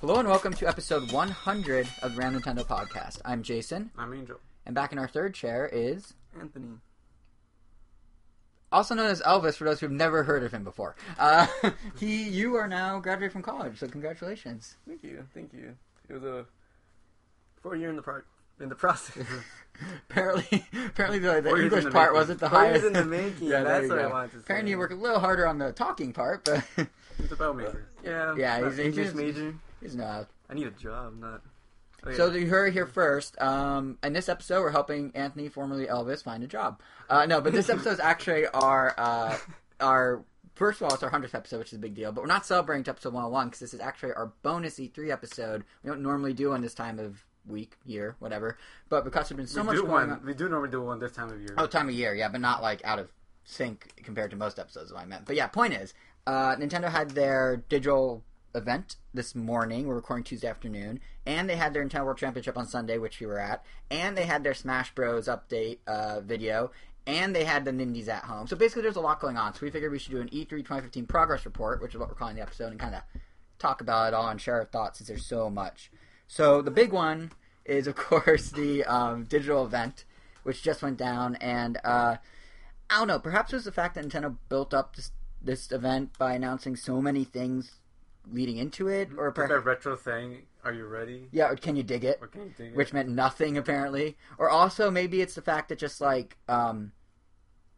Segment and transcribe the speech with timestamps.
[0.00, 3.20] Hello and welcome to episode 100 of the Round Nintendo podcast.
[3.24, 4.38] I'm Jason, I'm Angel.
[4.66, 6.78] and back in our third chair is Anthony.
[8.72, 10.96] also known as Elvis for those who've never heard of him before.
[11.18, 11.46] Uh,
[11.98, 14.76] he, you are now graduated from college, so congratulations.
[14.86, 15.76] Thank you, thank you.
[16.08, 16.46] It was a
[17.62, 18.22] four year in the pro-
[18.58, 19.26] in the process.
[20.10, 22.20] apparently, apparently the, the Four years in English the part making.
[22.20, 22.86] wasn't the Four years highest.
[22.86, 23.48] in the making.
[23.48, 24.08] Yeah, there that's you what I go.
[24.10, 24.40] wanted to say.
[24.44, 26.64] Apparently, you work a little harder on the talking part, but
[27.18, 27.86] He's a bell maker.
[28.02, 29.54] Yeah, Yeah, he's- he's English just- major.
[29.80, 30.28] He's not.
[30.48, 31.42] I need a job, not.
[32.06, 32.12] Oh.
[32.12, 33.40] So you heard here first.
[33.40, 36.80] Um, in this episode, we're helping Anthony, formerly Elvis, find a job.
[37.08, 39.36] Uh, no, but this episode is actually our uh,
[39.80, 42.10] our first of all, it's our hundredth episode, which is a big deal.
[42.12, 44.78] But we're not celebrating to episode one hundred one because this is actually our bonus
[44.78, 45.64] E3 episode.
[45.82, 48.56] We don't normally do on this time of week, year, whatever.
[48.88, 50.10] But because there's been so we much do going one.
[50.10, 51.54] on, We do normally do one this time of year.
[51.58, 53.10] oh, time of year, yeah, but not like out of
[53.44, 54.86] sync compared to most episodes.
[54.86, 55.26] Is what I meant.
[55.26, 55.92] But yeah, point is,
[56.26, 58.22] uh, Nintendo had their digital
[58.54, 59.86] event this morning.
[59.86, 63.26] We're recording Tuesday afternoon, and they had their Nintendo World Championship on Sunday, which we
[63.26, 65.26] were at, and they had their Smash Bros.
[65.26, 66.70] update uh, video,
[67.06, 68.46] and they had the Nindies at home.
[68.46, 69.54] So basically, there's a lot going on.
[69.54, 72.14] So we figured we should do an E3 2015 progress report, which is what we're
[72.14, 73.02] calling the episode, and kind of
[73.58, 75.90] talk about it all and share our thoughts since there's so much.
[76.26, 77.32] So the big one
[77.64, 80.04] is, of course, the um, digital event,
[80.42, 82.16] which just went down, and uh,
[82.88, 83.18] I don't know.
[83.18, 85.12] Perhaps it was the fact that Nintendo built up this
[85.42, 87.79] this event by announcing so many things
[88.30, 90.42] leading into it, or Just perhaps that retro thing.
[90.64, 92.18] "Are you ready?" yeah, or can you dig it?
[92.20, 92.76] Or can you dig it?
[92.76, 96.92] Which meant nothing apparently, or also maybe it's the fact that just like um,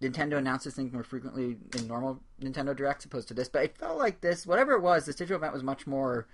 [0.02, 3.98] Nintendo announces things more frequently in normal Nintendo Directs opposed to this, but it felt
[3.98, 6.26] like this, whatever it was, this digital event was much more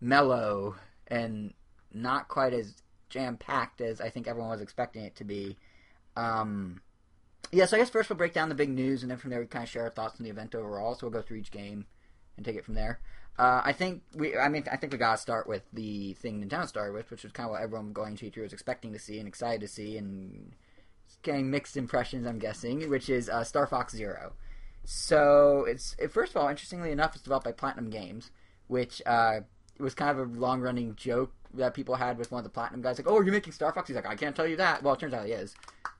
[0.00, 0.76] mellow
[1.08, 1.52] and
[1.92, 5.58] not quite as jam packed as I think everyone was expecting it to be.
[6.16, 6.80] Um,
[7.50, 9.40] yeah, so I guess first we'll break down the big news, and then from there
[9.40, 10.94] we kind of share our thoughts on the event overall.
[10.94, 11.86] So we'll go through each game
[12.36, 13.00] and take it from there.
[13.38, 16.66] Uh, I think we, I mean, I think we gotta start with the thing Nintendo
[16.68, 19.18] started with, which was kind of what everyone going to E3 was expecting to see
[19.18, 20.52] and excited to see, and
[21.22, 24.34] getting mixed impressions, I'm guessing, which is uh, Star Fox Zero.
[24.84, 28.30] So it's it, first of all, interestingly enough, it's developed by Platinum Games,
[28.66, 29.40] which uh,
[29.78, 32.82] was kind of a long running joke that people had with one of the Platinum
[32.82, 34.82] guys, like, "Oh, are you making Star Fox?" He's like, "I can't tell you that."
[34.82, 35.54] Well, it turns out he is.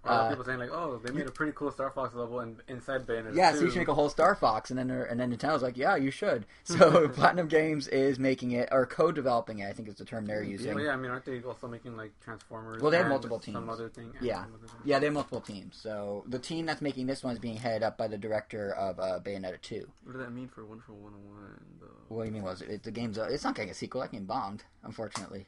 [0.04, 2.12] A lot of uh, people saying like, "Oh, they made a pretty cool Star Fox
[2.14, 3.58] level in, inside Bayonetta." Yeah, 2.
[3.58, 5.76] so you should make a whole Star Fox, and then they're- and then Nintendo's like,
[5.76, 6.44] yeah, you should.
[6.64, 9.66] So Platinum Games is making it or co-developing it.
[9.68, 10.74] I think is the term they're using.
[10.74, 12.82] Well, yeah, I mean, aren't they also making like Transformers?
[12.82, 13.68] Well, they have and multiple Some teams.
[13.68, 14.12] other thing.
[14.20, 14.42] Yeah.
[14.44, 14.76] some other thing?
[14.84, 15.76] Yeah, they have multiple teams.
[15.80, 18.98] So the team that's making this one is being headed up by the director of
[18.98, 19.86] uh, Bayonetta 2.
[20.04, 21.60] What does that mean for Wonderful 101?
[21.80, 21.86] Though?
[22.08, 22.42] What do you mean?
[22.42, 23.18] Was it, it the game's?
[23.18, 24.00] Uh, it's not getting a sequel.
[24.00, 25.46] That game bombed, unfortunately.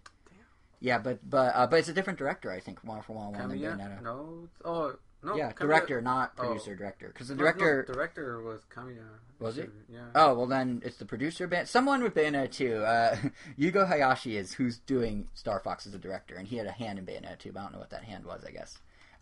[0.85, 2.53] Yeah, but but uh, but it's a different director.
[2.53, 3.49] I think one for one than?
[3.49, 4.03] Bayonetta.
[4.03, 4.49] No.
[4.67, 5.35] Oh no.
[5.35, 6.43] yeah, Kamiya- director, not oh.
[6.43, 6.77] producer.
[6.77, 7.87] Director, because the director.
[7.89, 9.07] No, director was Kamiya.
[9.39, 9.71] Was it?
[9.91, 10.01] Yeah.
[10.15, 11.47] Oh well, then it's the producer.
[11.47, 12.85] Ban- Someone with Bayonetta 2.
[12.85, 13.17] Uh,
[13.59, 16.99] Yugo Hayashi is who's doing Star Fox as a director, and he had a hand
[16.99, 17.53] in Bayonetta 2.
[17.53, 18.45] But I don't know what that hand was.
[18.47, 18.77] I guess.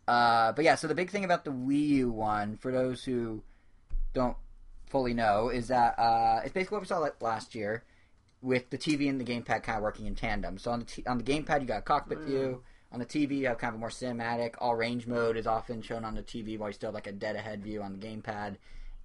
[0.08, 3.40] Uh, but yeah, so the big thing about the Wii U one, for those who
[4.14, 4.36] don't
[4.86, 7.84] fully know, is that uh, it's basically what we saw last year,
[8.42, 10.58] with the TV and the gamepad kind of working in tandem.
[10.58, 12.62] So on the t- on the gamepad, you got a cockpit view.
[12.90, 14.54] On the TV, you have kind of a more cinematic.
[14.58, 17.12] All range mode is often shown on the TV, while you still have like a
[17.12, 18.56] dead ahead view on the gamepad.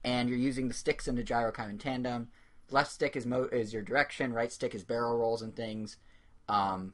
[0.04, 2.28] And you're using the sticks and the gyro kind of in tandem.
[2.70, 4.34] Left stick is mo- is your direction.
[4.34, 5.98] Right stick is barrel rolls and things,
[6.50, 6.94] um,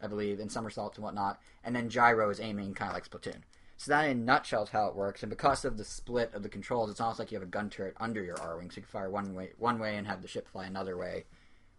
[0.00, 1.40] I believe, and somersaults and whatnot.
[1.64, 3.42] And then gyro is aiming, kind of like Splatoon.
[3.76, 5.22] So that, in a nutshell, is how it works.
[5.22, 7.70] And because of the split of the controls, it's almost like you have a gun
[7.70, 10.28] turret under your Arwing, so you can fire one way, one way, and have the
[10.28, 11.24] ship fly another way,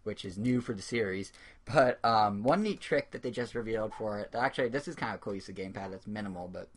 [0.04, 1.32] which is new for the series.
[1.64, 5.14] But um, one neat trick that they just revealed for it, actually, this is kind
[5.14, 5.90] of cool use of gamepad.
[5.90, 6.68] That's minimal, but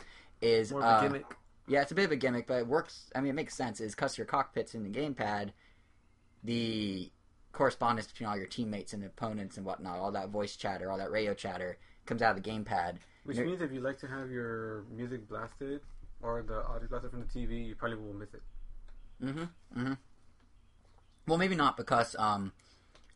[0.42, 1.26] is More of uh, a gimmick.
[1.68, 3.10] yeah, it's a bit of a gimmick, but it works.
[3.16, 3.80] I mean, it makes sense.
[3.80, 5.52] Is because your cockpit's in the gamepad,
[6.44, 7.12] the
[7.52, 11.12] correspondence between all your teammates and opponents and whatnot, all that voice chatter, all that
[11.12, 12.98] radio chatter, comes out of the gamepad.
[13.24, 15.82] Which means if you like to have your music blasted
[16.22, 18.44] or the audio blasted from the TV, you probably will miss it.
[19.24, 19.80] Mm-hmm.
[19.80, 19.94] Mm-hmm.
[21.28, 22.52] Well, maybe not because um,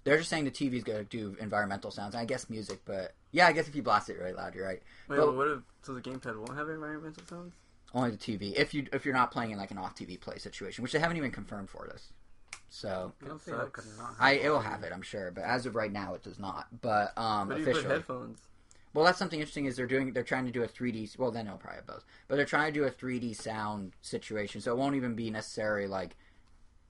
[0.04, 2.16] they're just saying the TV's going to do environmental sounds.
[2.16, 4.82] I guess music, but yeah, I guess if you blast it really loud, you're right.
[5.08, 7.54] Wait, but- but what if so the gamepad won't have environmental sounds?
[7.94, 8.54] Only the TV.
[8.56, 11.00] If you if you're not playing in like an off TV play situation, which they
[11.00, 12.14] haven't even confirmed for this.
[12.70, 13.86] So I don't That see how it sucks.
[13.86, 16.14] could not I have it will have it, I'm sure, but as of right now,
[16.14, 16.68] it does not.
[16.82, 18.40] But um, What if you put officially, headphones?
[18.94, 19.66] well, that's something interesting.
[19.66, 21.18] Is they're doing they're trying to do a 3D.
[21.18, 24.62] Well, then it'll probably have both, but they're trying to do a 3D sound situation,
[24.62, 26.16] so it won't even be necessarily like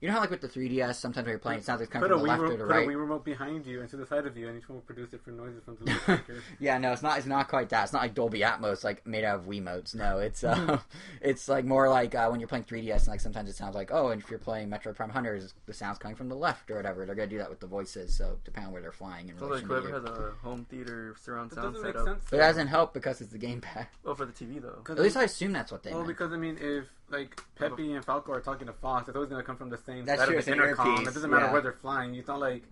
[0.00, 1.92] You know how like with the 3DS, sometimes when you're playing, it sounds like it's
[1.92, 2.86] coming Put from the left remote, or the put a.
[2.86, 5.10] Wii remote behind you and to the side of you, and each one will produce
[5.10, 6.42] different noises from the little speakers.
[6.58, 7.18] Yeah, no, it's not.
[7.18, 7.82] It's not quite that.
[7.84, 9.94] It's not like Dolby Atmos, like made out of Wii Wiimotes.
[9.94, 10.78] No, it's uh,
[11.20, 13.90] it's like more like uh, when you're playing 3DS, and like sometimes it sounds like
[13.92, 16.76] oh, and if you're playing Metroid Prime Hunters, the sound's coming from the left or
[16.76, 17.04] whatever.
[17.04, 19.48] They're gonna do that with the voices, so depending on where they're flying in So
[19.48, 22.06] like relation to whoever has a home theater surround That sound setup.
[22.06, 22.24] sense.
[22.30, 23.86] But it doesn't help because it's the gamepad.
[24.02, 24.82] Well, for the TV though.
[24.90, 26.08] At least I assume that's what they Well, meant.
[26.08, 29.42] because I mean, if like Peppy and Falco are talking to Fox, it's always gonna
[29.42, 30.88] come from the same That's side true, of it's the intercom.
[30.92, 31.52] earpiece, It doesn't matter yeah.
[31.52, 32.14] where they're flying.
[32.14, 32.62] It's not like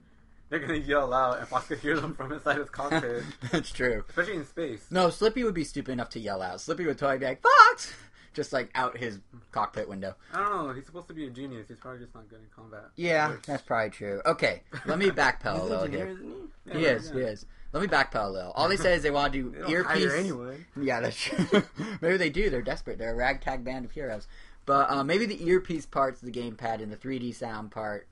[0.48, 4.04] they're gonna yell out and Fox could hear them from inside his cockpit, that's true.
[4.08, 4.86] especially in space.
[4.90, 6.60] No, Slippy would be stupid enough to yell out.
[6.60, 7.92] Slippy would totally be like Fox,
[8.32, 9.18] just like out his
[9.52, 10.14] cockpit window.
[10.32, 10.72] I don't know.
[10.72, 11.68] He's supposed to be a genius.
[11.68, 12.84] He's probably just not good in combat.
[12.96, 14.22] Yeah, Which- that's probably true.
[14.24, 16.14] Okay, let me backpedal a He's little engineer, here.
[16.14, 16.70] isn't he?
[16.72, 17.12] Yeah, He is, yeah.
[17.14, 17.46] he is.
[17.78, 18.50] Let me backpedal a little.
[18.52, 20.12] All they said is they want to do earpiece.
[20.12, 20.66] anyone.
[20.80, 21.62] Yeah, that's true.
[22.00, 22.50] maybe they do.
[22.50, 22.98] They're desperate.
[22.98, 24.26] They're a ragtag band of heroes.
[24.66, 28.06] But uh, maybe the earpiece parts of the gamepad and the 3D sound part.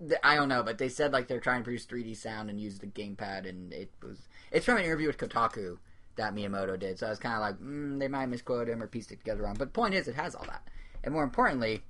[0.00, 2.60] th- I don't know, but they said like they're trying to produce 3D sound and
[2.60, 4.28] use the gamepad, and it was.
[4.52, 5.78] It's from an interview with Kotaku
[6.16, 8.86] that Miyamoto did, so I was kind of like, mm, they might misquote him or
[8.86, 9.56] piece it together wrong.
[9.58, 10.62] But the point is, it has all that,
[11.02, 11.82] and more importantly,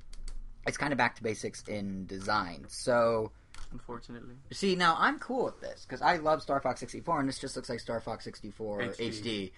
[0.66, 2.64] it's kind of back to basics in design.
[2.68, 3.32] So
[3.74, 4.36] Unfortunately.
[4.52, 7.56] See, now I'm cool with this because I love Star Fox 64, and this just
[7.56, 9.10] looks like Star Fox 64 HD.
[9.10, 9.52] HD.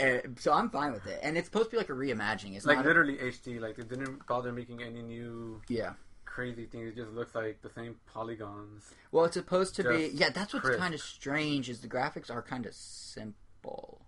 [0.00, 2.56] Uh, so I'm fine with it, and it's supposed to be like a reimagining.
[2.56, 3.60] It's Like literally HD.
[3.60, 5.92] Like they didn't bother making any new yeah.
[6.24, 6.92] crazy things.
[6.92, 8.84] It just looks like the same polygons.
[9.12, 10.10] Well, it's supposed to be.
[10.14, 14.00] Yeah, that's what's kind of strange is the graphics are kind of simple.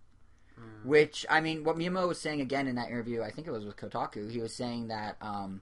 [0.59, 0.87] Mm.
[0.87, 3.67] Which I mean, what Miyamoto was saying again in that interview, I think it was
[3.67, 4.31] with Kotaku.
[4.31, 5.61] He was saying that um,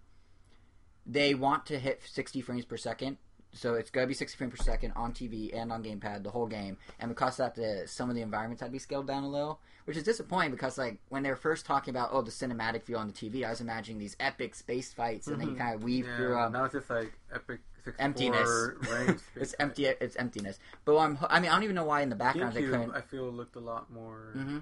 [1.04, 3.16] they want to hit 60 frames per second.
[3.52, 6.30] So it's going to be 60 frames per second on TV and on gamepad the
[6.30, 9.06] whole game, and because of that, the, some of the environments had to be scaled
[9.06, 12.22] down a little, which is disappointing because like when they were first talking about oh
[12.22, 15.48] the cinematic view on the TV, I was imagining these epic space fights, and then
[15.48, 17.60] you kind of weave Yeah, through um, now it's just like epic
[17.98, 18.48] Emptiness.
[18.90, 19.20] range.
[19.36, 20.58] it's empty, it's emptiness.
[20.84, 22.92] But I'm, I mean, I don't even know why in the background they couldn't.
[22.92, 24.58] I feel looked a lot more mm-hmm.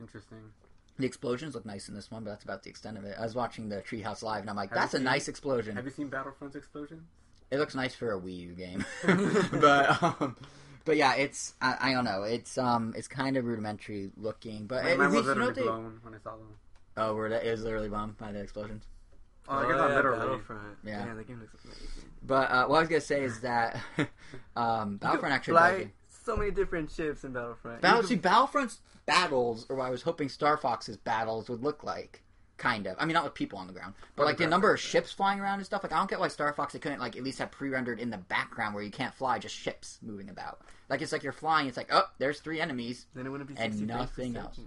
[0.00, 0.38] interesting.
[0.98, 3.14] The explosions look nice in this one, but that's about the extent of it.
[3.18, 5.76] I was watching the Treehouse Live, and I'm like, Have that's a seen- nice explosion.
[5.76, 7.06] Have you seen Battlefront's explosion?
[7.50, 8.84] It looks nice for a Wii U game,
[9.60, 10.36] but um,
[10.84, 12.22] but yeah, it's I, I don't know.
[12.22, 15.46] It's um it's kind of rudimentary looking, but My at mind was least you know
[15.46, 16.54] literally they, blown when I saw them.
[16.96, 18.84] oh, where that is literally bombed by the explosions.
[19.48, 20.18] Oh, I guess not literally.
[20.18, 20.76] Battlefront.
[20.84, 21.04] Yeah.
[21.06, 21.88] Man, that game looks amazing.
[22.22, 23.80] But uh, what I was gonna say is that
[24.56, 25.90] um, Battlefront actually Fly
[26.28, 27.80] so many different ships in Battlefront.
[27.80, 31.82] Battle, see, could- Battlefront's battles, or what I was hoping Star Fox's battles would look
[31.82, 32.22] like.
[32.58, 32.96] Kind of.
[32.98, 35.38] I mean, not with people on the ground, but like the number of ships flying
[35.38, 35.84] around and stuff.
[35.84, 38.10] Like, I don't get why Star Fox they couldn't like at least have pre-rendered in
[38.10, 40.60] the background where you can't fly, just ships moving about.
[40.90, 41.68] Like it's like you're flying.
[41.68, 43.06] It's like, oh, there's three enemies.
[43.14, 44.60] then it wouldn't be and 60 frames per nothing else.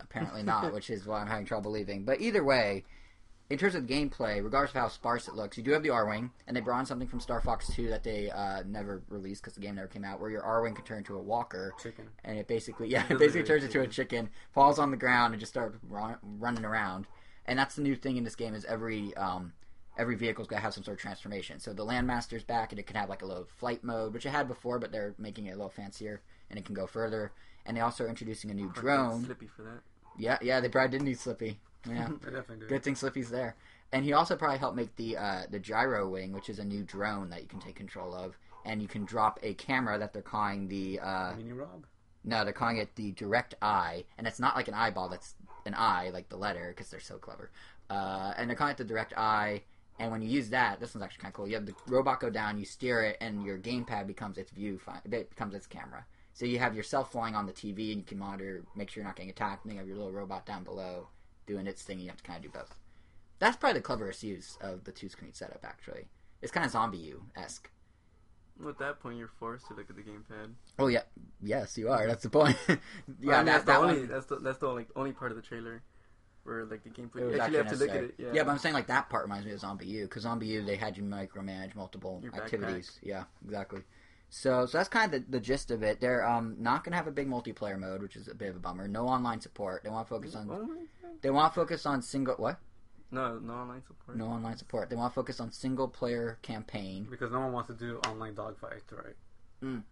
[0.00, 2.04] Apparently not, which is why I'm having trouble believing.
[2.04, 2.84] But either way,
[3.50, 6.30] in terms of gameplay, regardless of how sparse it looks, you do have the Arwing,
[6.46, 9.54] and they brought in something from Star Fox 2 that they uh, never released because
[9.54, 12.08] the game never came out, where your Arwing can turn into a walker Chicken.
[12.24, 14.26] and it basically yeah, it basically turns into a chicken.
[14.26, 17.06] chicken, falls on the ground, and just starts run, running around.
[17.48, 19.52] And that's the new thing in this game is every um,
[19.98, 21.58] every vehicle's to have some sort of transformation.
[21.58, 24.30] So the Landmaster's back, and it can have like a little flight mode, which it
[24.30, 27.32] had before, but they're making it a little fancier, and it can go further.
[27.66, 29.24] And they also are introducing a new drone.
[29.24, 29.80] Slippy for that.
[30.18, 31.58] Yeah, yeah, they probably did need Slippy.
[31.88, 32.66] Yeah, I definitely do.
[32.66, 33.54] good thing Slippy's there.
[33.92, 36.82] And he also probably helped make the uh, the gyro wing, which is a new
[36.82, 38.36] drone that you can take control of,
[38.66, 41.86] and you can drop a camera that they're calling the uh, Mini Rob.
[42.24, 45.08] no, they're calling it the direct eye, and it's not like an eyeball.
[45.08, 45.34] That's
[45.68, 47.50] an eye, like the letter, because they're so clever.
[47.88, 49.62] Uh, and they're calling it the direct eye.
[49.98, 51.48] And when you use that, this one's actually kind of cool.
[51.48, 54.80] You have the robot go down, you steer it, and your gamepad becomes its view.
[55.04, 56.04] It becomes its camera.
[56.34, 59.08] So you have yourself flying on the TV, and you can monitor, make sure you're
[59.08, 59.64] not getting attacked.
[59.64, 61.08] And you have your little robot down below
[61.46, 61.98] doing its thing.
[61.98, 62.78] You have to kind of do both.
[63.40, 65.64] That's probably the cleverest use of the two screen setup.
[65.64, 66.06] Actually,
[66.42, 67.70] it's kind of ZombiU esque.
[68.60, 70.52] Well, at that point, you're forced to look at the gamepad.
[70.78, 71.02] Oh yeah,
[71.42, 72.06] yes, you are.
[72.06, 72.56] That's the point.
[72.68, 72.76] yeah,
[73.22, 73.90] Well, I that, mean, that's that the one.
[73.90, 75.82] only that's the that's the only only part of the trailer
[76.48, 77.32] where like the gameplay.
[77.32, 78.14] You actually have to look at it.
[78.18, 78.42] Yeah.
[78.42, 81.02] but I'm saying like that part reminds me of ZombiU because ZombiU they had you
[81.02, 82.98] micromanage multiple Your activities.
[83.02, 83.82] Yeah, exactly.
[84.30, 86.00] So so that's kind of the, the gist of it.
[86.00, 88.60] They're um not gonna have a big multiplayer mode, which is a bit of a
[88.60, 88.88] bummer.
[88.88, 89.84] No online support.
[89.84, 90.68] They want to focus on Oh
[91.20, 92.58] they want to focus on single what?
[93.10, 94.16] No, no online support.
[94.16, 94.90] No online support.
[94.90, 97.06] They want to focus on single player campaign.
[97.10, 99.16] Because no one wants to do online dogfights, right?
[99.62, 99.82] Mm.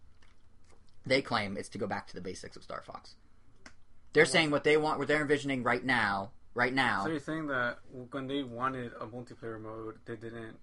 [1.07, 3.15] They claim it's to go back to the basics of Star Fox.
[4.13, 7.05] They're saying what they want, what they're envisioning right now, right now.
[7.05, 7.79] So you're saying that
[8.11, 10.57] when they wanted a multiplayer mode, they didn't.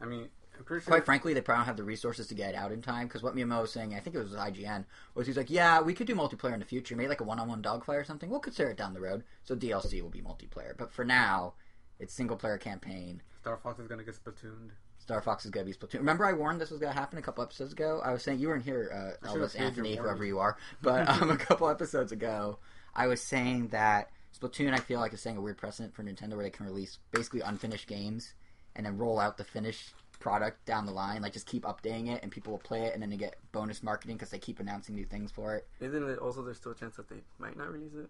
[0.00, 0.80] I mean, I'm pretty sure.
[0.80, 3.06] Quite frankly, they probably don't have the resources to get out in time.
[3.06, 5.94] Because what Miyamoto was saying, I think it was IGN, was he's like, "Yeah, we
[5.94, 8.30] could do multiplayer in the future, maybe like a one-on-one dogfight or something.
[8.30, 9.24] We'll consider it down the road.
[9.44, 11.54] So DLC will be multiplayer, but for now,
[11.98, 14.70] it's single-player campaign." Star Fox is gonna get splatooned.
[14.98, 15.94] Star Fox is gonna be Splatoon.
[15.94, 18.00] Remember, I warned this was gonna happen a couple episodes ago.
[18.04, 21.36] I was saying you weren't here, uh, Elvis, Anthony, whoever you are, but um, a
[21.36, 22.58] couple episodes ago,
[22.94, 26.34] I was saying that Splatoon, I feel like, is setting a weird precedent for Nintendo,
[26.34, 28.34] where they can release basically unfinished games
[28.76, 32.22] and then roll out the finished product down the line, like just keep updating it,
[32.22, 34.94] and people will play it, and then they get bonus marketing because they keep announcing
[34.94, 35.66] new things for it.
[35.80, 38.08] Isn't it also there's still a chance that they might not release it?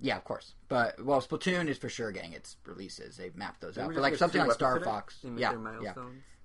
[0.00, 0.54] Yeah, of course.
[0.68, 3.16] But well, Splatoon is for sure getting its releases.
[3.16, 3.92] They've mapped those out.
[3.92, 4.78] But like something like Star?
[4.78, 5.94] Fox, yeah, yeah.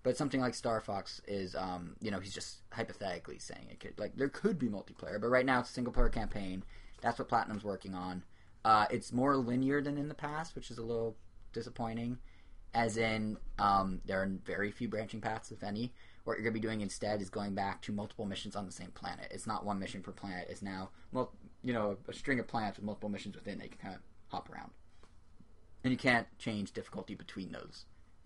[0.02, 3.98] But something like Star Fox is, um, you know, he's just hypothetically saying it could,
[3.98, 6.64] like, there could be multiplayer, but right now it's a single player campaign.
[7.02, 8.24] That's what Platinum's working on.
[8.66, 11.16] Uh, it's more linear than in the past, which is a little
[11.54, 12.18] disappointing.
[12.74, 15.94] As in, um, there are very few branching paths, if any.
[16.24, 18.72] What you're going to be doing instead is going back to multiple missions on the
[18.72, 19.27] same planet.
[19.32, 20.48] It's not one mission per planet.
[20.50, 23.60] It's now, well, you know, a string of planets with multiple missions within.
[23.60, 24.72] They can kind of hop around,
[25.84, 27.86] and you can't change difficulty between those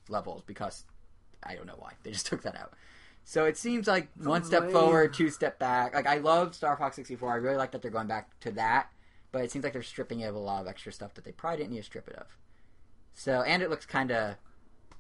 [0.10, 0.86] levels because
[1.44, 1.94] I don't know why.
[2.04, 2.74] They just took that out.
[3.24, 5.94] So it seems like one step forward, two step back.
[5.94, 7.30] Like I love Star Fox 64.
[7.30, 8.89] I really like that they're going back to that,
[9.34, 11.34] but it seems like they're stripping it of a lot of extra stuff that they
[11.34, 12.38] probably didn't need to strip it of.
[13.20, 14.36] So and it looks kind of,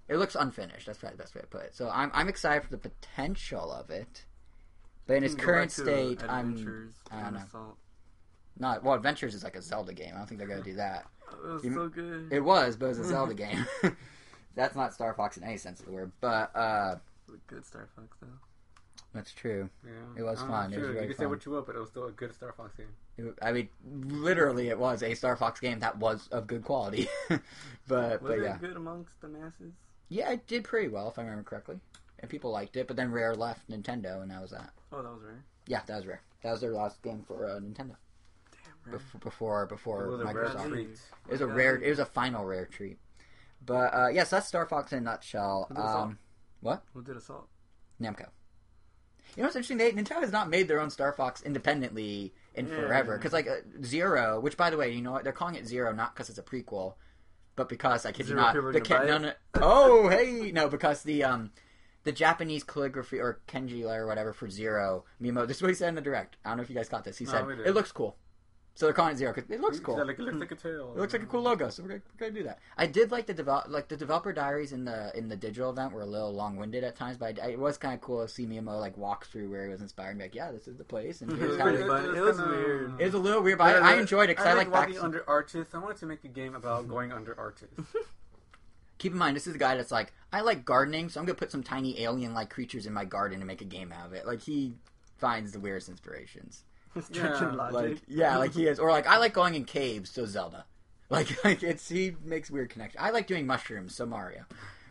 [0.09, 0.87] it looks unfinished.
[0.87, 1.75] That's probably the best way to put it.
[1.75, 4.25] So I'm I'm excited for the potential of it,
[5.05, 7.39] but in its current state, I'm Adventures I don't know.
[7.47, 7.77] Assault.
[8.57, 8.83] not.
[8.83, 10.13] Well, Adventures is like a Zelda game.
[10.15, 11.05] I don't think they're gonna do that.
[11.31, 12.29] Oh, it was You- so good.
[12.31, 13.65] It was, but it was a Zelda game.
[14.55, 16.95] That's not Star Fox in any sense of the word, but uh,
[17.45, 18.27] good Star Fox though.
[19.13, 19.69] That's true.
[19.85, 20.73] Yeah, It was I'm fun.
[20.73, 21.29] It was you can say fun.
[21.29, 22.87] what you will, but it was still a good Star Fox game.
[23.17, 27.07] It- I mean, literally, it was a Star Fox game that was of good quality.
[27.29, 27.41] but
[27.87, 29.73] Was but it yeah, good amongst the masses?
[30.09, 31.79] yeah, it did pretty well if I remember correctly,
[32.19, 32.87] and people liked it.
[32.87, 34.71] But then Rare left Nintendo, and that was that.
[34.91, 35.43] Oh, that was rare.
[35.67, 36.21] Yeah, that was Rare.
[36.43, 37.95] That was their last game for uh, Nintendo
[38.51, 38.99] Damn, rare.
[38.99, 40.73] before before, before It Microsoft.
[41.27, 41.53] It was a Yeah.
[41.53, 41.75] rare.
[41.81, 42.99] It was a final rare treat.
[43.65, 45.65] But uh, yes, that's Star Fox in a nutshell.
[45.69, 46.03] Who did Assault?
[46.09, 46.19] Um,
[46.61, 46.83] what?
[46.93, 47.47] Who did Assault?
[48.01, 48.27] Namco.
[49.37, 49.77] You know what's interesting?
[49.77, 52.73] They, Nintendo has not made their own Star Fox independently in Yeah.
[52.75, 53.17] forever.
[53.19, 55.23] Because like uh, Zero, which by the way, you know what?
[55.23, 56.95] They're calling it Zero not because it's a prequel,
[57.55, 61.23] but because I kid you not, the buy no, no, oh hey no because the
[61.23, 61.51] um
[62.03, 65.47] the Japanese calligraphy or kanji or whatever for Zero Mimo.
[65.47, 66.37] This is what he said in the direct.
[66.43, 67.19] I don't know if you guys caught this.
[67.19, 68.17] He No, said it looks cool,
[68.77, 69.85] so they're calling it Zero because it looks hmm.
[69.85, 69.97] cool.
[69.97, 70.93] Yeah, like, it looks like a tail.
[70.95, 72.59] It looks like a cool logo, so we're gonna, we're gonna do that.
[72.77, 75.93] I did like the develop like the developer diaries in the in the digital event
[75.93, 78.31] were a little long winded at times, but I, it was kind of cool to
[78.31, 80.77] see Miyamo like walk through where he was inspired and be like, yeah, this is
[80.77, 82.15] the place, and It here's was how pretty it, fun.
[82.15, 83.01] It was weird.
[83.01, 85.03] it was a little weird, but I, I enjoyed it because I, like walking back.
[85.03, 85.65] under arches.
[85.73, 87.69] I wanted to make a game about going under arches.
[88.99, 91.35] Keep in mind, this is a guy that's like, I like gardening, so I'm gonna
[91.35, 94.13] put some tiny alien like creatures in my garden and make a game out of
[94.13, 94.27] it.
[94.27, 94.75] Like he
[95.17, 96.63] finds the weirdest inspirations.
[97.01, 97.73] Stretching Yeah, logic.
[97.73, 100.65] Like yeah, like he is, or like I like going in caves, so Zelda.
[101.09, 103.01] Like like it's he makes weird connections.
[103.01, 104.43] I like doing mushrooms, so Mario.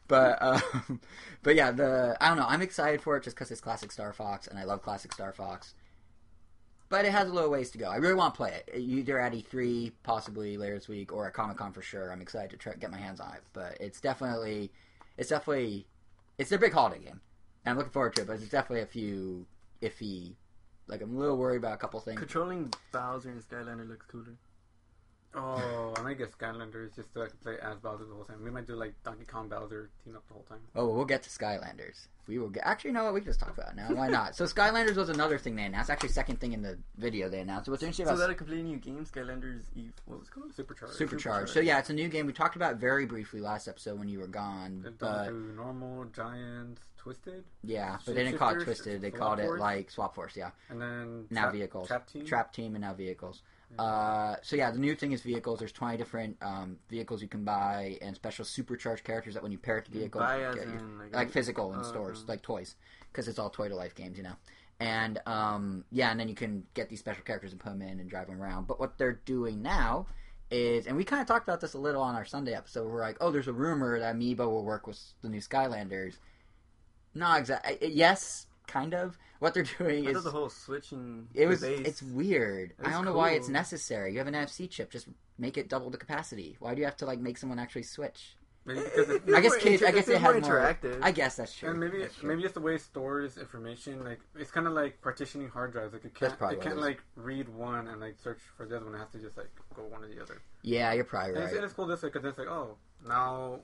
[0.08, 1.00] But um,
[1.42, 2.46] but yeah, the I don't know.
[2.48, 5.32] I'm excited for it just because it's classic Star Fox, and I love classic Star
[5.32, 5.74] Fox.
[6.88, 7.90] But it has a little ways to go.
[7.90, 8.70] I really want to play it.
[8.78, 12.12] Either at E3, possibly later this week, or at Comic Con for sure.
[12.12, 13.42] I'm excited to try get my hands on it.
[13.52, 14.70] But it's definitely,
[15.18, 15.86] it's definitely,
[16.38, 17.20] it's their big holiday game,
[17.64, 18.28] and I'm looking forward to it.
[18.28, 19.46] But it's definitely a few
[19.82, 20.36] iffy.
[20.88, 22.18] Like I'm a little worried about a couple things.
[22.18, 24.36] Controlling Bowser and Skylander looks cooler.
[25.34, 28.42] Oh, I might get Skylanders just so I can play as Bowser the whole time.
[28.42, 30.60] We might do like Donkey Kong Bowser team up the whole time.
[30.74, 32.06] Oh, we'll get to Skylanders.
[32.26, 32.64] We will get.
[32.66, 33.14] Actually, you know what?
[33.14, 33.88] We can just talk about it now.
[33.94, 34.34] Why not?
[34.34, 35.90] so Skylanders was another thing they announced.
[35.90, 37.68] Actually, second thing in the video they announced.
[37.68, 39.04] What's interesting So about is that a completely new game?
[39.04, 39.92] Skylanders Eve.
[40.06, 40.54] What was it called?
[40.54, 40.94] Supercharged.
[40.94, 41.20] Supercharged.
[41.22, 41.52] Supercharged.
[41.52, 42.26] So yeah, it's a new game.
[42.26, 44.80] We talked about it very briefly last episode when you were gone.
[44.82, 49.00] They've But normal, giant, twisted, yeah, but they didn't call it Twisted.
[49.00, 50.36] They called it like Swap Force.
[50.36, 51.86] Yeah, and then now Trap- vehicles.
[51.88, 52.26] Trap team.
[52.26, 53.42] Trap Team and now vehicles.
[53.78, 55.58] Uh, so yeah, the new thing is vehicles.
[55.58, 59.58] There's 20 different um, vehicles you can buy and special supercharged characters that when you
[59.58, 62.20] pair it to vehicles, Buy you as get- in like, like physical in uh, stores,
[62.22, 62.28] uh.
[62.28, 62.76] like toys,
[63.12, 64.36] because it's all toy to life games, you know.
[64.78, 68.00] And um, yeah, and then you can get these special characters and put them in
[68.00, 68.66] and drive them around.
[68.66, 70.06] But what they're doing now
[70.50, 72.86] is, and we kind of talked about this a little on our Sunday episode.
[72.88, 76.18] We're like, oh, there's a rumor that Amiibo will work with the new Skylanders.
[77.14, 77.88] Not exactly.
[77.92, 79.18] Yes, kind of.
[79.38, 81.28] What they're doing I is the whole switching.
[81.34, 81.60] it was.
[81.60, 82.72] the base- It's weird.
[82.82, 84.12] I don't know why it's necessary.
[84.12, 84.90] You have an NFC chip.
[84.90, 85.08] Just
[85.38, 86.56] make it double the capacity.
[86.60, 88.36] Why do you have to like make someone actually switch?
[88.64, 89.82] Maybe It- because it- it, I guess more kids.
[89.82, 90.58] I guess it's it has more more.
[90.60, 90.98] interactive.
[91.02, 91.70] I guess that's true.
[91.70, 92.28] and maybe That's true.
[92.30, 95.92] maybe just the way it stores information, like it's kind of like partitioning hard drives.
[95.92, 96.84] Like it can't probably it can't it is.
[96.84, 98.94] like read one and like search for the other one.
[98.94, 100.40] It has to just like go one or the other.
[100.62, 101.44] Yeah, you're probably And, right.
[101.46, 103.60] it's, and it's cool this way because it's like oh now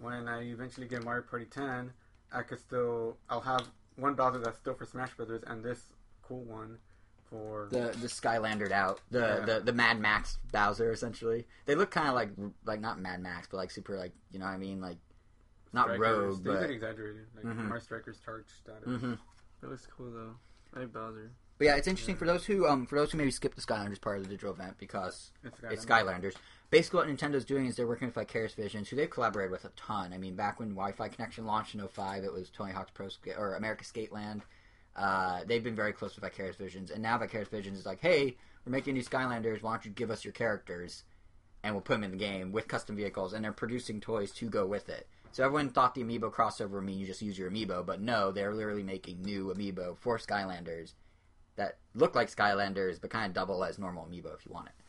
[0.00, 1.92] when I eventually get Mario Party 10,
[2.32, 3.68] I could still I'll have
[4.00, 5.82] one Bowser that's still for Smash Brothers and this
[6.22, 6.78] cool one
[7.28, 9.40] for the the Skylandered out the, Yeah.
[9.58, 11.46] the the Mad Max Bowser essentially.
[11.66, 12.30] They look kind of like
[12.64, 14.98] like not Mad Max, but like super like you know what I mean like
[15.72, 16.00] Not Strikers.
[16.36, 17.26] rogue, They but- get exaggerated.
[17.36, 17.56] Like Mhm.
[17.68, 18.84] Mario Strikers charge status.
[18.84, 19.12] hmm
[19.62, 20.34] It looks cool though.
[20.74, 21.30] I like Bowser.
[21.58, 24.00] But yeah, it's interesting for those who um for those who maybe skip the Skylanders
[24.00, 26.34] part of the digital event because It's, it's Skylanders.
[26.70, 29.70] Basically, what Nintendo's doing is they're working with Vicarious Visions, who they've collaborated with a
[29.70, 30.12] ton.
[30.12, 33.36] I mean, back when Wi-Fi connection launched in 05, it was Tony Hawk's Pro Sk-
[33.36, 34.42] or America Skateland.
[34.94, 38.36] Uh, they've been very close with Vicarious Visions, and now Vicarious Visions is like, hey,
[38.64, 39.62] we're making these Skylanders.
[39.62, 41.02] Why don't you give us your characters,
[41.64, 44.48] and we'll put them in the game with custom vehicles, and they're producing toys to
[44.48, 45.08] go with it.
[45.32, 48.30] So everyone thought the amiibo crossover would mean you just use your amiibo, but no,
[48.30, 50.94] they're literally making new amiibo for Skylanders
[51.56, 54.79] that look like Skylanders, but kind of double as normal amiibo if you want it.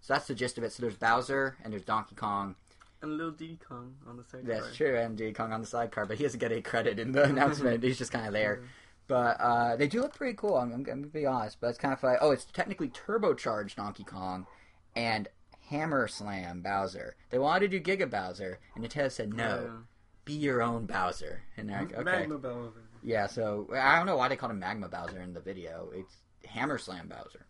[0.00, 0.72] So that's the gist of it.
[0.72, 2.54] So there's Bowser and there's Donkey Kong.
[3.02, 4.46] And little Diddy Kong on the side.
[4.46, 7.12] That's true, and Diddy Kong on the sidecar, but he doesn't get any credit in
[7.12, 7.82] the announcement.
[7.82, 8.62] He's just kind of there.
[9.06, 10.56] But uh, they do look pretty cool.
[10.56, 13.76] I'm, I'm, going to be honest, but it's kind of like oh, it's technically turbocharged
[13.76, 14.46] Donkey Kong
[14.96, 15.28] and
[15.68, 17.16] Hammer Slam Bowser.
[17.30, 19.82] They wanted to do Giga Bowser, and Nintendo said no,
[20.24, 21.42] be your own Bowser.
[21.56, 21.96] And they're like, Yeah.
[21.98, 22.82] okay, Magma Bowser.
[23.02, 23.26] yeah.
[23.26, 25.90] So I don't know why they called him Magma Bowser in the video.
[25.94, 27.46] It's Hammer Slam Bowser.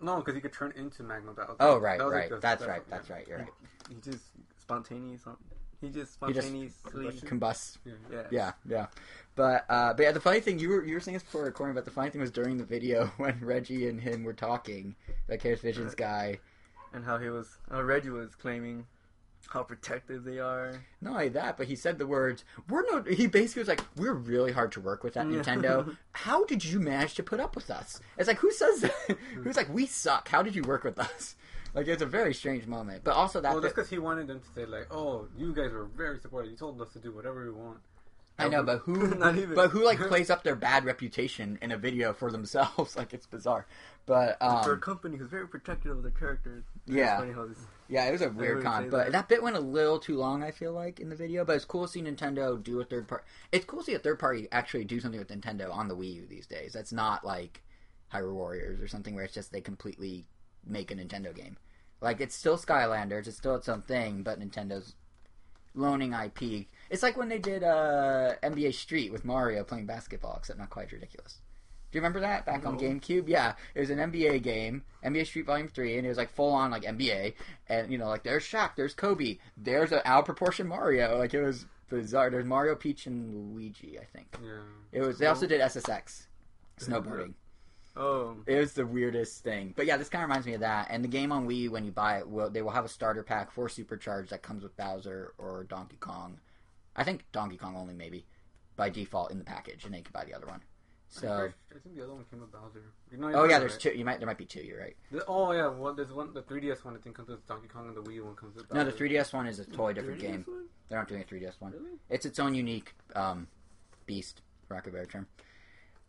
[0.00, 1.32] No, because he could turn into Magma.
[1.60, 2.30] Oh right, That was like right.
[2.30, 2.82] the- that's that- right.
[2.88, 2.96] yeah.
[2.96, 3.28] That's right.
[3.28, 3.48] You're right.
[3.88, 4.24] He just
[4.60, 5.22] spontaneous.
[5.80, 7.28] He just He just- spontaneously.
[7.28, 7.78] Combust.
[7.84, 7.92] Yeah.
[8.10, 8.22] yeah.
[8.30, 8.86] Yeah, yeah.
[9.36, 11.74] But uh, but yeah, the funny thing you were you were saying this before recording,
[11.74, 14.94] but the funny thing was during the video when Reggie and him were talking,
[15.26, 15.96] the Chaos Visions Right.
[15.96, 16.38] guy.
[16.92, 17.58] And how he was.
[17.70, 18.86] How Reggie was claiming
[19.50, 20.72] how protective they are.
[21.00, 24.12] Not only that, but he said the words, "We're no." He basically was like, "We're
[24.14, 25.96] really hard to work with at Nintendo.
[26.12, 28.92] How did you manage to put up with us?" It's like, who says that?
[29.42, 30.28] Who's like, "We suck.
[30.28, 31.36] How did you work with us?"
[31.74, 33.02] Like, it's a very strange moment.
[33.02, 35.52] But also that Well, bit- just because he wanted them to say like, "Oh, you
[35.54, 36.50] guys were very supportive.
[36.52, 37.78] You told us to do whatever we want."
[38.38, 39.14] I know, but who?
[39.16, 39.54] Not even.
[39.54, 42.96] But who like plays up their bad reputation in a video for themselves?
[43.04, 43.66] Like, it's bizarre.
[44.06, 46.64] But um, For a company who's very protective of their characters.
[46.86, 47.18] Yeah.
[47.18, 49.12] funny how this- Yeah, it was a weird con, but that.
[49.12, 49.28] that.
[49.28, 50.42] bit went a little too long.
[50.42, 53.08] I feel like in the video, but it's cool to see Nintendo do a third
[53.08, 53.24] party.
[53.52, 56.14] It's cool to see a third party actually do something with Nintendo on the Wii
[56.14, 56.72] U these days.
[56.72, 57.62] That's not like
[58.12, 60.26] Hyrule Warriors or something where it's just they completely
[60.66, 61.56] make a Nintendo game.
[62.00, 64.94] Like it's still Skylanders, it's still its own thing, but Nintendo's
[65.74, 66.66] loaning IP.
[66.90, 70.92] It's like when they did uh, NBA Street with Mario playing basketball, except not quite
[70.92, 71.40] ridiculous.
[71.90, 73.28] Do you remember that back on GameCube?
[73.28, 76.52] Yeah, it was an NBA game, NBA Street Volume Three, and it was like full
[76.52, 77.34] on like NBA,
[77.68, 81.18] and you know like there's Shaq, there's Kobe, there's an out proportion Mario.
[81.18, 82.30] Like it was bizarre.
[82.30, 83.96] There's Mario, Peach, and Luigi.
[84.00, 84.58] I think Yeah.
[84.92, 85.18] it was.
[85.18, 86.26] They also did SSX,
[86.80, 87.34] snowboarding.
[87.96, 88.36] Oh.
[88.46, 89.72] It was the weirdest thing.
[89.76, 90.88] But yeah, this kind of reminds me of that.
[90.90, 93.22] And the game on Wii, when you buy it, will they will have a starter
[93.22, 96.40] pack for Supercharged that comes with Bowser or Donkey Kong.
[96.96, 98.26] I think Donkey Kong only maybe
[98.76, 100.60] by default in the package, and then you can buy the other one.
[101.08, 101.50] So.
[101.70, 102.82] I think the other one came with Bowser.
[103.36, 103.80] Oh yeah, there's right?
[103.80, 103.92] two.
[103.92, 104.62] You might there might be two.
[104.62, 104.96] You're right.
[105.12, 106.34] The- oh yeah, well, there's one.
[106.34, 108.68] The 3DS one I think comes with Donkey Kong, and the Wii one comes with.
[108.68, 108.84] Bowser.
[108.84, 110.44] No, the 3DS one is a totally different game.
[110.46, 110.64] one?
[110.88, 111.72] They're not doing a 3DS one.
[111.72, 111.98] Really?
[112.10, 113.46] It's its own unique um,
[114.06, 115.26] beast, for lack of a better term.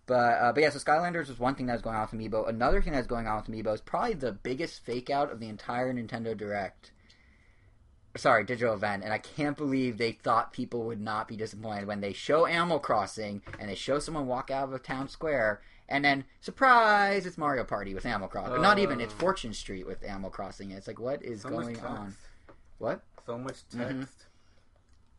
[0.08, 2.48] But uh, but yeah, so Skylanders was one thing that was going on with Amiibo.
[2.48, 5.50] Another thing that's going on with Amiibo is probably the biggest fake out of the
[5.50, 6.92] entire Nintendo Direct.
[8.18, 12.00] Sorry, digital event, and I can't believe they thought people would not be disappointed when
[12.00, 16.06] they show Animal Crossing and they show someone walk out of a town square, and
[16.06, 18.62] then surprise, it's Mario Party with Animal Crossing.
[18.62, 19.18] not even, it's Oh.
[19.18, 20.72] Fortune Street with Animal Crossing.
[20.72, 22.16] It's like, what is So going on?
[22.78, 23.02] What?
[23.26, 23.74] So much text.
[23.98, 24.08] Mhm.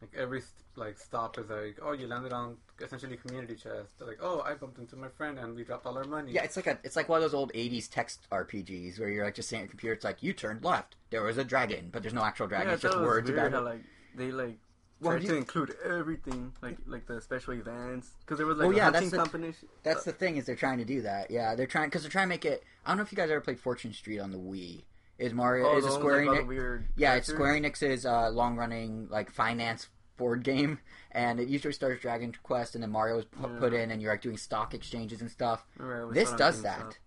[0.01, 0.43] Like every
[0.77, 3.99] like stop is like, oh, you landed on essentially community chest.
[3.99, 6.33] They're like, oh, I bumped into my friend and we dropped all our money.
[6.33, 9.25] Yeah, it's like a it's like one of those old '80s text RPGs where you're
[9.25, 9.95] like just sitting at your computer.
[9.95, 10.97] It's like you turned left.
[11.11, 12.69] There was a dragon, but there's no actual dragon.
[12.69, 13.71] Yeah, it's just thought it was words weird about how, it.
[13.71, 13.81] like
[14.17, 14.59] they like
[15.01, 18.67] Well, tried you- to include everything, like like the special events, because there was like
[18.69, 19.69] Well, a yeah, hunting that's the- competition.
[19.83, 21.31] That's the thing is they're trying to do that.
[21.31, 22.63] Yeah, they're trying because they're trying to make it.
[22.85, 24.85] I don't know if you guys ever played Fortune Street on the Wii.
[25.19, 26.47] Is Mario oh, is the a Square like Enix?
[26.47, 27.35] weird Yeah, it's characters?
[27.35, 27.55] Square
[27.95, 30.79] Enix's uh, long running like finance board game,
[31.13, 33.59] and it usually starts Dragon Quest, and then Mario is pu- Yeah.
[33.59, 35.67] put in, and you're like doing stock exchanges and stuff.
[35.79, 36.99] Right, This saw it on does that.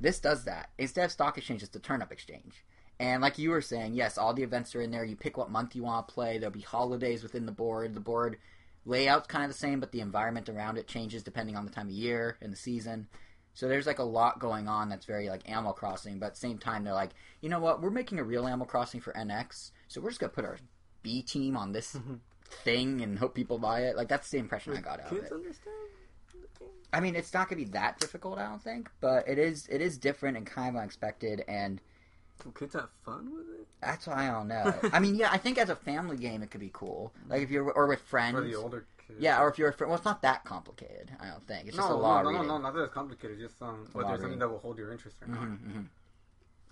[0.00, 0.70] This does that.
[0.78, 2.64] Instead of stock exchange, it's the turnip exchange.
[3.00, 5.04] And like you were saying, yes, all the events are in there.
[5.04, 6.38] You pick what month you want to play.
[6.38, 7.94] There'll be holidays within the board.
[7.94, 8.38] The board
[8.84, 11.86] layout's kind of the same, but the environment around it changes depending on the time
[11.88, 13.08] of year and the season.
[13.54, 16.40] So there's like a lot going on that's very like Animal Crossing, but at the
[16.40, 17.82] same time they're like, you know what?
[17.82, 20.58] We're making a real Animal Crossing for NX, so we're just gonna put our
[21.02, 21.96] B team on this
[22.50, 23.96] thing and hope people buy it.
[23.96, 25.34] Like that's the impression I got out of Kids it.
[25.34, 25.76] understand?
[26.92, 29.66] I mean, it's not going to be that difficult, I don't think, but it is
[29.70, 31.80] it is different and kind of unexpected, and
[32.44, 33.66] Will kids have fun with it?
[33.82, 34.72] that's why I don't know.
[34.92, 37.50] I mean, yeah, I think as a family game, it could be cool, like if
[37.50, 38.40] you're or with friends.
[38.50, 39.18] the older kids.
[39.20, 39.90] yeah, or if you're a friend.
[39.90, 41.10] Well, it's not that complicated.
[41.20, 42.48] I don't think it's just no, a lot no, of no, reading.
[42.48, 43.38] no, not that it's complicated.
[43.38, 45.40] Just um, whether it's something that will hold your interest or not.
[45.40, 45.84] Mhm, mhm.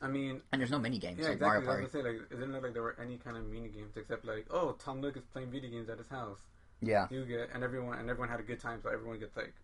[0.02, 1.64] I mean, And there's no mini games yeah, like exactly.
[1.66, 3.46] Mario I was gonna say like, it didn't look like there were any kind of
[3.46, 6.40] mini games except like, oh, Tom Nook is playing video games at his house.
[6.82, 9.54] Yeah, You get and everyone and everyone had a good time, so everyone gets like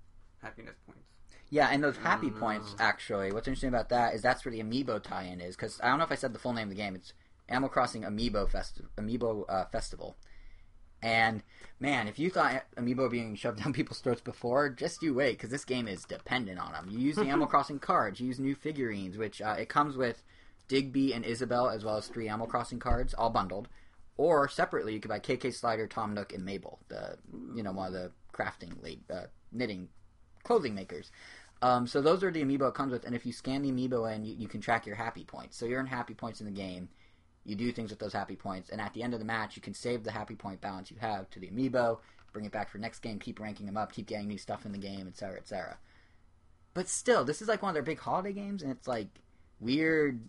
[0.40, 1.02] happiness points.
[1.50, 2.40] yeah, and those happy Mm.
[2.40, 2.74] points.
[2.78, 5.54] Actually, what's interesting about that is that's where the amiibo tie-in is.
[5.54, 6.94] Because I don't know if I said the full name of the game.
[6.96, 7.12] It's
[7.50, 10.16] Animal Crossing Amiibo Fest Amiibo uh, Festival.
[11.02, 11.42] And
[11.80, 15.50] man, if you thought Amiibo being shoved down people's throats before, just you wait, because
[15.50, 16.88] this game is dependent on them.
[16.88, 20.22] You use the Animal Crossing cards, you use new figurines, which uh, it comes with
[20.68, 23.68] Digby and Isabelle, as well as three Animal Crossing cards, all bundled.
[24.16, 27.16] Or separately, you could buy KK Slider, Tom Nook, and Mabel, the
[27.54, 28.72] you know one of the crafting,
[29.10, 29.88] uh, knitting,
[30.44, 31.10] clothing makers.
[31.62, 34.12] Um, so those are the amiibo it comes with, and if you scan the amiibo
[34.14, 35.56] in, you, you can track your happy points.
[35.56, 36.88] So you earn happy points in the game.
[37.44, 39.62] You do things with those happy points, and at the end of the match, you
[39.62, 41.98] can save the happy point balance you have to the amiibo,
[42.32, 44.72] bring it back for next game, keep ranking them up, keep getting new stuff in
[44.72, 45.76] the game, etc., etc.
[46.74, 49.08] But still, this is like one of their big holiday games, and it's like
[49.60, 50.20] weird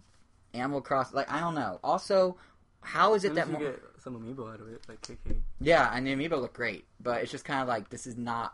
[0.54, 1.14] Animal Cross.
[1.14, 1.80] Like I don't know.
[1.84, 2.38] Also,
[2.82, 3.62] how is it that you more?
[3.62, 5.36] get some amiibo out of it, like KK.
[5.62, 8.54] Yeah, and the amiibo look great, but it's just kind of like this is not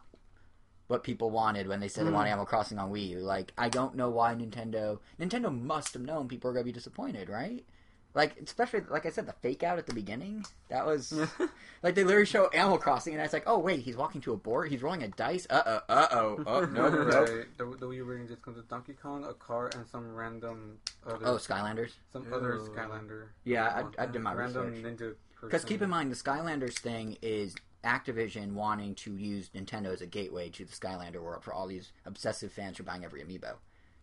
[0.88, 2.14] what people wanted when they said they Mm.
[2.16, 3.20] wanted Animal Crossing on Wii U.
[3.20, 5.00] Like, I don't know why Nintendo.
[5.20, 7.64] Nintendo must have known people are gonna be disappointed, right?
[8.16, 10.44] Like, especially like I said, the fake out at the beginning.
[10.70, 11.12] That was
[11.84, 14.38] like they literally show Animal Crossing, and it's like, oh wait, he's walking to a
[14.38, 15.46] board, he's rolling a dice.
[15.52, 16.98] Uh oh, uh oh, oh no, no.
[17.04, 17.46] Right.
[17.58, 20.80] The, the Wii U version just comes with Donkey Kong, a car, and some random
[21.06, 21.92] other Oh, Skylanders.
[22.12, 23.28] some other Skylander.
[23.44, 24.98] Yeah, I, I did my random research.
[24.98, 25.16] ninja.
[25.42, 30.06] Because keep in mind, the Skylanders thing is Activision wanting to use Nintendo as a
[30.08, 33.54] gateway to the Skylander world for all these obsessive fans who are buying every amiibo.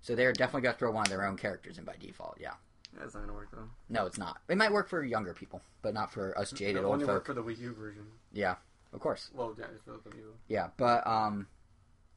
[0.00, 2.38] So they're definitely going to throw one of their own characters in by default.
[2.40, 2.52] Yeah.
[2.98, 3.68] That's not gonna work though.
[3.88, 4.38] No, it's not.
[4.48, 7.26] It might work for younger people, but not for us jaded It old only worked
[7.26, 7.37] folk.
[7.37, 8.06] for the Wii U version.
[8.32, 8.56] Yeah,
[8.92, 9.30] of course.
[9.35, 10.32] Well, yeah, it's for the Wii U.
[10.48, 11.46] Yeah, but um,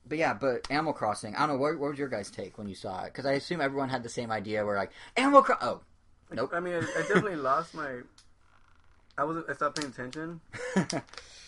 [0.08, 1.36] but yeah, but Animal Crossing.
[1.36, 1.62] I don't know.
[1.62, 3.06] What, what was your guys' take when you saw it?
[3.14, 4.66] Because I assume everyone had the same idea.
[4.66, 5.68] Where like Animal Crossing.
[5.68, 5.82] Oh,
[6.32, 6.52] Nope.
[6.54, 8.02] I mean, I, I definitely lost my.
[9.18, 10.40] I was I stopped paying attention,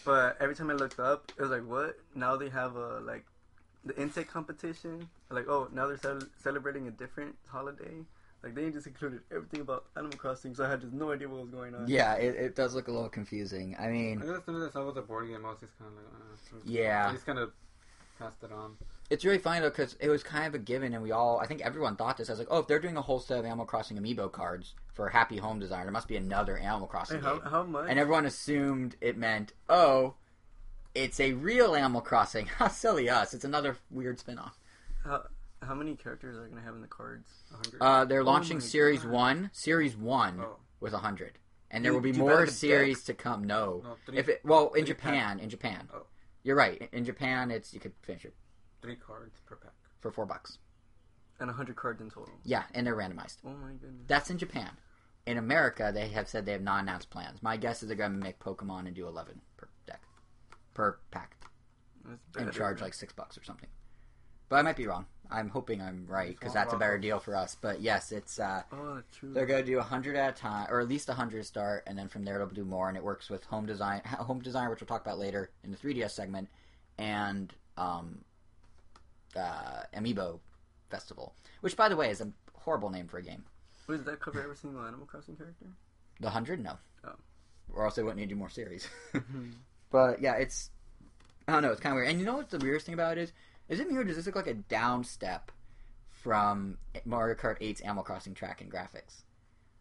[0.06, 1.98] but every time I looked up, it was like, what?
[2.16, 3.26] Now they have a like
[3.86, 5.08] the intake competition.
[5.30, 8.04] Like, oh, now they're cel- celebrating a different holiday.
[8.44, 11.42] Like they just included everything about Animal Crossing, so I had just no idea what
[11.42, 11.88] was going on.
[11.88, 13.76] yeah, it, it does look a little confusing.
[13.80, 15.46] I mean, I guess some of this was a board game.
[15.46, 16.06] I was just kind of like,
[16.54, 17.08] uh, Yeah.
[17.10, 17.52] I just kind of
[18.18, 18.78] passed it on.
[19.12, 21.46] It's really funny though because it was kind of a given, and we all, I
[21.46, 22.30] think everyone thought this.
[22.30, 24.74] I was like, oh, if they're doing a whole set of Animal Crossing amiibo cards
[24.94, 27.52] for Happy Home Design, there must be another Animal Crossing Hey, how, game.
[27.52, 27.88] how much?
[27.90, 30.16] And everyone assumed it meant, oh,
[30.96, 32.46] it's a real Animal Crossing.
[32.58, 33.34] How silly us!
[33.34, 34.58] It's another weird spin-off.
[35.06, 35.24] how,
[35.62, 37.30] how many characters are gonna have in the cards?
[37.50, 37.82] 100.
[37.82, 39.12] Uh, they're Oh launching my Series God.
[39.12, 40.58] One, Series One oh.
[40.80, 41.38] with hundred,
[41.70, 43.44] and there You- will be more better the series to come.
[43.44, 46.06] No, No, three, if it well in three Japan, in Japan, Oh.
[46.44, 46.90] you're right.
[46.92, 48.36] In Japan, it's you could finish it
[48.82, 49.74] three cards per pack.
[50.00, 50.58] for four bucks.
[51.40, 52.34] And hundred cards in total.
[52.44, 53.38] Yeah, and they're randomized.
[53.44, 54.06] Oh my goodness.
[54.08, 54.78] That's in Japan.
[55.26, 57.42] In America, they have said they have non-announced plans.
[57.44, 60.02] My guess is they're going to make Pokemon and do 11 per deck,
[60.74, 61.38] per pack,
[62.04, 63.70] That's and charge like six bucks or something.
[64.52, 65.06] But I might be wrong.
[65.32, 67.56] I'm hoping I'm right because that's a better deal for us.
[67.56, 69.32] But yes, it's uh, Oh, true.
[69.32, 72.10] they're going to do 100 at a time, or at least 100 start, and then
[72.10, 72.90] from there they'll do more.
[72.90, 75.78] And it works with home design, home design, which we'll talk about later in the
[75.78, 76.50] 3DS segment,
[76.98, 78.26] and um,
[79.38, 80.42] uh, Amiibo
[80.90, 83.46] Festival, which by the way is a horrible name for a game.
[83.88, 85.68] Wait, does that cover every single Animal Crossing character?
[86.20, 86.74] The hundred, no.
[87.06, 87.16] Oh.
[87.74, 88.86] Or else they wouldn't need to do more series.
[89.92, 90.72] but yeah, it's
[91.48, 92.10] I don't know, it's kind of weird.
[92.10, 93.32] And you know what the weirdest thing about it is?
[93.72, 95.50] Is it me or does this look like a down step
[96.10, 99.24] from Mario Kart 8's Animal Crossing track and graphics?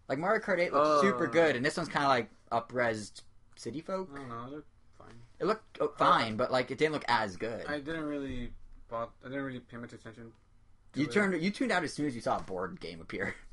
[0.08, 1.00] Like Mario Kart 8 looks Oh.
[1.02, 1.30] super uh.
[1.30, 3.12] good, and this one's kind of like up-res
[3.56, 4.08] city folk.
[4.14, 4.48] I don't know.
[4.48, 4.62] They're
[4.96, 5.16] fine.
[5.40, 7.66] It looked oh, fine, but like it didn't look as good.
[7.66, 8.52] I didn't really.
[8.88, 10.32] Bought, I didn't really pay much attention.
[10.94, 11.12] you it.
[11.12, 13.34] turned you tuned out as soon as you saw a board game appear.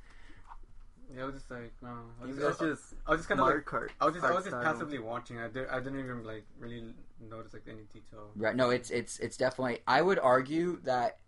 [1.15, 1.89] Yeah, I was just like, no.
[2.21, 3.65] I was just, I, just I was just kind of like.
[3.65, 3.89] Kart.
[4.01, 4.63] I was just, I was just style.
[4.63, 5.39] passively watching.
[5.39, 6.93] I did, I didn't even like really
[7.29, 8.31] notice like any detail.
[8.35, 8.55] Right.
[8.55, 9.79] No, it's it's it's definitely.
[9.87, 11.19] I would argue that.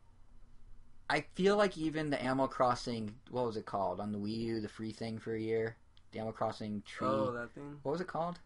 [1.11, 4.61] I feel like even the Animal Crossing, what was it called on the Wii U,
[4.61, 5.75] the free thing for a year,
[6.11, 7.07] the Animal Crossing tree.
[7.07, 7.77] Oh, that thing.
[7.81, 8.39] What was it called?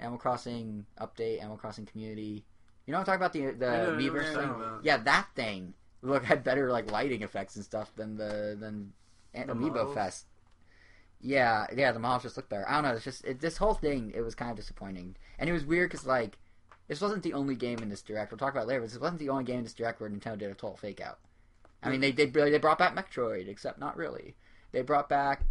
[0.00, 2.44] Animal Crossing update, Animal Crossing community.
[2.86, 4.50] You know, I'm talking about the the I know, I know what Miiverse you're thing.
[4.50, 4.80] about.
[4.84, 8.92] Yeah, that thing look had better like lighting effects and stuff than the than
[9.32, 9.94] An- The Amiibo models?
[9.94, 10.26] Fest.
[11.26, 12.68] Yeah, yeah, the models just look better.
[12.68, 12.90] I don't know.
[12.96, 14.12] It's just it, this whole thing.
[14.14, 16.36] It was kind of disappointing, and it was weird because like
[16.86, 18.30] this wasn't the only game in this direct.
[18.30, 18.80] We'll talk about it later.
[18.82, 21.00] But this wasn't the only game in this direct where Nintendo did a total fake
[21.00, 21.18] out.
[21.82, 24.36] I mean, they they they brought back Metroid, except not really.
[24.72, 25.42] They brought back.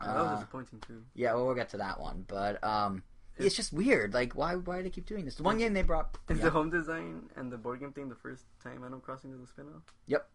[0.00, 1.02] Oh, that was uh, disappointing too.
[1.14, 3.02] yeah, well, we'll get to that one, but um,
[3.36, 4.14] Is- it's just weird.
[4.14, 5.34] Like, why why do they keep doing this?
[5.34, 6.44] The one game they brought Is yeah.
[6.44, 9.46] the home design and the board game thing the first time Animal Crossing was a
[9.46, 9.82] spin-off?
[10.06, 10.26] Yep,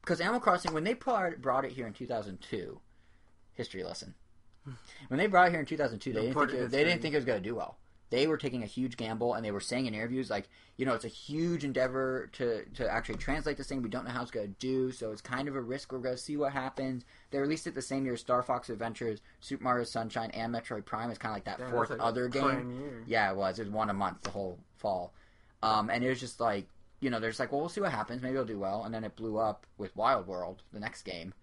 [0.00, 2.80] because Animal Crossing when they brought brought it here in 2002,
[3.56, 4.14] history lesson.
[5.08, 7.18] When they brought it here in 2002, they didn't think it, they didn't think it
[7.18, 7.76] was going to do well.
[8.10, 10.94] They were taking a huge gamble and they were saying in interviews like you know
[10.94, 13.82] it's a huge endeavor to to actually translate this thing.
[13.82, 15.92] We don't know how it's going to do so it's kind of a risk.
[15.92, 17.04] We're going to see what happens.
[17.30, 20.84] They released it the same year as star fox adventures super mario sunshine and metroid
[20.84, 21.10] prime.
[21.10, 22.80] It's kind of like that Damn, fourth like other game.
[22.80, 23.02] year.
[23.08, 23.58] yeah it was.
[23.58, 25.12] It was one a month the whole fall.
[25.62, 26.68] Um, and it was just like
[27.00, 28.22] you know there's like well we'll see what happens.
[28.22, 28.84] Maybe it'll do well.
[28.84, 31.34] And then it blew up with wild world the next game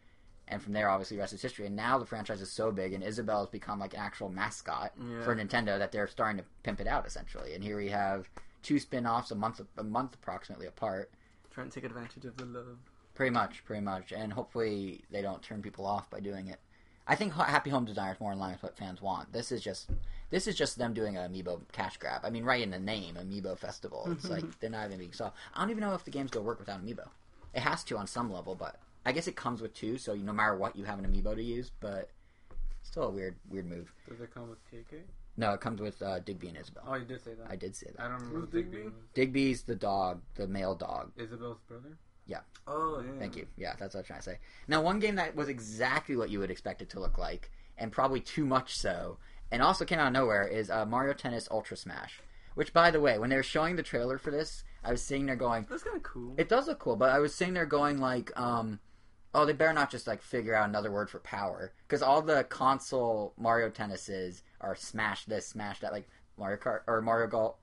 [0.53, 1.65] and from there obviously the rest is history.
[1.65, 4.93] And now the franchise is so big and isabelle has become like an actual mascot
[4.97, 5.23] Yeah.
[5.23, 7.53] for nintendo that they're starting to pimp it out essentially.
[7.55, 8.29] And here we have
[8.61, 11.11] two spin-offs a month a month approximately apart.
[11.51, 12.77] Trying to take advantage of the love.
[13.15, 14.11] pretty much pretty much.
[14.13, 16.59] And hopefully they don't turn people off by doing it.
[17.05, 19.33] I think happy home design is more in line with what fans want.
[19.33, 19.89] This is just
[20.29, 22.21] this is just them doing an amiibo cash grab.
[22.23, 24.07] I mean right in the name amiibo festival.
[24.11, 24.51] It's like mm-hmm.
[24.59, 25.35] they're not even being soft.
[25.53, 27.09] I don't even know if the game's gonna work without amiibo.
[27.53, 30.33] It has to on some level but i guess it comes with two so no
[30.33, 32.09] matter what you have an amiibo to use but
[32.83, 35.01] still a weird weird move Does it come with KK?
[35.37, 37.47] no it comes with uh, digby and isabelle Oh, you did say that.
[37.49, 38.77] i did say that I don't remember Who's Digby.
[38.77, 38.91] Digby?
[39.13, 41.97] digby's the dog the male dog Isabelle's brother.
[42.25, 42.39] Yeah.
[42.67, 43.19] Oh yeah.
[43.19, 43.47] Thank you.
[43.57, 44.39] Yeah, that's what I'm trying to say.
[44.69, 47.91] Now, one game that was exactly what you would expect it to look like, and
[47.91, 49.17] probably too much so,
[49.51, 52.21] and also came out of nowhere, is uh, Mario Tennis Ultra Smash.
[52.55, 55.25] Which, by the way, when they were showing the trailer for this, I was sitting
[55.25, 56.33] there going, That's kind of cool.
[56.37, 58.79] it does look cool, but I was sitting there going like, um,
[59.33, 62.43] oh, they better not just like figure out another word for power, because all the
[62.45, 67.55] console Mario Tennises are smash this, smash that, like Mario Kart or Mario Golf.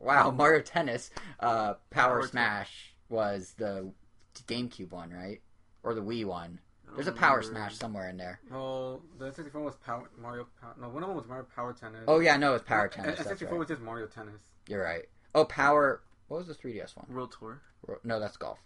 [0.00, 1.10] Wow, Mario Tennis,
[1.40, 3.92] uh, Power Power Smash was the
[4.46, 5.40] GameCube one, right?
[5.82, 6.60] Or the Wii one.
[6.94, 7.58] There's a Power remember.
[7.58, 8.40] Smash somewhere in there.
[8.50, 10.46] Well, the 64 was Power Mario.
[10.60, 12.04] Power, no, one of them was Mario Power Tennis.
[12.08, 13.08] Oh yeah, no, it was Power And- Tennis.
[13.10, 13.58] And That's 64 right.
[13.58, 14.40] was just Mario Tennis.
[14.66, 15.04] You're right.
[15.34, 16.02] Oh, Power.
[16.28, 17.06] What was the 3DS one?
[17.14, 17.60] World Tour.
[18.04, 18.58] No, that's golf.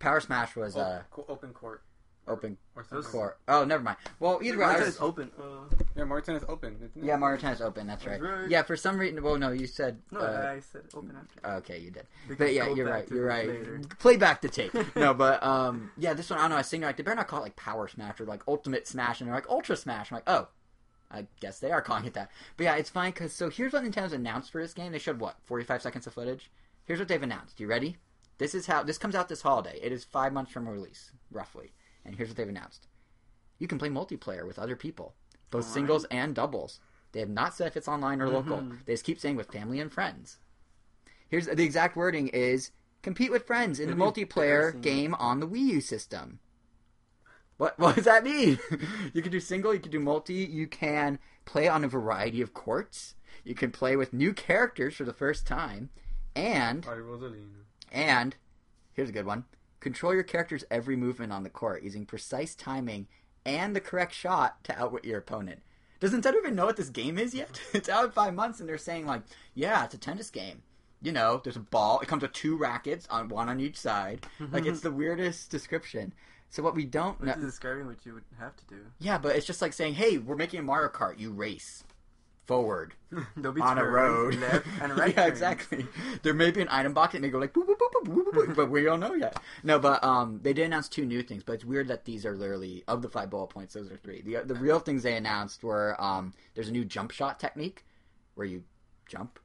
[0.00, 1.82] Power Smash was Oh, uh, co- open court
[2.26, 3.10] open or something.
[3.10, 3.38] court.
[3.48, 3.96] Oh, never mind.
[4.20, 5.30] Well, either way, I Mario was, Tennis open.
[5.40, 6.74] Uh, Yeah, Mario Tennis open.
[6.76, 7.04] Isn't it?
[7.04, 7.86] Yeah, Mario Tennis Open.
[7.88, 8.20] That's right.
[8.20, 8.50] That's right.
[8.50, 9.20] Yeah, for some reason.
[9.22, 9.98] Well, no, you said.
[10.12, 11.56] no, uh, I said open after.
[11.58, 12.06] okay, you did.
[12.28, 13.08] We But yeah, go you're back right.
[13.08, 13.48] to You're this right.
[13.48, 13.80] later.
[13.98, 14.72] Play back the tape.
[14.96, 16.56] no, but um, yeah, this one I don't know.
[16.56, 18.42] I was sitting there like they better not call it like Power Smash or like
[18.46, 20.12] Ultimate Smash, and they're like Ultra Smash.
[20.12, 20.48] I'm like, oh,
[21.10, 22.30] I guess they are calling it that.
[22.56, 24.92] But yeah, it's fine because so here's what Nintendo's announced for this game.
[24.92, 26.48] They showed what 45 seconds of footage.
[26.84, 27.58] Here's what they've announced.
[27.58, 27.96] You ready?
[28.40, 29.78] This is how this comes out this holiday.
[29.82, 31.74] It is five months from release, roughly.
[32.06, 32.88] And here's what they've announced:
[33.58, 35.14] you can play multiplayer with other people,
[35.50, 35.74] both Online?
[35.74, 36.80] singles and doubles.
[37.12, 38.56] They have not said if it's online or local.
[38.56, 38.84] Mhm.
[38.86, 40.38] They just keep saying with family and friends.
[41.28, 42.70] Here's the exact wording is
[43.02, 46.40] compete with friends in the It'd multiplayer game on the Wii U system.
[47.58, 48.58] What what does that mean?
[49.12, 52.54] you can do single, you can do multi, you can play on a variety of
[52.54, 55.90] courts, you can play with new characters for the first time,
[56.34, 56.86] and.
[57.90, 58.36] And
[58.92, 59.44] here's a good one.
[59.80, 63.08] Control your character's every movement on the court using precise timing
[63.46, 65.60] and the correct shot to outwit your opponent.
[66.00, 67.60] Does Nintendo even know what this game is yet?
[67.74, 69.22] it's out in five months, and they're saying like,
[69.54, 70.62] "Yeah, it's a tennis game."
[71.02, 72.00] You know, there's a ball.
[72.00, 74.26] It comes with two rackets on one on each side.
[74.50, 76.12] Like it's the weirdest description.
[76.50, 78.80] So what we don't know, describing what you would have to do.
[78.98, 81.18] yeah, but it's just like saying, "Hey, we're making a Mario Kart.
[81.18, 81.84] You race
[82.50, 82.94] forward
[83.36, 85.08] There'll be on a road." left and right.
[85.14, 85.28] yeah, turns.
[85.30, 85.86] exactly.
[86.22, 88.24] There may be an item box that may go like boop boop boop boop boop,
[88.24, 89.36] boop, boop but we don't know yet.
[89.62, 91.42] No, but um, they did announce two new things.
[91.44, 93.74] But it's weird that these are literally of the five bullet points.
[93.74, 94.20] Those are three.
[94.22, 97.84] The the real things they announced were um, there's a new jump shot technique
[98.34, 98.64] where you
[99.08, 99.38] jump.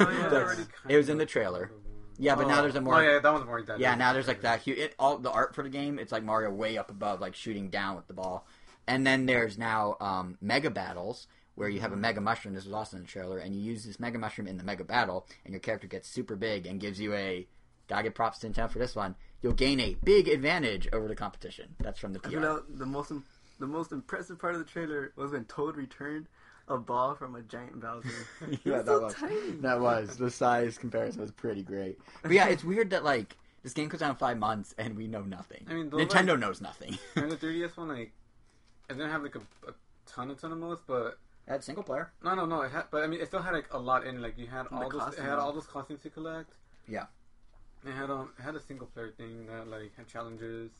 [0.00, 0.64] Oh, yeah.
[0.88, 1.72] It was in the trailer.
[2.18, 2.62] Yeah, but now Oh.
[2.62, 3.62] there's a more Oh yeah, that one's more.
[3.62, 4.60] That yeah, now there's like that.
[4.62, 5.98] Huge, it, all the art for the game.
[5.98, 8.46] It's like Mario way up above, like shooting down with the ball.
[8.86, 12.54] And then there's now um, mega battles where you have a mega mushroom.
[12.54, 14.84] This was also in the trailer, and you use this mega mushroom in the mega
[14.84, 17.46] battle, and your character gets super big and gives you a.
[17.88, 19.16] Gotta give props to Nintendo for this one.
[19.42, 21.74] You'll gain a big advantage over the competition.
[21.80, 22.30] That's from the I PR.
[22.30, 23.24] feel like the most im-
[23.58, 26.26] the most impressive part of the trailer was when Toad returned
[26.68, 28.08] a ball from a giant Bowser.
[28.64, 29.50] Yeah, that so was tiny.
[29.60, 31.98] that was the size comparison was pretty great.
[32.22, 35.06] But yeah, it's weird that like this game comes out in five months and we
[35.08, 35.66] know nothing.
[35.68, 36.96] I mean, those, Nintendo like- knows nothing.
[37.16, 38.12] And the 3DS one, like,
[38.88, 39.74] it didn't have like a, a
[40.06, 42.12] ton, a ton of modes, but That's single player.
[42.22, 42.62] no, no, no.
[42.62, 44.22] It had, but I mean, it still had like a lot in.
[44.22, 45.28] Like, you had The all those, it costumes.
[45.28, 46.52] had all those costumes to collect.
[46.88, 47.06] Yeah.
[47.84, 50.70] It had um, it had a single player thing that like had challenges.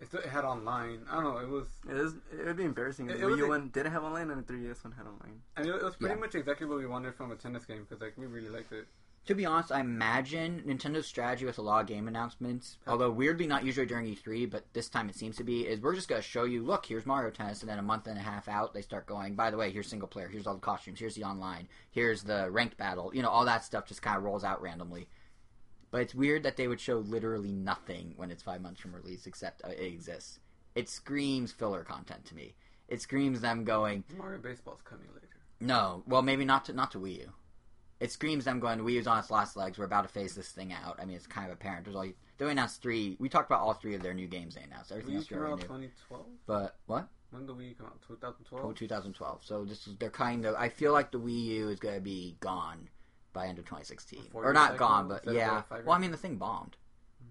[0.00, 1.06] It still it had online.
[1.08, 1.36] I don't know.
[1.38, 3.44] It was, It, is, it would be embarrassing if It- the it was Wii U
[3.46, 5.40] a- one didn't have online and the 3DS one had online.
[5.56, 6.20] and it, it was pretty Yeah.
[6.20, 8.88] much exactly what we wanted from a tennis game because like we really liked it.
[9.26, 13.46] To be honest, I imagine Nintendo's strategy with a lot of game announcements, although weirdly
[13.46, 16.20] not usually during E3, but this time it seems to be, is we're just going
[16.20, 18.74] to show you, look, here's Mario Tennis, and then a month and a half out,
[18.74, 21.22] they start going, by the way, here's single player, here's all the costumes, here's the
[21.22, 24.60] online, here's the ranked battle, you know, all that stuff just kind of rolls out
[24.60, 25.06] randomly.
[25.92, 29.28] But it's weird that they would show literally nothing when it's five months from release,
[29.28, 30.40] except uh, it exists.
[30.74, 32.54] It screams filler content to me.
[32.88, 35.28] It screams them going, Mario Baseball's coming later.
[35.60, 37.32] no, well, maybe not to not to Wii U.
[38.02, 39.78] it screams them going, Wii U's on its last legs.
[39.78, 40.98] We're about to phase this thing out.
[41.00, 41.84] I mean, it's kind of apparent.
[41.84, 43.16] There's like they announced three.
[43.20, 44.90] We talked about all three of their new games they announced.
[44.90, 46.26] Everything else we came out 2012.
[46.44, 47.06] But what?
[47.30, 48.02] When did Wii U come out?
[48.08, 48.64] 2012.
[48.64, 49.44] Oh, 2012.
[49.44, 50.56] So this is they're kind of.
[50.56, 52.88] I feel like the Wii U is going to be gone
[53.32, 55.62] by end of 2016, Before or not gone, but yeah.
[55.70, 56.76] Well, I mean the thing bombed.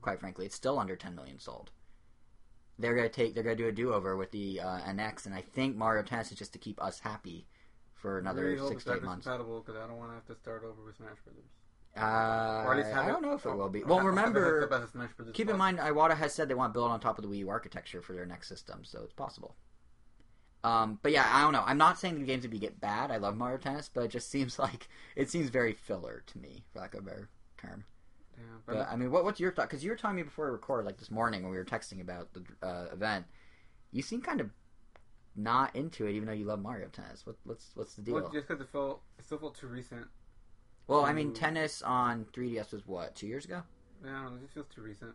[0.02, 1.70] Quite frankly, it's still under 10 million sold.
[2.80, 3.36] They're gonna take.
[3.36, 6.32] They're gonna do a do over with the uh, NX, and I think Mario Tennis
[6.32, 7.46] is just to keep us happy
[8.02, 9.26] for another really six to eight months.
[9.26, 11.46] compatible because I don't want to have to start over with Smash Brothers.
[11.96, 13.84] Uh, Or at least have I don't know if it will be.
[13.86, 16.34] Well, have- have it hooked remember, up as Smash Brothers keep in mind, Iwata has
[16.34, 18.48] said they want to build on top of the Wii U architecture for their next
[18.50, 19.56] system, so it's possible.
[20.64, 21.64] Um, but yeah, I don't know.
[21.66, 23.10] I'm not saying the games would be get bad.
[23.12, 26.64] I love Mario Tennis, but it just seems like it seems very filler to me,
[26.72, 27.84] for lack of a better term.
[28.38, 29.70] Yeah, but, But I mean, what, what's your thought?
[29.70, 32.02] Because you were telling me before we record, like this morning when we were texting
[32.02, 33.26] about the uh, event,
[33.92, 34.50] you seem kind of
[35.36, 37.26] not into it, even though you love Mario Tennis.
[37.26, 38.16] What, what's what's the deal?
[38.16, 40.06] well, just because it felt it still felt too recent.
[40.88, 43.64] well, I mean, tennis on 3DS was what two years ago,
[44.04, 45.14] Yeah, it just feels too recent.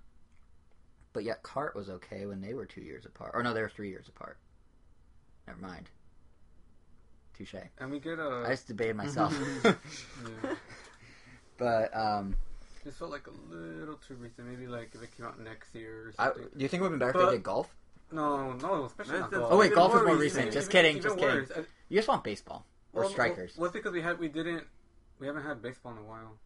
[1.12, 3.32] but yet Kart was okay when they were two years apart.
[3.34, 4.38] Or no, they were three years apart.
[5.46, 5.90] Never mind.
[7.36, 7.54] Touche.
[7.78, 8.44] And we get a.
[8.46, 9.38] I just debated myself.
[9.64, 9.74] yeah,
[11.58, 12.34] but um,
[12.84, 14.48] just felt like a little too recent.
[14.48, 16.92] Maybe like if it came out next year or I, do you think it would
[16.92, 17.74] have been better if But- they did golf?
[18.12, 19.48] No, no, especially not golf.
[19.52, 20.46] Oh wait, golf is more more recent.
[20.46, 20.52] recent.
[20.52, 21.34] Just Even- kidding, even just kidding.
[21.36, 21.50] worse.
[21.56, 23.56] I- You just want baseball or well, strikers.
[23.56, 24.64] Well, well, it's because we had we didn't
[25.18, 26.38] we haven't had baseball in a while.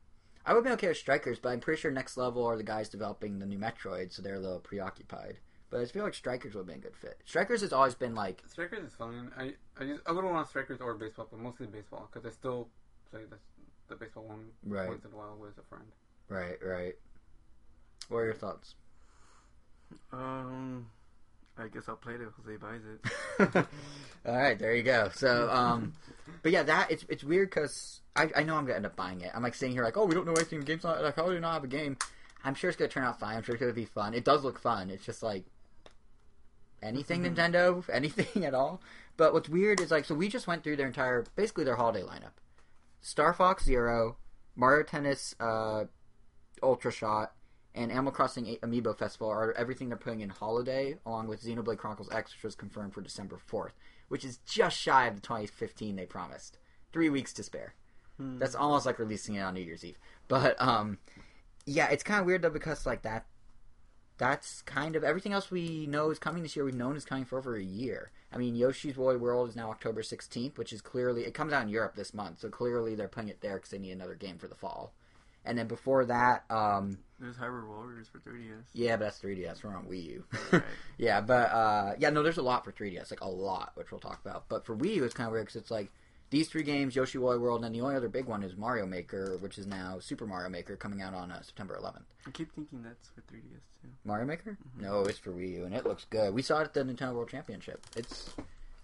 [0.46, 2.88] I would be okay with strikers, but I'm pretty sure next level are the guys
[2.88, 5.38] developing the new Metroid, so they're a little preoccupied.
[5.68, 7.20] But I feel like strikers would have been a good fit.
[7.24, 9.30] Strikers has always been like Strikers is fine.
[9.36, 12.68] I I, just, I wouldn't want strikers or baseball, but mostly baseball because I still
[13.10, 13.36] play the
[13.88, 15.84] the baseball one right, once in a while with a friend.
[16.28, 16.94] right, right.
[18.08, 18.74] What are your thoughts?
[20.12, 20.86] Um,
[21.60, 23.66] I guess I'll play it if Jose buys it.
[24.26, 25.10] All right, there you go.
[25.14, 25.92] So, um,
[26.42, 29.20] but yeah, that it's it's weird because I, I know I'm gonna end up buying
[29.20, 29.30] it.
[29.34, 30.60] I'm like sitting here like, oh, we don't know anything.
[30.60, 31.96] The game's not like, how do not have a game?
[32.44, 33.36] I'm sure it's gonna turn out fine.
[33.36, 34.14] I'm sure it's gonna be fun.
[34.14, 34.90] It does look fun.
[34.90, 35.44] It's just like
[36.82, 38.80] anything Nintendo, anything at all.
[39.16, 42.02] But what's weird is like, so we just went through their entire, basically their holiday
[42.02, 42.32] lineup:
[43.00, 44.16] Star Fox Zero,
[44.56, 45.84] Mario Tennis, uh,
[46.62, 47.32] Ultra Shot,
[47.74, 52.10] and Animal Crossing Amiibo Festival are everything they're putting in holiday, along with Xenoblade Chronicles
[52.12, 53.72] X, which was confirmed for December 4th,
[54.08, 56.58] which is just shy of the 2015 they promised.
[56.92, 57.74] Three weeks to spare.
[58.16, 58.38] Hmm.
[58.38, 59.98] That's almost like releasing it on New Year's Eve.
[60.26, 60.98] But um,
[61.64, 63.26] yeah, it's kind of weird though because like that,
[64.18, 66.64] that's kind of everything else we know is coming this year.
[66.64, 68.10] We've known is coming for over a year.
[68.32, 71.62] I mean, Yoshi's Woolly World is now October 16th, which is clearly it comes out
[71.62, 74.38] in Europe this month, so clearly they're putting it there because they need another game
[74.38, 74.92] for the fall.
[75.44, 78.64] And then before that, um, There's Hyrule Warriors for 3DS.
[78.74, 79.64] yeah, but that's 3DS.
[79.64, 80.24] We're on Wii U.
[80.52, 80.62] Right.
[80.98, 84.00] yeah, but uh, yeah, no, there's a lot for 3DS, like a lot, which we'll
[84.00, 84.48] talk about.
[84.48, 85.90] But for Wii U, it's kind of weird because it's like
[86.30, 88.86] these three games, Yoshi Woolly World, and then the only other big one is Mario
[88.86, 92.02] Maker, which is now Super Mario Maker, coming out on uh, September 11th.
[92.26, 93.88] I keep thinking that's for 3DS too.
[94.04, 94.56] Mario Maker?
[94.78, 96.32] No, it's for Wii U, and it looks good.
[96.34, 97.84] We saw it at the Nintendo World Championship.
[97.96, 98.30] It's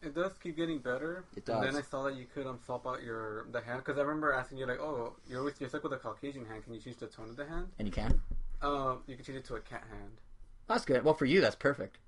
[0.06, 1.24] It does keep getting better.
[1.36, 1.64] It And does.
[1.64, 4.32] then I saw that you could um, swap out your the hand because I remember
[4.32, 6.64] asking you like, oh, you're always you're stuck with a Caucasian hand.
[6.64, 7.66] Can you change the tone of the hand?
[7.78, 8.20] and you can.
[8.62, 10.12] Uh, you can change it to a cat hand.
[10.68, 11.04] That's good.
[11.04, 11.98] Well, for you, that's perfect.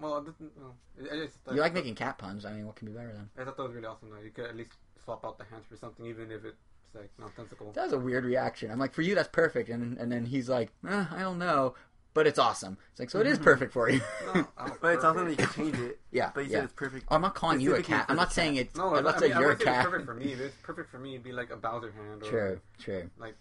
[0.00, 2.44] Well, it doesn't, well, I, I just thought, You like making cat puns.
[2.44, 3.28] I mean, what can be better than?
[3.38, 4.20] I thought that was really awesome though.
[4.22, 4.70] You could at least
[5.04, 6.56] swap out the hands for something, even if it's
[6.94, 7.72] like nonsensical.
[7.72, 8.70] That was a weird reaction.
[8.70, 11.74] I'm like, for you, that's perfect, and and then he's like, eh, I don't know,
[12.14, 12.78] but it's awesome.
[12.90, 14.00] It's like, so it is perfect for you.
[14.34, 16.00] No, I'm But it's awesome that you can change it.
[16.10, 16.56] yeah, But you yeah.
[16.58, 17.06] said it's perfect.
[17.10, 18.06] I'm not calling you a cat.
[18.08, 18.66] I'm not saying cat.
[18.66, 18.76] it's.
[18.76, 19.84] No, I'm not I saying mean, I you're a would say it's cat.
[19.86, 20.32] perfect for me.
[20.32, 23.10] If it's perfect for me, it'd be like a Bowser hand or True, true.
[23.18, 23.36] like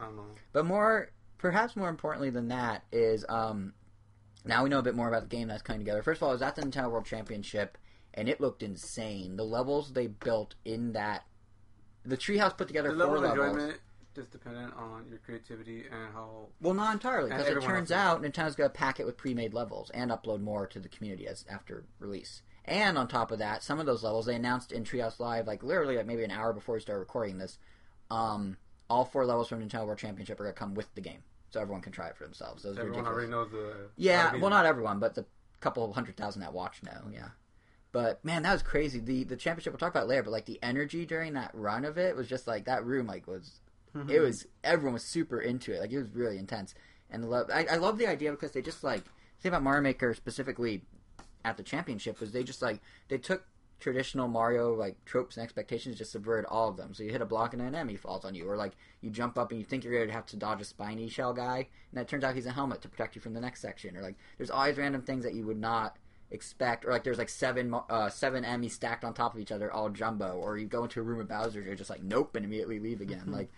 [0.00, 0.24] I don't know.
[0.52, 3.72] But more, perhaps more importantly than that is, um,
[4.44, 6.02] now we know a bit more about the game that's coming together.
[6.02, 7.78] First of all, I was at the Nintendo World Championship,
[8.14, 9.36] and it looked insane.
[9.36, 11.24] The levels they built in that,
[12.04, 13.74] the treehouse put together The four level of levels.
[14.16, 16.48] Just dependent on your creativity and how.
[16.60, 19.90] Well, not entirely, because it turns out Nintendo's going to pack it with pre-made levels
[19.90, 22.42] and upload more to the community as after release.
[22.64, 25.62] And on top of that, some of those levels they announced in Treehouse Live, like
[25.62, 27.58] literally like maybe an hour before we started recording this.
[28.10, 28.56] Um,
[28.90, 31.60] all four levels from Nintendo World Championship are going to come with the game, so
[31.60, 32.62] everyone can try it for themselves.
[32.62, 33.14] Those Everyone ridiculous.
[33.14, 33.88] already knows the.
[33.96, 35.24] Yeah, well, not everyone, but the
[35.60, 37.10] couple of hundred thousand that watch know.
[37.12, 37.28] Yeah,
[37.92, 39.00] but man, that was crazy.
[39.00, 41.98] The the championship we'll talk about later, but like the energy during that run of
[41.98, 43.60] it was just like that room like was
[44.08, 45.80] it was everyone was super into it.
[45.80, 46.74] Like it was really intense,
[47.10, 47.50] and the love.
[47.52, 49.04] I, I love the idea because they just like
[49.40, 50.82] think about Mario Maker specifically
[51.44, 53.44] at the championship was they just like they took
[53.78, 56.94] traditional Mario like tropes and expectations, just subverted all of them.
[56.94, 59.38] So you hit a block and an enemy falls on you, or like you jump
[59.38, 61.98] up and you think you're going to have to dodge a spiny shell guy, and
[61.98, 63.96] that turns out he's a helmet to protect you from the next section.
[63.96, 65.96] Or like there's always random things that you would not
[66.30, 69.70] expect, or like there's like seven uh, seven enemies stacked on top of each other,
[69.70, 70.32] all jumbo.
[70.32, 73.00] Or you go into a room with Bowser, you're just like nope, and immediately leave
[73.00, 73.24] again.
[73.26, 73.50] like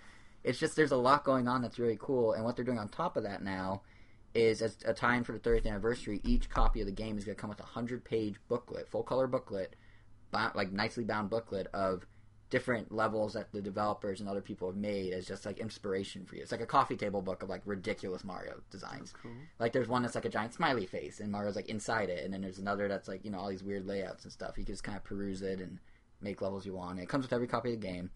[0.45, 2.89] It's just there's a lot going on that's really cool, and what they're doing on
[2.89, 3.83] top of that now
[4.35, 6.21] is as a tie-in for the 30th anniversary.
[6.25, 9.27] Each copy of the game is going to come with a hundred-page booklet, full color
[9.27, 9.75] booklet,
[10.31, 12.07] bound, like nicely bound booklet of
[12.51, 16.37] different levels that the developers and other people have made as just like inspiration for
[16.37, 16.43] you.
[16.43, 19.13] It's like a coffee table book of like ridiculous Mario designs.
[19.23, 19.33] Cool.
[19.59, 22.33] Like there's one that's like a giant smiley face and Mario's like inside it, and
[22.33, 24.57] then there's another that's like you know all these weird layouts and stuff.
[24.57, 25.79] You can just kind of peruse it and
[26.21, 26.99] make levels you want.
[26.99, 28.11] It comes with every copy of the game.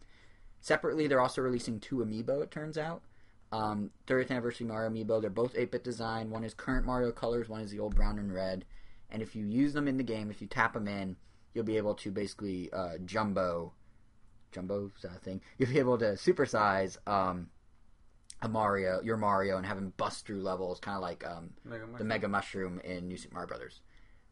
[0.62, 2.42] Separately, they're also releasing two amiibo.
[2.42, 3.02] It turns out.
[3.50, 5.20] Um, 30th anniversary Mario amiibo.
[5.20, 6.30] They're both 8-bit design.
[6.30, 7.48] One is current Mario colors.
[7.48, 8.64] One is the old brown and red.
[9.10, 11.16] And if you use them in the game, if you tap them in,
[11.52, 13.72] you'll be able to basically uh, jumbo,
[14.52, 15.40] jumbo is that a thing?
[15.58, 17.50] You'll be able to supersize um,
[18.40, 21.86] a Mario, your Mario, and have him bust through levels, kind of like um, Mega
[21.98, 23.80] the Mega Mushroom in New Super Mario Brothers,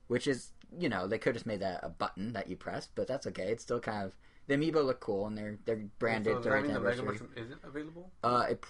[0.06, 2.88] which is you know they could have just made that a button that you press,
[2.94, 3.48] but that's okay.
[3.50, 4.12] It's still kind of
[4.46, 7.02] the amiibo look cool and they're they're branded So does that 30th mean the.
[7.02, 8.10] Mushroom isn't available?
[8.22, 8.64] Uh, it,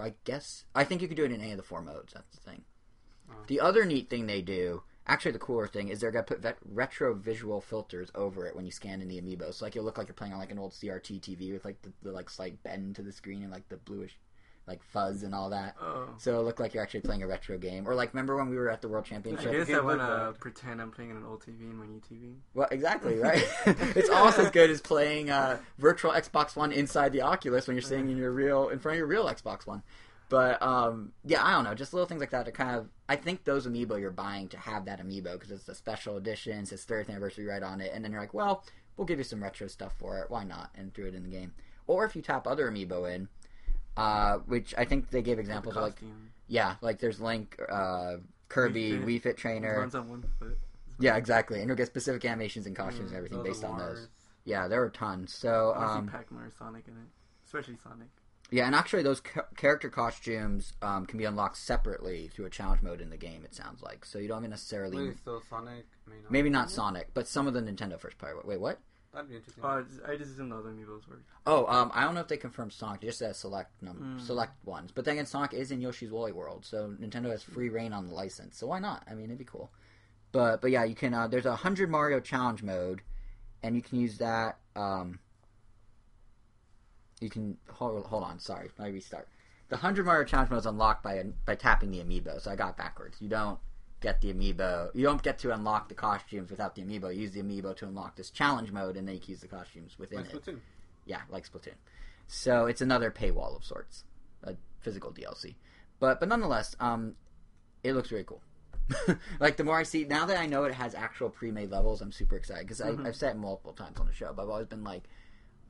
[0.00, 2.12] I guess I think you could do it in any of the four modes.
[2.12, 2.62] That's the thing.
[3.30, 3.34] Oh.
[3.46, 6.58] The other neat thing they do, actually the cooler thing, is they're gonna put vet-
[6.64, 9.52] retro visual filters over it when you scan in the amiibo.
[9.54, 11.80] So like you'll look like you're playing on like an old CRT TV with like
[11.82, 14.18] the, the like slight bend to the screen and like the bluish
[14.66, 15.76] like fuzz and all that.
[15.80, 16.08] Oh.
[16.18, 17.86] So it looked like you're actually playing a retro game.
[17.86, 19.42] Or like remember when we were at the World Championship?
[19.42, 19.68] I Championship?
[19.68, 22.34] guess I like wanna pretend I'm playing an old TV in my new TV.
[22.54, 23.44] Well, exactly, right?
[23.66, 27.82] it's almost as good as playing uh, virtual Xbox One inside the Oculus when you're
[27.82, 29.82] sitting in your real in front of your real Xbox One.
[30.28, 32.88] But um, yeah, I don't know, just little things like that to kind of.
[33.08, 36.58] I think those amiibo you're buying to have that amiibo because it's a special edition,
[36.58, 38.64] it says 30th anniversary right on it, and then you're like, well,
[38.96, 40.30] we'll give you some retro stuff for it.
[40.30, 40.70] Why not?
[40.74, 41.52] And threw it in the game.
[41.86, 43.28] Or if you tap other amiibo in,
[43.96, 46.00] uh, which I think they gave examples of like
[46.48, 48.16] yeah, like there's Link, uh,
[48.48, 49.06] Kirby, Wii Fit.
[49.06, 49.80] Wii Fit Trainer.
[49.80, 50.58] Runs on one foot.
[50.98, 54.08] Yeah, exactly, and you'll get specific animations and costumes and everything based on those.
[54.44, 55.34] Yeah, there were tons.
[55.34, 57.08] So, I um, to see Pac-Man or Sonic in it,
[57.44, 58.06] especially Sonic.
[58.52, 62.80] yeah, and actually, those ca- character costumes um, can be unlocked separately through a challenge
[62.80, 63.42] mode in the game.
[63.44, 66.30] It sounds like so you don't even necessarily, Wait, so Sonic may not.
[66.30, 68.38] maybe not Sonic, but some of the Nintendo first party.
[68.44, 68.78] Wait, what?
[69.16, 69.64] That'd be interesting.
[69.64, 71.22] Oh, I just, I just didn't know the amiibos work.
[71.46, 73.00] Oh, um, I don't know if they confirmed Sonic.
[73.00, 74.26] They just said select num- Mm.
[74.26, 74.92] select ones.
[74.94, 78.08] But then again, Sonic is in Yoshi's Woolly World, so Nintendo has free reign on
[78.08, 78.58] the license.
[78.58, 79.04] So why not?
[79.10, 79.70] I mean, it'd be cool.
[80.32, 81.14] But but yeah, you can.
[81.14, 83.00] Uh, there's a hundred Mario challenge mode,
[83.62, 84.58] and you can use that.
[84.74, 85.18] Um,
[87.22, 88.38] you can hold hold on.
[88.38, 89.28] Sorry, let me restart.
[89.70, 92.38] The hundred Mario challenge mode is unlocked by by tapping the amiibo.
[92.38, 93.16] So I got it backwards.
[93.22, 93.58] You don't
[94.00, 94.90] get the amiibo.
[94.94, 97.14] You don't get to unlock the costumes without the amiibo.
[97.14, 99.48] You use the amiibo to unlock this challenge mode, and then you can use the
[99.48, 100.44] costumes within Like it.
[100.44, 100.58] Splatoon.
[101.06, 101.74] Yeah, like Splatoon.
[102.26, 104.04] So it's another paywall of sorts,
[104.42, 105.54] a physical DLC.
[106.00, 107.14] But but nonetheless, um,
[107.82, 108.42] it looks really cool.
[109.40, 112.12] like the more I see now that I know it has actual pre-made levels, I'm
[112.12, 113.06] super excited because Mhm.
[113.06, 114.32] I've said it multiple times on the show.
[114.32, 115.04] But I've always been like,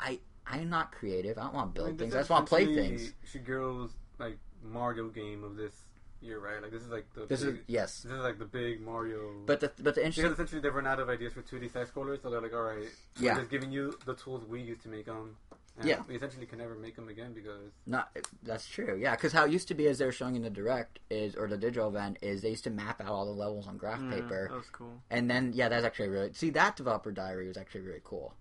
[0.00, 1.38] I I'm not creative.
[1.38, 2.14] I don't want to I build mean, things.
[2.14, 3.12] I just want to play things.
[3.32, 5.74] Shigeru's like Mario game of this
[6.20, 6.60] year, right?
[6.62, 9.42] Like this is like the This big, is yes, this is like the big Mario.
[9.46, 11.86] but the but the interesting because essentially they've run out of ideas for 2D side
[11.88, 12.88] scrollers, so they're like, all right,
[13.18, 13.34] Yeah.
[13.34, 15.36] we're just giving you the tools we used to make them.
[15.78, 16.00] And Yeah.
[16.08, 18.96] we essentially can never make them again because Not that's true.
[18.98, 21.36] Yeah, because how it used to be, as they were showing in the direct, is
[21.36, 24.00] or the digital event, is they used to map out all the levels on graph
[24.00, 25.02] Mm, paper, That was cool.
[25.10, 28.34] and then yeah, that's actually really see that developer diary was actually really cool.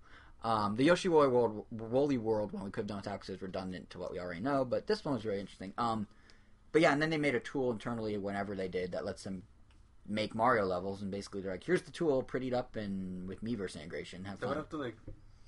[0.44, 3.42] Um, the Yoshi Woolly World, Woolly World one we could have done without because it's
[3.42, 5.74] redundant to what we already know, but this one was really interesting.
[5.78, 6.08] Um,
[6.76, 9.44] but yeah, and then they made a tool internally whenever they did that lets them
[10.08, 13.76] make Mario levels, and basically they're like, here's the tool, prettied up and with Miiverse
[13.78, 14.98] integration, have they would have to like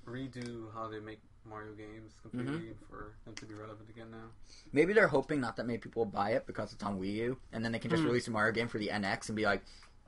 [0.07, 2.85] redo how they make Mario games completely Mm-hmm.
[2.89, 4.29] for them to be relevant again now.
[4.71, 7.37] Maybe they're hoping not that many people will buy it because it's on Wii U,
[7.51, 8.07] and then they can just Hmm.
[8.07, 9.63] release a Mario game for the NX and be like,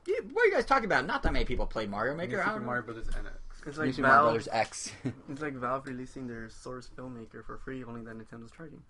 [0.06, 1.04] "Yeah, "What are you guys talking about?
[1.06, 3.66] Not that many people play Mario New Maker." I Super don't know." Mario Brothers NX.
[3.66, 4.32] It's New like Super Mario Valve.
[4.32, 4.92] Brothers X.
[5.28, 8.82] It's like Valve releasing their Source Filmmaker for free, only that Nintendo's charging.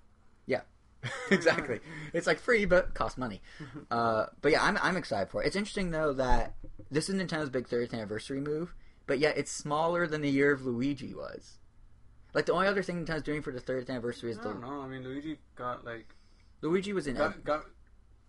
[1.31, 1.81] exactly.
[2.13, 3.43] It's like free, but costs money.
[3.91, 5.47] Uh, but yeah, I'm I'm excited for it.
[5.47, 6.55] It's interesting though that
[6.93, 8.73] this is Nintendo's big 30th anniversary move,
[9.07, 11.59] but yet it's smaller than the year of Luigi was.
[12.33, 14.61] Like the only other thing Nintendo's doing for the 30th anniversary is I the don't
[14.61, 14.81] know.
[14.81, 16.15] I mean, Luigi got like
[16.63, 17.65] Luigi was in got, got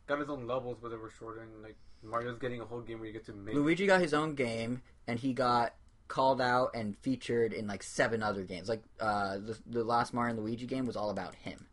[0.08, 1.42] got his own levels, but they were shorter.
[1.42, 3.54] And like Mario's getting a whole game where you get to make.
[3.54, 5.76] Luigi got his own game, and he got
[6.08, 8.68] called out and featured in like seven other games.
[8.68, 11.68] Like uh, the the last Mario and Luigi game was all about him.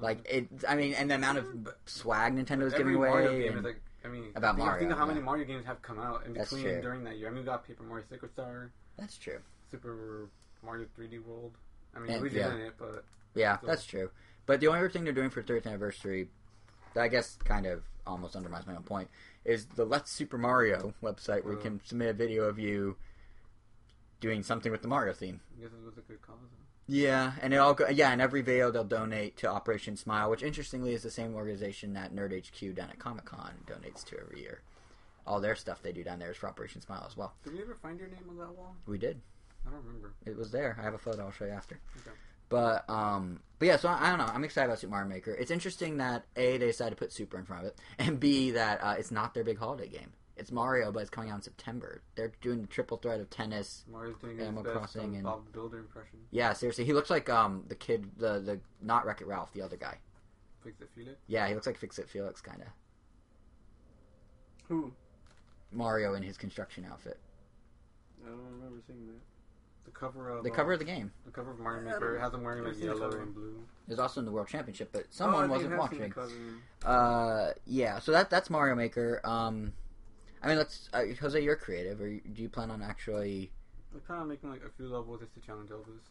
[0.00, 1.46] Like it, I mean, and the amount of
[1.86, 3.08] swag Nintendo Every giving away.
[3.08, 3.80] Mario game and- is like.
[4.04, 5.24] I mean, About think, Mario, Think of how many yeah.
[5.24, 6.80] Mario games have come out in That's between true.
[6.82, 7.26] during that year.
[7.26, 9.40] I mean, we got Paper Mario Sticker Star, that's true.
[9.68, 10.28] Super
[10.62, 11.56] Mario 3D World.
[11.92, 12.54] I mean, And- Luigi's yeah.
[12.54, 14.10] in it, but Yeah, So- that's true.
[14.46, 16.28] But the only other thing they're doing for 30th anniversary,
[16.94, 19.10] that I guess kind of almost undermines my own point,
[19.44, 21.62] is the Let's Super Mario website where you Uh.
[21.62, 22.96] can submit a video of you
[24.20, 25.40] doing something with the Mario theme.
[25.58, 26.36] I guess it was a good cause.
[26.88, 30.42] Yeah, and it all go, yeah, and every video they'll donate to Operation Smile, which
[30.42, 34.40] interestingly is the same organization that Nerd HQ down at Comic Con donates to every
[34.40, 34.60] year.
[35.26, 37.34] All their stuff they do down there is for Operation Smile as well.
[37.42, 38.76] Did we ever find your name on that wall?
[38.86, 39.20] We did.
[39.66, 40.14] I don't remember.
[40.24, 40.76] It was there.
[40.78, 41.24] I have a photo.
[41.24, 41.80] I'll show you after.
[41.96, 42.16] Okay.
[42.48, 43.76] But um, but yeah.
[43.76, 44.32] So I, I don't know.
[44.32, 45.32] I'm excited about Super Mario Maker.
[45.32, 48.52] It's interesting that a they decided to put Super in front of it, and b
[48.52, 50.12] that uh, it's not their big holiday game.
[50.38, 52.02] It's Mario, but it's coming out in September.
[52.14, 53.84] They're doing the triple threat of tennis.
[53.90, 56.18] Mario's doing his Animal best Crossing um, and- Bob Builder impression.
[56.30, 59.62] Yeah, seriously, he looks like um the kid, the the not Wreck It Ralph, the
[59.62, 59.98] other guy.
[60.62, 61.18] Fix it, feel it.
[61.26, 62.68] Yeah, he looks like Fix It Felix kind of
[64.68, 64.92] Who?
[65.72, 67.18] Mario in his construction outfit.
[68.24, 69.20] I don't remember seeing that.
[69.84, 72.14] The cover of The uh, cover of the game the cover of Mario I Maker
[72.14, 73.22] don't- has him wearing I've like seen the yellow cover.
[73.22, 73.64] and blue.
[73.86, 76.12] It was also in the World Championship, but Oh, someone I wasn't I have seen
[76.16, 76.34] watching.
[76.84, 78.00] Uh, yeah.
[78.00, 79.20] So that that's Mario Maker.
[79.24, 79.72] Um,
[80.46, 83.50] I mean, let's uh, Jose, you're creative, or do you plan on actually?
[83.92, 86.06] We're kind of making like a few levels just to challenge Elvis.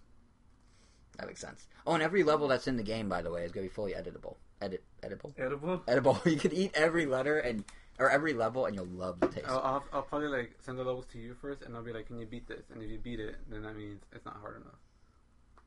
[1.17, 1.67] That makes sense.
[1.87, 3.73] Oh, and every level that's in the game, by the way, is going to be
[3.73, 4.35] fully editable.
[4.61, 5.83] Edit, editable, Edible?
[5.87, 6.21] edible.
[6.25, 7.63] You can eat every letter and
[7.97, 9.47] or every level, and you'll love the taste.
[9.47, 12.07] I'll, I'll, I'll probably like send the levels to you first, and I'll be like,
[12.07, 14.57] "Can you beat this?" And if you beat it, then that means it's not hard
[14.57, 14.79] enough.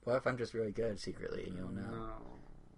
[0.04, 2.10] What if I'm just really good secretly, and you don't know?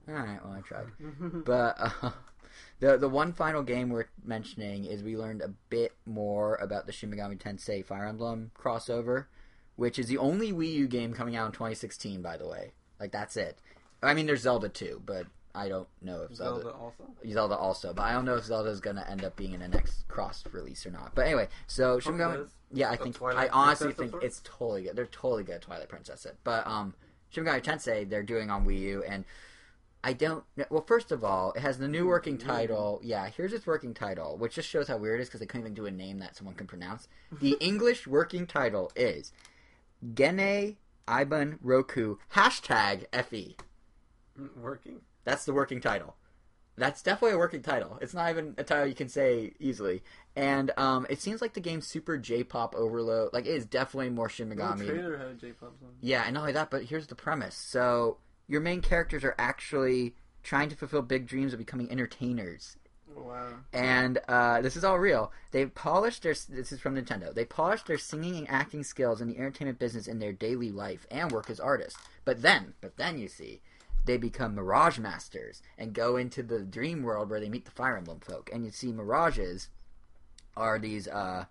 [0.06, 0.14] No.
[0.14, 0.86] All right, well, I tried.
[1.44, 2.10] But uh,
[2.80, 6.92] the the one final game we're mentioning is we learned a bit more about the
[6.92, 9.26] Shin Megami Tensei Fire Emblem crossover,
[9.76, 12.22] which is the only Wii U game coming out in 2016.
[12.22, 13.58] By the way, like that's it.
[14.02, 17.04] I mean, there's Zelda too, but I don't know if Zelda Zelda also.
[17.28, 19.68] Zelda also, but I don't know if Zelda is gonna end up being in the
[19.68, 21.14] next cross release or not.
[21.14, 22.50] But anyway, so Shin Megami, does?
[22.72, 24.96] yeah, I think I honestly Princess think it's totally good.
[24.96, 26.94] They're totally good at Twilight Princess it, but um,
[27.30, 29.24] Shin Megami Tensei they're doing on Wii U, and
[30.02, 30.44] I don't.
[30.70, 33.00] Well, first of all, it has the new working title.
[33.02, 35.66] Yeah, here's its working title, which just shows how weird it is because they couldn't
[35.66, 37.06] even do a name that someone can pronounce.
[37.40, 39.32] The English working title is
[40.14, 40.76] Genei
[41.06, 43.56] Ibun Roku hashtag Fe.
[44.40, 45.00] Mm, Working.
[45.24, 46.16] That's the working title.
[46.76, 47.98] That's definitely a working title.
[48.00, 50.02] It's not even a title you can say easily.
[50.34, 53.34] And um, it seems like the game's super J-pop overload.
[53.34, 55.90] Like it is definitely more Shin The trailer had a J-pop song.
[56.00, 57.54] Yeah, and not only that, but here's the premise.
[57.54, 58.16] So
[58.50, 62.76] your main characters are actually trying to fulfill big dreams of becoming entertainers.
[63.14, 63.50] Wow.
[63.72, 65.32] And uh, this is all real.
[65.52, 66.34] They polished their.
[66.48, 67.32] This is from Nintendo.
[67.32, 71.06] They polished their singing and acting skills in the entertainment business in their daily life
[71.12, 71.98] and work as artists.
[72.24, 73.60] But then, but then you see,
[74.04, 77.96] they become Mirage Masters and go into the dream world where they meet the Fire
[77.96, 78.50] Emblem folk.
[78.52, 79.68] And you see, Mirages
[80.56, 81.44] are these uh,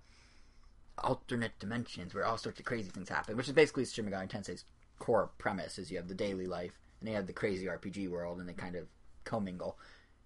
[0.97, 4.65] alternate dimensions where all sorts of crazy things happen, which is basically Shin Megami Tensei's
[4.97, 8.39] core premise: is you have the daily life and they have the crazy RPG world,
[8.39, 8.87] and they kind of
[9.23, 9.77] commingle.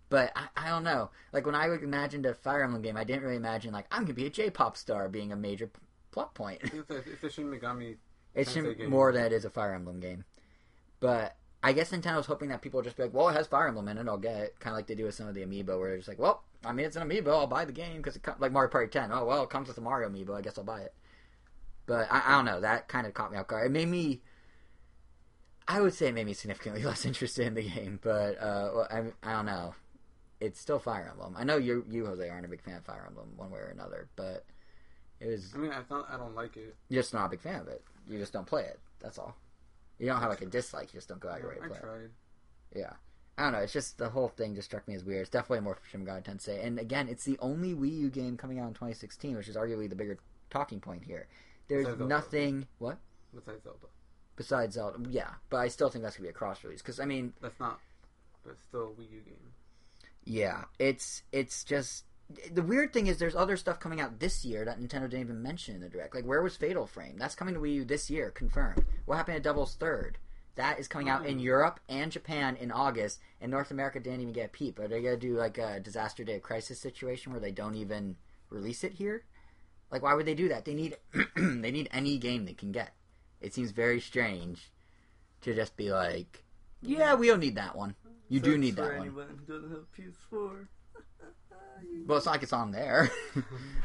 [0.09, 1.09] But I, I don't know.
[1.31, 4.13] Like when I imagined a Fire Emblem game, I didn't really imagine like I'm gonna
[4.13, 5.79] be a J-pop star being a major p-
[6.11, 6.61] plot point.
[6.63, 7.95] It's a, it's a Shin Megami.
[8.35, 8.89] It's Shin- game.
[8.89, 10.25] more than it is a Fire Emblem game.
[10.99, 13.67] But I guess Nintendo's hoping that people will just be like, well, it has Fire
[13.67, 14.59] Emblem in it, I'll get it.
[14.59, 16.43] Kind of like they do with some of the amiibo, where they're just like, well,
[16.65, 18.87] I mean, it's an amiibo, I'll buy the game because it comes like Mario Party
[18.89, 19.11] 10.
[19.11, 20.93] Oh well, it comes with a Mario amiibo, I guess I'll buy it.
[21.85, 22.61] But I, I don't know.
[22.61, 23.67] That kind of caught me off guard.
[23.67, 24.21] It made me.
[25.67, 28.87] I would say it made me significantly less interested in the game, but uh, well,
[28.89, 29.75] I, I don't know.
[30.39, 31.35] It's still Fire Emblem.
[31.37, 33.67] I know you, you Jose, aren't a big fan of Fire Emblem one way or
[33.69, 34.45] another, but
[35.21, 36.75] it was I mean, I thought I don't like it.
[36.89, 37.81] you're just not a big fan of it.
[38.09, 38.79] You just don't play it.
[38.99, 39.35] That's all.
[39.99, 40.93] You don't have like a dislike.
[40.93, 41.81] You just don't go out your way to I play it.
[41.81, 42.09] tried.
[42.75, 42.93] Yeah.
[43.37, 43.59] I don't know.
[43.59, 45.21] It's just the whole thing just struck me as weird.
[45.21, 48.59] It's definitely more Shin Megami Tensei, and again, it's the only Wii U game coming
[48.59, 50.17] out in 2016, which is arguably the bigger
[50.49, 51.27] talking point here.
[51.67, 52.67] There's nothing.
[52.79, 52.97] What
[53.33, 53.87] Besides Zelda,
[54.35, 54.99] besides Zelda?
[55.09, 57.59] Yeah, but I still think that's gonna be a cross release because I mean, that's
[57.59, 57.79] not.
[58.43, 59.53] But it's still a Wii U game.
[60.25, 62.05] yeah, it's it's just
[62.51, 65.41] the weird thing is there's other stuff coming out this year that Nintendo didn't even
[65.43, 66.15] mention in the direct.
[66.15, 67.17] Like where was Fatal Frame?
[67.17, 68.85] That's coming to Wii U this year, confirmed.
[69.05, 70.17] What happened to Devil's Third?
[70.55, 71.41] That is coming out in Oh.
[71.41, 74.77] Europe and Japan in August, and North America didn't even get a peep.
[74.79, 78.17] Are they gonna do like a disaster day of crisis situation where they don't even
[78.49, 79.25] release it here?
[79.91, 80.65] Like why would they do that?
[80.65, 80.97] They need
[81.35, 82.93] they need any game they can get.
[83.43, 84.71] It seems very strange
[85.41, 86.43] to just be like,
[86.81, 87.95] yeah, we don't need that one.
[88.29, 89.01] You do need that one.
[89.07, 90.67] anyone who doesn't have PS4.
[92.07, 93.11] Well, it's not like it's on there.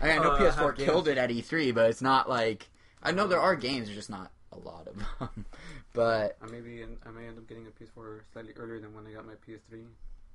[0.01, 1.19] I mean, I know Uh, PS4 have killed games.
[1.19, 2.71] it at E3, but it's not like
[3.03, 5.45] I know there are games, there's just not a lot of them.
[5.93, 9.13] but I maybe I may end up getting a PS4 slightly earlier than when I
[9.13, 9.85] got my PS3.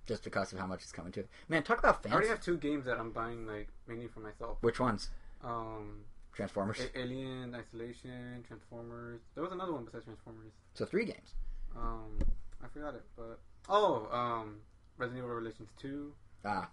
[0.05, 2.11] just because of how much it's coming to, man, talk about fancy.
[2.11, 4.57] I already have two games that I'm buying like mainly for myself.
[4.61, 5.09] Which ones?
[5.43, 6.01] Um,
[6.34, 6.79] Transformers.
[6.79, 9.21] A- Alien Isolation, Transformers.
[9.36, 10.51] There was another one besides Transformers.
[10.73, 11.34] So three games.
[11.75, 12.19] Um,
[12.63, 14.57] I forgot it, but oh, um,
[14.97, 16.13] Resident Evil Revelations Two.
[16.45, 16.69] Ah,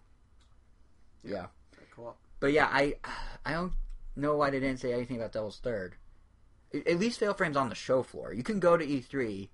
[1.22, 1.46] yeah.
[1.72, 2.18] that Co-op.
[2.40, 2.94] But yeah, I
[3.44, 3.72] I don't
[4.16, 5.96] know why they didn't say anything about Devil's Third.
[6.74, 8.32] at least Fatal Frame's on the show floor.
[8.32, 9.48] You can go to E3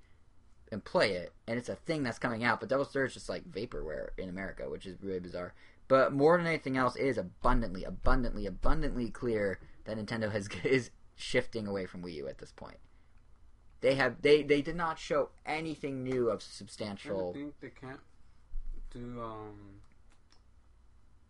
[0.72, 2.60] and play it, and it's a thing that's coming out.
[2.60, 5.54] But Devil's Third is just like vaporware in America, which is really bizarre.
[5.88, 10.90] But more than anything else, it is abundantly, abundantly, abundantly clear that Nintendo has is
[11.16, 12.78] shifting away from Wii U at this point.
[13.80, 17.30] They have they they did not show anything new of substantial.
[17.30, 18.00] I think they can't
[18.90, 19.80] do um,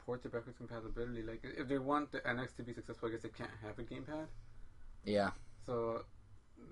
[0.04, 1.22] ports or backwards compatibility.
[1.22, 3.82] Like, if they want the NX to be successful, I guess they can't have a
[3.82, 4.26] gamepad.
[5.04, 5.30] Yeah,
[5.64, 6.04] So,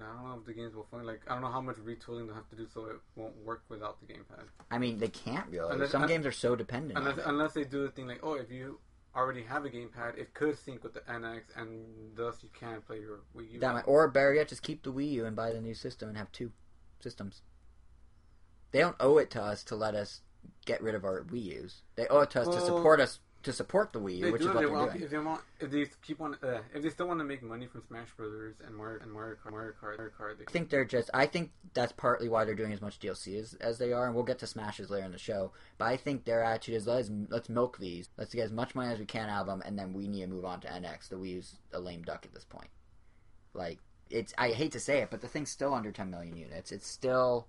[0.00, 1.06] I don't know if the games will function.
[1.06, 3.62] Like, I don't know how much retooling they'll have to do so it won't work
[3.68, 4.44] without the gamepad.
[4.70, 5.72] I mean they can't really.
[5.72, 6.98] Unless- Some un- games are so dependent.
[6.98, 8.78] Unless, unless they do the thing like, oh, if you
[9.16, 11.84] already have a gamepad, it could sync with the NX, and
[12.16, 13.60] thus you can play your Wii U.
[13.60, 16.08] That might, or better yet, just keep the Wii U and buy the new system
[16.08, 16.52] and have two
[17.00, 17.42] systems.
[18.72, 20.20] They don't owe it to us to let us
[20.66, 21.82] get rid of our Wii U's.
[21.96, 24.42] They owe it to us to support us to support the Wii U, They which
[24.42, 25.04] do is what they they're want, doing.
[25.04, 27.66] if they want, if they keep on, uh, if they still want to make money
[27.66, 30.70] from Smash Brothers and Mario and Mario Kart, Mario Kart, Mario Kart, they I think
[30.70, 31.10] they're just.
[31.14, 34.14] I think that's partly why they're doing as much DLC as, as they are, and
[34.14, 35.52] we'll get to Smashes later in the show.
[35.78, 38.92] But I think their attitude is let's let's milk these, let's get as much money
[38.92, 41.08] as we can out of them, and then we need to move on to NX.
[41.08, 42.68] The Wii U's a lame duck at this point.
[43.52, 43.78] Like
[44.10, 46.72] it's, I hate to say it, but the thing's still under 10 million units.
[46.72, 47.48] It's still,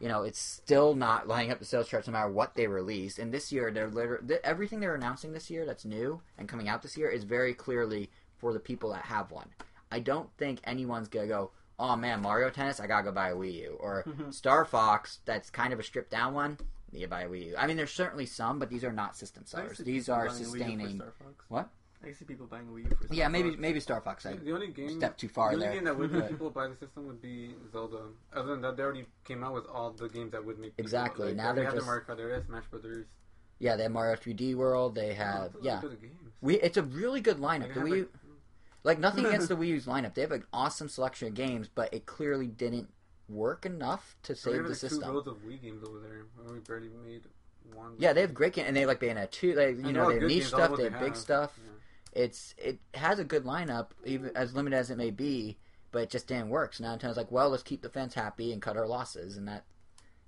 [0.00, 3.18] you know, it's still not lining up the sales charts no matter what they release.
[3.18, 6.68] And this year, they're literally th- everything they're announcing this year that's new and coming
[6.68, 9.48] out this year is very clearly for the people that have one.
[9.90, 13.34] I don't think anyone's gonna go, oh man, Mario Tennis, I gotta go buy a
[13.34, 14.30] Wii U, or mm-hmm.
[14.30, 16.58] Star Fox, that's kind of a stripped down one,
[16.92, 17.54] need to buy a Wii U.
[17.56, 19.78] I mean, there's certainly some, but these are not system sellers.
[19.78, 20.96] These are buying a Wii U for sustaining.
[20.96, 21.44] Star Fox.
[21.48, 21.68] What?
[22.06, 23.60] I see people buying Wii U for Star Yeah, maybe Fox.
[23.60, 24.26] maybe Star Fox.
[24.26, 25.74] I, the only game step too far the only there.
[25.74, 27.98] game that would make people buy the system would be Zelda.
[28.34, 30.84] Other than that, they already came out with all the games that would make people,
[30.84, 33.06] Exactly, Like, now they they're have just- the Mario Kart, they have Smash Brothers.
[33.58, 34.94] yeah, they have Mario 3D World.
[34.94, 35.80] They have Those are yeah.
[36.40, 37.68] We it's a really good lineup.
[37.68, 38.08] They The have, Wii U,
[38.84, 40.14] like, like nothing against the Wii U's lineup.
[40.14, 42.88] They have an awesome selection of games, but it clearly didn't
[43.28, 45.10] work enough to save have the like two system.
[45.10, 46.26] rows of Wii games over there.
[46.52, 47.22] We barely made
[47.74, 47.94] one.
[47.98, 49.54] Yeah, they have great games, and they like Bayonetta 2.
[49.54, 50.70] They you And know they have niche games, all stuff.
[50.70, 51.58] what They have big stuff.
[51.64, 51.70] Yeah.
[52.16, 55.58] It's it has a good lineup, even as limited as it may be,
[55.92, 56.72] but it just didn't work.
[56.72, 59.46] So now Nintendo's like, well, let's keep the fans happy and cut our losses, and
[59.48, 59.64] that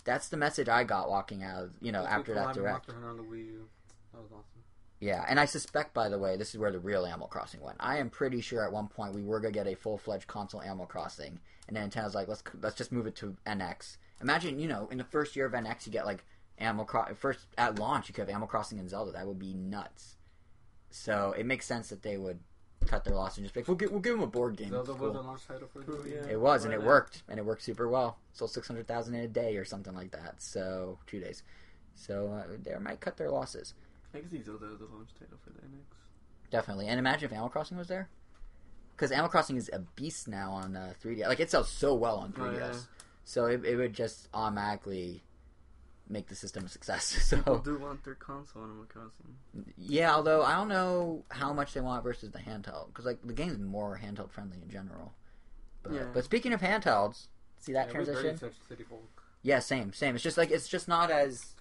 [0.04, 1.64] that's the message I got walking out.
[1.64, 2.88] of, You know, after that direct.
[2.88, 3.68] Monster Hunter on the Wii U.
[4.12, 4.62] That was awesome.
[5.00, 7.78] Yeah, and I suspect, by the way, this is where the real Animal Crossing went.
[7.80, 10.60] I am pretty sure at one point we were gonna get a full fledged console
[10.60, 13.96] Animal Crossing, and then Nintendo's like, let's let's just move it to NX.
[14.20, 16.24] Imagine, you know, in the first year of NX, you get like
[16.58, 17.14] Animal Crossing.
[17.14, 19.12] First at launch, you could have Animal Crossing and Zelda.
[19.12, 20.17] That would be nuts.
[20.90, 22.38] So it makes sense that they would
[22.86, 24.70] cut their loss and just be like, we'll, give, we'll give them a board game.
[24.70, 25.20] Zelda It's was cool.
[25.20, 26.26] a launch title for the Cool, yeah.
[26.30, 26.86] It was, and it not?
[26.86, 28.18] worked, and it worked super well.
[28.32, 30.36] Sold six hundred thousand in a day or something like that.
[30.38, 31.42] So two days.
[31.94, 33.74] So uh, they might cut their losses.
[34.14, 35.82] I can see Zelda as a launch title for the NX.
[36.50, 36.86] Definitely.
[36.86, 38.08] And imagine if Animal Crossing was there.
[38.96, 41.26] Because Animal Crossing is a beast now on uh, 3D.
[41.26, 42.54] Like, it sells so well on 3DS.
[42.54, 42.72] Oh, yeah.
[43.24, 45.22] So it, it would just automatically
[46.08, 47.12] make the system a success.
[47.30, 49.34] People So, do want their console Animal Crossing.
[49.76, 52.88] yeah, although I don't know how much they want versus the handheld.
[52.88, 55.12] Because, like, the game's more handheld friendly in general.
[55.82, 56.04] But, Yeah.
[56.12, 57.26] but speaking of handhelds,
[57.58, 58.48] see that Yeah, we barely transition?
[58.50, 59.22] touched City Folk.
[59.42, 60.14] Yeah, same, same.
[60.14, 61.54] It's just like it's just not as.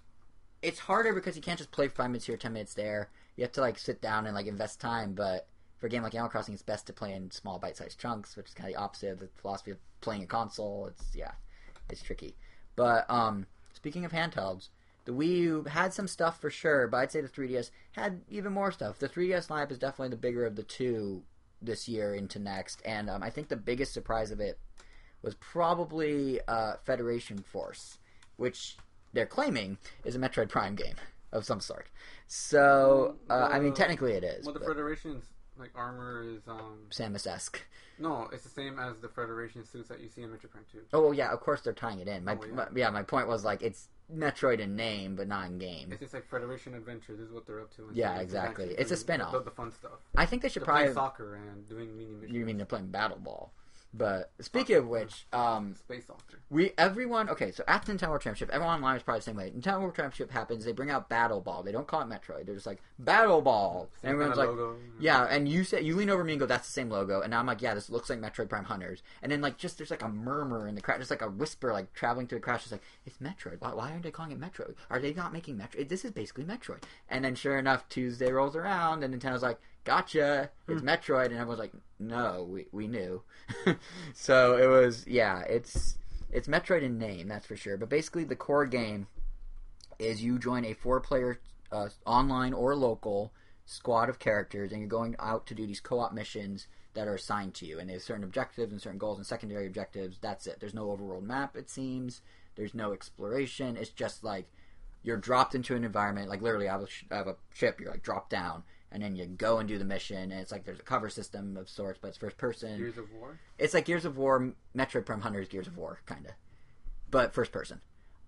[0.64, 3.10] It's harder because you can't just play five minutes here, ten minutes there.
[3.36, 5.14] You have to like sit down and like invest time.
[5.14, 8.36] But for a game like Animal Crossing, it's best to play in small bite-sized chunks,
[8.36, 10.88] which is kind of the opposite of the philosophy of playing a console.
[10.88, 11.32] It's yeah,
[11.90, 12.36] it's tricky.
[12.76, 13.46] But um,
[13.88, 14.68] speaking of handhelds,
[15.06, 18.52] the Wii U had some stuff for sure, but I'd say the 3DS had even
[18.52, 19.00] more stuff.
[19.00, 21.24] The 3DS lineup is definitely the bigger of the two
[21.62, 24.60] this year into next, and um, I think the biggest surprise of it
[25.22, 27.98] was probably uh, Federation Force,
[28.36, 28.76] which
[29.14, 30.96] they're claiming is a Metroid Prime game
[31.32, 31.88] of some sort.
[32.28, 34.44] So, uh, I mean, technically it is.
[34.46, 35.24] Well, the but Federation's
[35.60, 37.60] like armor is um Samus-esque.
[38.00, 40.80] no, it's the same as the Federation suits that you see in Metroid Prime Two.
[40.94, 42.24] Oh, well, yeah, of course they're tying it in.
[42.26, 42.54] My, Oh, yeah.
[42.54, 45.90] my yeah, my point was like it's Metroid in name, but not in game.
[45.92, 47.16] It's just like Federation Adventure.
[47.16, 47.90] This is what they're up to.
[47.94, 48.68] Yeah, exactly.
[48.78, 49.32] It's a doing spin-off.
[49.34, 50.00] The, the fun stuff.
[50.16, 50.94] I think they should They're probably.
[50.94, 52.34] soccer and doing mini missions.
[52.36, 53.52] You mean they're playing Battle Ball?
[53.98, 56.40] But speaking of which, um, space soccer?
[56.50, 57.52] We everyone okay.
[57.52, 59.52] So at Nintendo World Championship, everyone online is probably the same way.
[59.52, 60.64] Nintendo World Championship happens.
[60.66, 61.64] They bring out Battle Ball.
[61.64, 62.46] They don't call it Metroid.
[62.46, 63.90] They're just like Battle Ball.
[64.02, 64.76] Same and everyone's like, logo.
[65.00, 65.24] yeah.
[65.26, 67.40] And you say you lean over me and go, "That's the same logo." And now
[67.40, 70.04] I'm like, "Yeah, this looks like Metroid Prime Hunters." And then like just there's like
[70.04, 72.60] a murmur in the crowd, just like a whisper, like traveling through the crowd.
[72.60, 73.60] Just like it's Metroid.
[73.60, 74.76] Why, why aren't they calling it Metroid?
[74.90, 75.90] Are they not making Metroid?
[75.90, 76.84] This is basically Metroid.
[77.10, 81.60] And then sure enough, Tuesday rolls around and Nintendo's like, "Gotcha, it's Metroid." And everyone's
[81.60, 83.24] like, "No, we we knew."
[84.14, 85.98] so it was yeah, it's
[86.30, 87.78] it's Metroid in name, that's for sure.
[87.78, 89.08] But basically, the core game
[89.98, 91.40] is you join a four-player
[91.72, 93.32] uh, online or local
[93.66, 97.54] squad of characters, and you're going out to do these co-op missions that are assigned
[97.56, 100.18] to you, and there's certain objectives and certain goals and secondary objectives.
[100.20, 100.60] That's it.
[100.60, 101.56] There's no overworld map.
[101.56, 102.22] It seems
[102.56, 103.78] there's no exploration.
[103.78, 104.48] It's just like
[105.04, 106.30] you're dropped into an environment.
[106.30, 107.80] Like literally, I have a, sh- I have a ship.
[107.80, 110.32] You're like dropped down, and then you go and do the mission.
[110.32, 112.78] And it's like there's a cover system of sorts, but it's first person.
[112.78, 113.40] Gears of War.
[113.58, 116.32] It's like Gears of War, Metroid Prime Hunters, Gears of War, kind of,
[117.10, 117.82] but first person.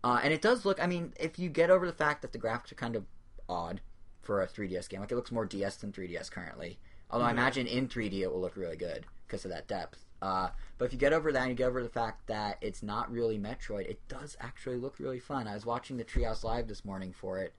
[0.04, 0.82] Uh, and it does look.
[0.82, 3.06] I mean, if you get over the fact that the graphics are kind of
[3.48, 3.82] odd
[4.22, 6.80] for a 3DS game, like it looks more DS than 3DS currently.
[7.12, 10.06] Although I imagine in 3D it will look really good because of that depth.
[10.22, 12.84] Uh, but if you get over that and you get over the fact that it's
[12.84, 15.48] not really Metroid, it does actually look really fun.
[15.48, 17.54] I was watching the Treehouse Live this morning for it,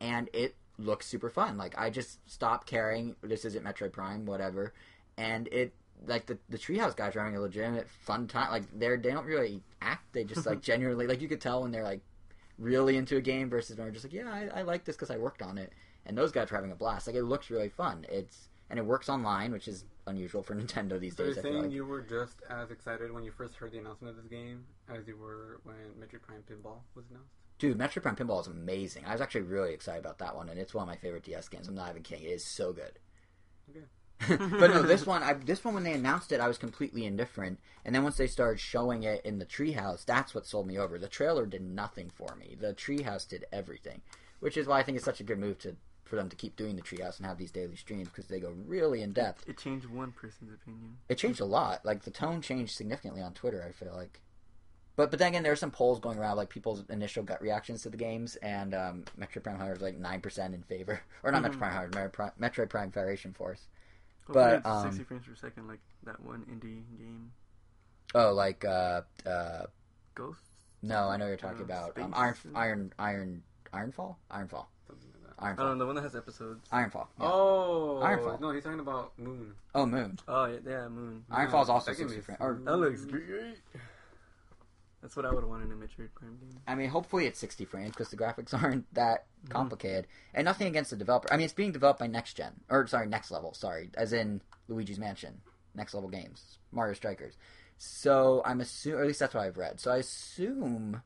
[0.00, 1.56] and it looks super fun.
[1.56, 3.16] Like I just stopped caring.
[3.22, 4.72] This isn't Metroid Prime, whatever,
[5.16, 5.72] and it
[6.06, 8.50] like the the Treehouse guys are having a legitimate fun time.
[8.50, 10.12] Like they're they don't really act.
[10.12, 12.00] They just like genuinely like you could tell when they're like
[12.58, 15.10] really into a game versus when they're just like yeah I, I like this because
[15.10, 15.72] I worked on it.
[16.06, 17.06] And those guys are having a blast.
[17.06, 18.04] Like it looks really fun.
[18.10, 21.36] It's and it works online, which is unusual for Nintendo these So days.
[21.36, 21.70] you're saying like.
[21.72, 24.64] you were just as excited when you first heard the announcement of this game
[24.94, 27.30] as you were when Metroid Prime Pinball was announced?
[27.58, 29.04] Dude, Metroid Prime Pinball is amazing.
[29.06, 31.48] I was actually really excited about that one, and it's one of my favorite DS
[31.48, 31.68] games.
[31.68, 32.24] I'm not even kidding.
[32.24, 32.98] It is so good.
[33.70, 33.86] Okay.
[34.28, 37.58] but no, this one, I, this one when they announced it, I was completely indifferent.
[37.84, 40.98] And then once they started showing it in the treehouse, that's what sold me over.
[40.98, 42.56] The trailer did nothing for me.
[42.58, 44.00] The treehouse did everything,
[44.40, 46.54] which is why I think it's such a good move to for them to keep
[46.54, 49.48] doing the treehouse and have these daily streams because they go really in depth.
[49.48, 50.98] It changed one person's opinion.
[51.08, 51.84] It changed a lot.
[51.84, 53.64] Like the tone changed significantly on Twitter.
[53.66, 54.20] I feel like.
[54.96, 57.82] But but then again, there are some polls going around, like people's initial gut reactions
[57.82, 61.32] to the games, and um, Metroid Prime Hunter is like nine percent in favor, or
[61.32, 61.46] not Mhm.
[61.54, 63.66] Metroid Prime Hunter, Metroid Prime, Federation Force.
[64.26, 67.32] Hopefully But, um, 60 frames per second, like that one indie game,
[68.14, 69.66] Oh, like uh, uh,
[70.14, 70.48] Ghosts.
[70.82, 73.42] no, I know you're talking Uh, about um, Iron Iron Iron
[73.74, 74.96] Ironfall, Ironfall, that.
[75.40, 76.66] I don't know the one that has episodes.
[76.70, 77.08] Ironfall.
[77.20, 77.26] yeah.
[77.26, 78.40] Oh, Ironfall.
[78.40, 79.54] no, he's talking about Moon.
[79.74, 80.18] Oh, Moon.
[80.28, 81.24] Oh yeah, yeah Moon.
[81.32, 82.40] Ironfall is also That game 60 is frames.
[82.40, 83.58] Or That looks great.
[85.04, 86.58] That's what I would want in a Metroid Prime game.
[86.66, 89.52] I mean, hopefully it's 60 frames because the graphics aren't that Mm-hmm.
[89.52, 90.06] complicated.
[90.32, 91.30] And nothing against the developer.
[91.30, 92.60] I mean, it's being developed by Next Gen.
[92.70, 93.90] Or, sorry, Next Level, sorry.
[93.94, 95.42] As in Luigi's Mansion.
[95.74, 96.58] Next Level Games.
[96.72, 97.36] Mario Strikers.
[97.76, 99.80] So I'm assuming, or at least that's what I've read.
[99.80, 101.02] So I assume,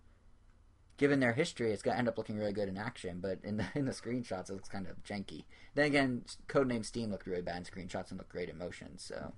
[0.98, 3.18] given their history, it's going to end up looking really good in action.
[3.20, 5.42] But in the in the screenshots, it looks kind of janky.
[5.74, 8.98] Then again, Codename Steam looked really bad in screenshots and looked great in motion.
[8.98, 9.32] So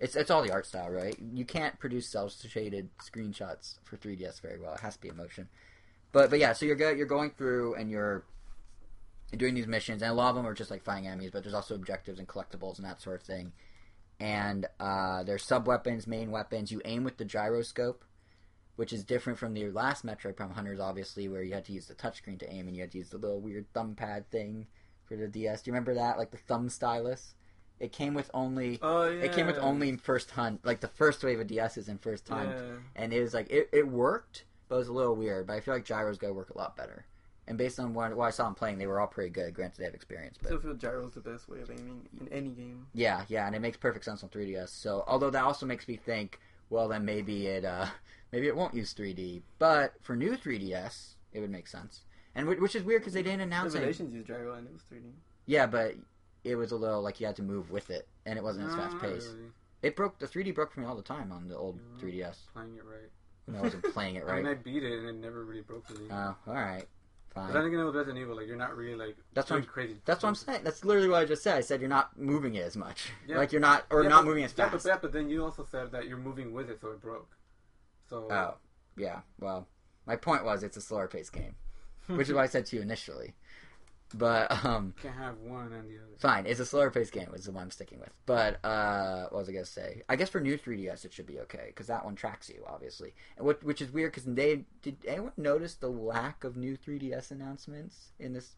[0.00, 1.16] it's it's all the art style, right?
[1.32, 4.74] You can't produce cel-shaded screenshots for 3DS very well.
[4.74, 5.48] It has to be emotion.
[6.12, 8.24] But but yeah, so you're go, you're going through and you're
[9.36, 11.54] doing these missions, and a lot of them are just like fighting enemies, but there's
[11.54, 13.52] also objectives and collectibles and that sort of thing.
[14.20, 16.70] And uh, there's sub weapons, main weapons.
[16.70, 18.04] You aim with the gyroscope,
[18.76, 21.86] which is different from the last Metroid Prime Hunters, obviously, where you had to use
[21.86, 24.66] the touchscreen to aim, and you had to use the little weird thumb pad thing
[25.06, 25.62] for the DS.
[25.62, 27.34] Do you remember that, like the thumb stylus?
[27.82, 28.78] It came with only.
[28.80, 29.22] Oh yeah.
[29.24, 32.48] It came with only first hunt, like the first wave of DSs in first hunt
[32.50, 32.76] Yeah.
[32.96, 35.48] and it was like it, it worked, but it was a little weird.
[35.48, 37.04] But I feel like gyros go work a lot better.
[37.48, 39.52] And based on what, what I saw them playing, they were all pretty good.
[39.52, 42.28] Granted, they have experience, I but still feel gyro's the best way of aiming in
[42.28, 42.86] any game.
[42.94, 44.68] yeah, yeah, and it makes perfect sense on 3DS.
[44.68, 46.38] So, although that also makes me think,
[46.70, 47.86] well, then maybe it uh
[48.32, 49.42] maybe it won't use 3D.
[49.58, 52.02] But for new 3DS, it would make sense.
[52.36, 53.78] And which is weird because they didn't announce it.
[53.78, 55.10] Revelations used gyro and it was 3D.
[55.46, 55.96] Yeah, but
[56.44, 58.74] it was a little like you had to move with it, and it wasn't as
[58.74, 59.28] fast not paced.
[59.32, 59.50] really.
[59.82, 62.36] It broke the 3D broke for me all the time on the old You're 3DS.
[62.52, 63.10] Playing it right.
[63.46, 65.86] When I wasn't playing it I mean, I beat it and it never really broke
[65.86, 66.06] for me.
[66.10, 66.86] Oh, all right,
[67.34, 67.34] Fine.
[67.34, 67.52] but fine.
[67.54, 69.96] then again, with Resident Evil, like you're not really like That's doing what crazy.
[70.04, 70.60] That's what I'm saying.
[70.62, 71.56] That's literally what I just said.
[71.56, 73.10] I said you're not moving it as much.
[73.26, 73.38] Yeah.
[73.38, 74.84] Like you're not, or Yeah, not but- moving as yeah, fast.
[74.84, 77.36] but, yeah, but then you also said that you're moving with it, so it broke.
[78.08, 78.54] So Oh,
[78.96, 79.20] yeah.
[79.40, 79.66] Well,
[80.06, 81.54] my point was it's a slower paced game,
[82.06, 83.34] which is what I said to you initially.
[84.14, 86.16] But um, can't have one and the other.
[86.18, 86.46] fine.
[86.46, 87.28] It's a slower paced game.
[87.34, 88.10] Is the one I'm sticking with.
[88.26, 90.02] But uh, what was I gonna say?
[90.08, 93.14] I guess for new 3DS it should be okay because that one tracks you obviously,
[93.36, 97.30] and what, which is weird because they did anyone notice the lack of new 3DS
[97.30, 98.56] announcements in this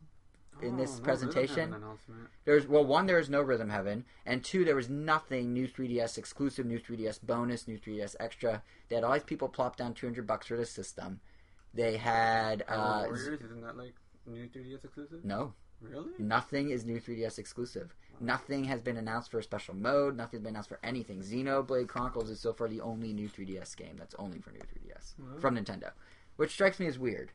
[0.63, 1.75] in this Oh, no, we don't have presentation?
[1.75, 2.29] announcement.
[2.45, 6.19] There's well, one there is no Rhythm Heaven, and two there was nothing new 3DS
[6.19, 8.63] exclusive, new 3DS bonus, new 3DS extra.
[8.89, 11.21] They had all these people plop down 200 bucks for the system.
[11.73, 13.95] They had Hyrule uh, Warriors isn't that like
[14.27, 15.25] new 3DS exclusive?
[15.25, 16.13] no, Really?
[16.19, 17.95] nothing is new 3DS exclusive.
[18.21, 20.17] Nothing has been announced for a special mode.
[20.17, 21.21] Nothing's been announced for anything.
[21.21, 25.15] Xenoblade Chronicles is so far the only new 3DS game that's only for new 3DS
[25.19, 25.39] Wow.
[25.41, 25.91] from Nintendo,
[26.37, 27.33] which strikes me as weird.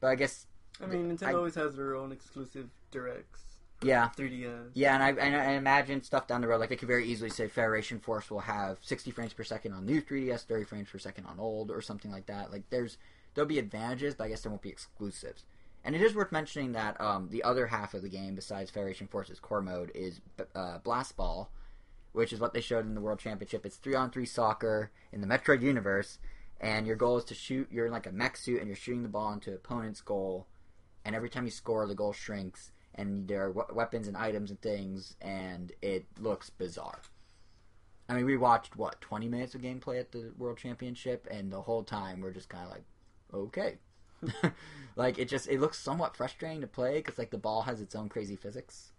[0.00, 0.46] But I guess
[0.80, 3.44] I mean, Nintendo I- always has their own exclusive directs.
[3.82, 4.72] yeah, 3DS.
[4.74, 7.30] Yeah, and I, and I imagine stuff down the road, like they could very easily
[7.30, 10.98] say Federation Force will have 60 frames per second on new 3DS, 30 frames per
[10.98, 12.50] second on old, or something like that.
[12.50, 12.98] Like there's
[13.34, 15.44] there'll be advantages, but I guess there won't be exclusives.
[15.86, 19.06] And it is worth mentioning that um, the other half of the game, besides Federation
[19.06, 20.20] Force's core mode, is
[20.56, 21.48] uh, Blast Ball,
[22.10, 23.64] which is what they showed in the World Championship.
[23.64, 26.18] It's three on three soccer in the Metroid universe,
[26.60, 27.68] and your goal is to shoot.
[27.70, 30.48] You're in like a mech suit, and you're shooting the ball into opponent's goal.
[31.04, 34.50] And every time you score, the goal shrinks, and there are we- weapons and items
[34.50, 37.00] and things, and it looks bizarre.
[38.08, 41.62] I mean, we watched what twenty minutes of gameplay at the World Championship, and the
[41.62, 42.84] whole time we're just kind of like,
[43.32, 43.78] okay.
[44.96, 47.94] like it just it looks somewhat frustrating to play because like the ball has its
[47.94, 48.92] own crazy physics.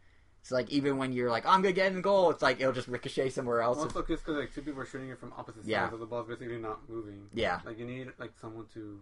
[0.44, 2.72] So like even when you're like I'm gonna get in the goal, it's like it'll
[2.74, 3.78] just ricochet somewhere else.
[3.80, 5.90] Also, just because like two people are shooting it from opposite sides, Yeah.
[5.90, 7.28] so the ball's basically not moving.
[7.34, 9.02] yeah, Like you need like someone to.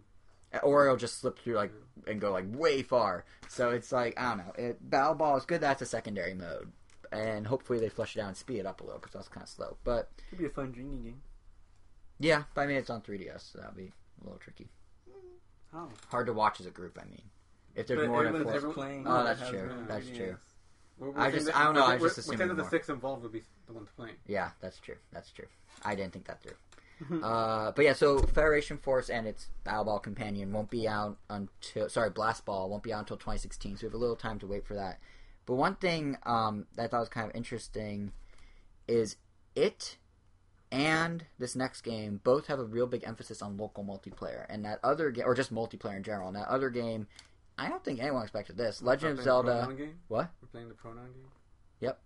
[0.63, 1.72] or it'll just slip through like
[2.07, 3.26] and go like way far.
[3.47, 4.53] So it's like I don't know.
[4.57, 5.61] It, Battle Ball is good.
[5.61, 6.72] That's a secondary mode,
[7.11, 9.43] and hopefully they flush it out and speed it up a little because that's kind
[9.43, 9.78] of slow.
[9.84, 11.22] But it Could be a fun drinking game.
[12.20, 13.91] yeah, I mean it's on 3DS, so that'll be
[14.22, 14.70] a little tricky.
[15.76, 15.89] How?
[16.09, 16.97] Hard to watch as a group.
[17.01, 17.21] I mean,
[17.76, 18.69] if there's But more than everyone's four.
[18.69, 19.03] just playing.
[19.05, 19.69] Oh, that's true.
[19.69, 20.38] the That's true.
[20.97, 22.69] We're, I just- that- I don't know, I we're- just we're assumed saying that the
[22.69, 24.11] six involved would be the one to play.
[24.26, 24.95] Yeah, that's true.
[25.11, 25.47] That's true.
[25.84, 27.21] I didn't think that through.
[27.21, 31.89] uh, but yeah, so Federation Force and its Battle Ball companion won't be out until
[31.89, 33.76] sorry, Blast Ball won't be out until 2016.
[33.76, 35.01] So we have a little time to wait for that.
[35.45, 38.13] But one thing um, that I thought was kind of interesting
[38.88, 39.17] is
[39.55, 39.97] it
[40.76, 44.80] and this next game both have a real big emphasis on local multiplayer, and that
[44.84, 46.28] other game or just multiplayer in general.
[46.28, 47.07] And that other game,
[47.57, 48.82] I don't think anyone expected this.
[48.82, 49.89] Legend of We're playing the Zelda.
[50.07, 50.32] What?
[50.41, 51.32] We're playing the pronoun game.
[51.80, 51.99] Yep.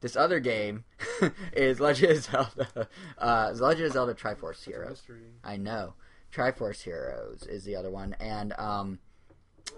[0.00, 0.84] This other game
[1.52, 2.88] is Legend of Zelda.
[3.18, 5.02] Uh, Legend of Zelda Triforce a Heroes.
[5.42, 5.94] I know.
[6.32, 8.98] Triforce Heroes is the other one, and um,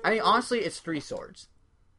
[0.02, 1.48] I mean honestly, it's three swords.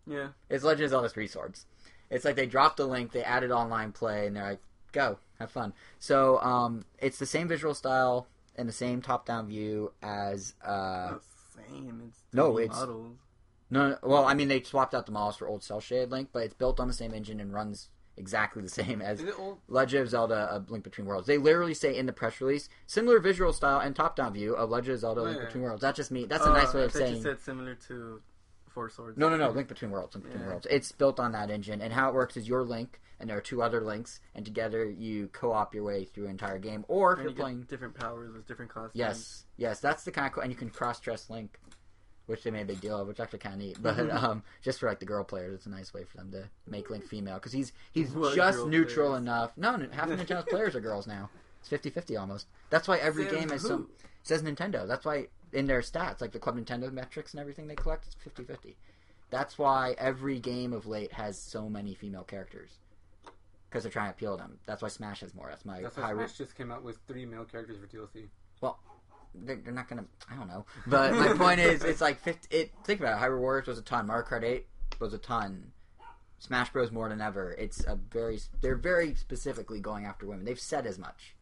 [0.07, 0.29] Yeah.
[0.49, 1.65] It's Legend of Zelda Three Swords.
[2.09, 4.61] It's like they dropped the link, they added online play, and they're like,
[4.91, 5.73] go, have fun.
[5.99, 11.21] So um, it's the same visual style and the same top-down view as uh, Not
[11.55, 12.03] same.
[12.07, 13.17] It's no, it's- models.
[13.69, 16.29] no, no, well, I mean they swapped out the models for old cel shaded Link,
[16.31, 19.23] but it's built on the same engine and runs exactly the same as?
[19.67, 21.27] Legend of Zelda: A Link Between Worlds.
[21.27, 24.95] They literally say in the press release similar visual style and top-down view of Legend
[24.95, 25.39] of Zelda: Link.
[25.39, 25.81] Between Worlds.
[25.81, 26.25] That's just me.
[26.25, 27.17] That's a Oh, nice way of saying.
[27.17, 28.21] You said similar to
[28.77, 29.17] Four Swords.
[29.17, 29.49] No, no, no.
[29.49, 30.13] Link Between Worlds.
[30.13, 30.49] Link Between Yeah.
[30.49, 30.67] Worlds.
[30.69, 33.41] It's built on that engine, and how it works is your Link, and there are
[33.41, 36.85] two other Links, and together you co-op your way through an entire game.
[36.87, 38.91] Or if And you're you playing, different powers with different costumes.
[38.93, 41.59] yes, yes, that's the kind of, co- and you can cross-dress Link,
[42.27, 43.81] which they made a big deal of, which actually kind of neat.
[43.81, 44.13] But Mhm.
[44.13, 46.91] um, just for like the girl players, it's a nice way for them to make
[46.91, 49.21] Link female because he's he's What just neutral players?
[49.23, 49.57] enough.
[49.57, 51.31] No, half of Nintendo's players are girls now.
[51.61, 52.45] It's 50-50 almost.
[52.69, 53.67] That's why every Says game has who?
[53.69, 53.89] some
[54.21, 54.85] says Nintendo.
[54.87, 58.15] That's why in their stats, like the Club Nintendo metrics and everything they collect, it's
[58.15, 58.75] 50-50.
[59.29, 62.71] That's why every game of late has so many female characters.
[63.69, 64.59] Because they're trying to appeal to them.
[64.65, 65.47] That's why Smash has more.
[65.49, 68.27] That's my That's high why Smash just came out with three male characters for DLC.
[69.35, 70.05] they're, they're not gonna.
[70.31, 70.65] I don't know.
[70.85, 72.71] But my point is, it's like 50, it.
[72.85, 73.25] Think about it.
[73.25, 74.07] Hyrule Warriors was a ton.
[74.07, 74.67] Mario Kart Eight
[74.99, 75.71] was a ton.
[76.39, 76.91] Smash Bros.
[76.91, 77.51] more than ever.
[77.51, 78.39] It's a very.
[78.61, 80.45] They're very specifically going after women.
[80.45, 81.35] They've said as much.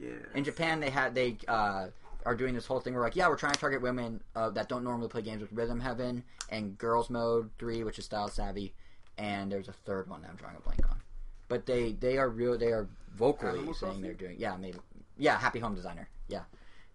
[0.00, 0.10] Yeah.
[0.34, 1.88] In Japan, they had they uh,
[2.28, 4.68] are doing this whole thing where like, yeah, we're trying to target women uh, that
[4.68, 8.74] don't normally play games with Rhythm Heaven and Girls Mode Three, which is Style Savvy,
[9.16, 11.00] and there's a third one that I'm drawing a blank on.
[11.48, 12.58] But they they are real.
[12.58, 14.02] They are vocally Animal saying Crossing?
[14.02, 14.36] they're doing.
[14.38, 14.76] Yeah, maybe.
[15.16, 16.10] Yeah, Happy Home Designer.
[16.28, 16.42] Yeah,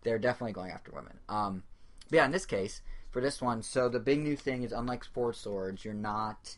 [0.04, 1.18] they're definitely going after women.
[1.28, 1.64] Um,
[2.12, 5.04] but yeah, in this case, for this one, so the big new thing is unlike
[5.04, 6.58] Four Swords, you're not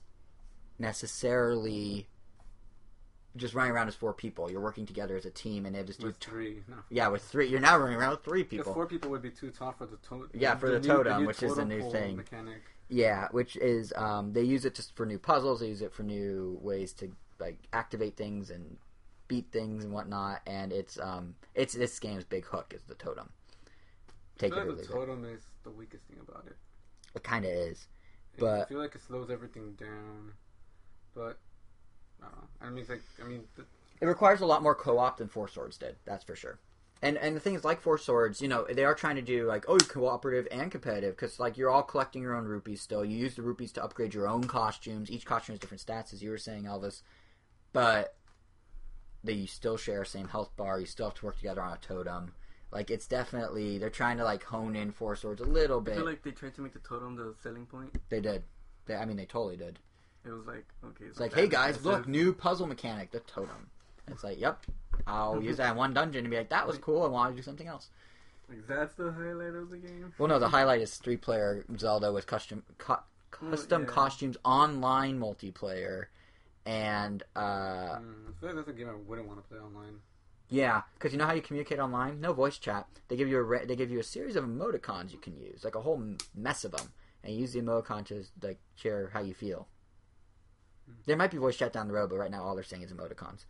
[0.78, 2.10] necessarily
[3.36, 4.50] just running around as four people.
[4.50, 6.64] You're working together as a team, and they have this With three.
[6.68, 6.78] No.
[6.90, 7.48] yeah, with three.
[7.48, 8.64] You're now running around with three people.
[8.64, 8.74] people.
[8.74, 10.30] four people would be too tall for the totem.
[10.34, 12.18] Yeah, for the totem, which is the new thing.
[12.18, 12.62] Mechanic.
[12.88, 15.60] Yeah, which is um, they use it just for new puzzles.
[15.60, 18.78] They use it for new ways to like activate things and
[19.28, 20.42] beat things and whatnot.
[20.46, 23.30] And it's um, it's this game's big hook is the totem.
[23.68, 26.58] I Take feel it like the totem is the weakest thing about it.
[27.16, 27.88] It kind of is.
[28.38, 30.34] but I feel like it slows everything down.
[31.16, 31.40] But
[32.22, 32.47] I don't know.
[32.61, 33.66] I mean, it's like I mean, the,
[34.01, 35.95] It requires a lot more co-op than Four Swords did.
[36.05, 36.59] That's for sure.
[37.01, 39.45] And and the thing is, like Four Swords, you know, they are trying to do
[39.45, 43.03] like oh, cooperative and competitive because like you're all collecting your own rupees still.
[43.03, 45.11] You use the rupees to upgrade your own costumes.
[45.11, 47.01] Each costume has different stats, as you were saying, Elvis.
[47.74, 48.16] But
[49.24, 50.80] they still share a same health bar.
[50.80, 52.34] You still have to work together on a totem.
[52.72, 55.95] Like it's definitely they're trying to like hone in Four Swords a little I bit.
[55.95, 57.95] feel like they tried to make the totem the selling point.
[58.09, 58.43] they did.
[58.86, 59.80] They, I mean, they totally did.
[60.26, 61.06] It was like, okay.
[61.06, 63.70] It's like, hey guys, look, new puzzle mechanic, the totem.
[64.08, 64.64] It's like, yep,
[65.08, 67.04] I'll use that in one dungeon and be like, that was cool.
[67.04, 67.90] I want to do something else.
[68.50, 70.14] Like, that's the highlight of the game.
[70.18, 73.02] Well, no, the highlight is three-player Zelda with custom co-
[73.32, 73.88] custom yeah.
[73.88, 76.06] costumes online multiplayer,
[76.66, 77.40] and uh,
[77.98, 80.00] mm, I feel like that's a game I wouldn't want to play online.
[80.50, 82.22] yeah, because you know how you communicate online?
[82.22, 82.88] No voice chat.
[83.08, 85.64] They give you a ra- they give you a series of emoticons you can use,
[85.64, 86.02] like a whole
[86.36, 89.68] mess of them, and you use the emoticon to like share how you feel.
[91.06, 92.92] There might be voice chat down the road, but right now all they're saying is
[92.92, 93.46] emoticons.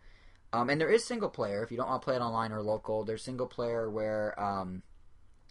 [0.52, 2.62] Um, and there is single player if you don't want to play it online or
[2.62, 3.04] local.
[3.04, 4.82] There's single player where um,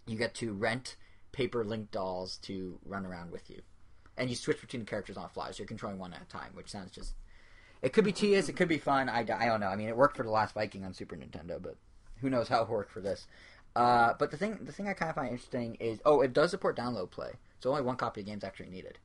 [0.06, 0.96] you get to rent
[1.32, 3.60] paper link dolls to run around with you,
[4.16, 5.50] and you switch between characters on the fly.
[5.50, 7.14] So you're controlling one at a time, which sounds just.
[7.82, 8.48] It could be tedious.
[8.48, 9.08] It could be fun.
[9.08, 9.68] I, I don't know.
[9.68, 11.76] I mean, it worked for the Lost Viking on Super Nintendo, but
[12.20, 13.26] who knows how it worked for this.
[13.76, 16.50] Uh, but the thing, the thing I kind of find interesting is, oh, it does
[16.50, 18.98] support download play, so only one copy of the game's actually needed,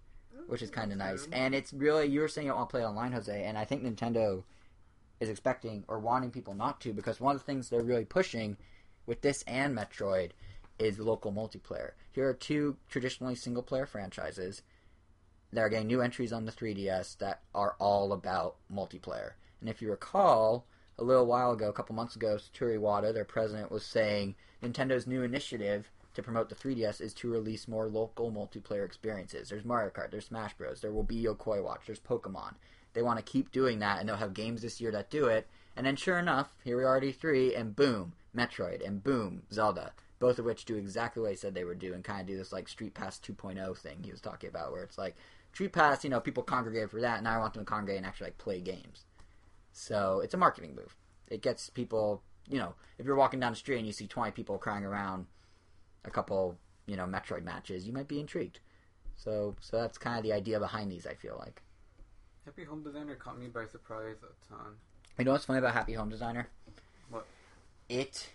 [0.47, 1.27] which is kind of nice.
[1.31, 3.65] And it's really, you were saying you don't want to play online, Jose, and I
[3.65, 4.43] think Nintendo
[5.19, 8.57] is expecting or wanting people not to because one of the things they're really pushing
[9.05, 10.31] with this and Metroid
[10.79, 11.91] is local multiplayer.
[12.11, 14.63] Here are two traditionally single player franchises
[15.53, 19.33] that are getting new entries on the 3DS that are all about multiplayer.
[19.59, 20.65] And if you recall,
[20.97, 25.07] a little while ago, a couple months ago, Satoru Iwata, their president, was saying Nintendo's
[25.07, 29.49] new initiative to promote the 3DS is to release more local multiplayer experiences.
[29.49, 32.55] There's Mario Kart, there's Smash Bros, there will be Yo-kai Watch, there's Pokemon.
[32.93, 35.47] They want to keep doing that, and they'll have games this year that do it.
[35.75, 39.93] And then, sure enough, here we are at E3, and boom, Metroid, and boom, Zelda.
[40.19, 42.37] Both of which do exactly what he said they would do, and kind of do
[42.37, 45.15] this like Street Pass 2.0 thing he was talking about, where it's like
[45.53, 48.05] Street Pass, you know, people congregate for that, and I want them to congregate and
[48.05, 49.05] actually like play games.
[49.71, 50.95] So it's a marketing move.
[51.29, 54.31] It gets people, you know, if you're walking down the street and you see 20
[54.31, 55.27] people crying around
[56.05, 58.59] a couple, you know, Metroid matches, you might be intrigued.
[59.15, 61.05] So, so that's kind of the idea behind these.
[61.05, 61.61] I feel like.
[62.45, 64.73] Happy Home Designer caught me by surprise a ton.
[65.17, 66.47] You know what's funny about Happy Home Designer?
[67.09, 67.27] What?
[67.87, 68.29] It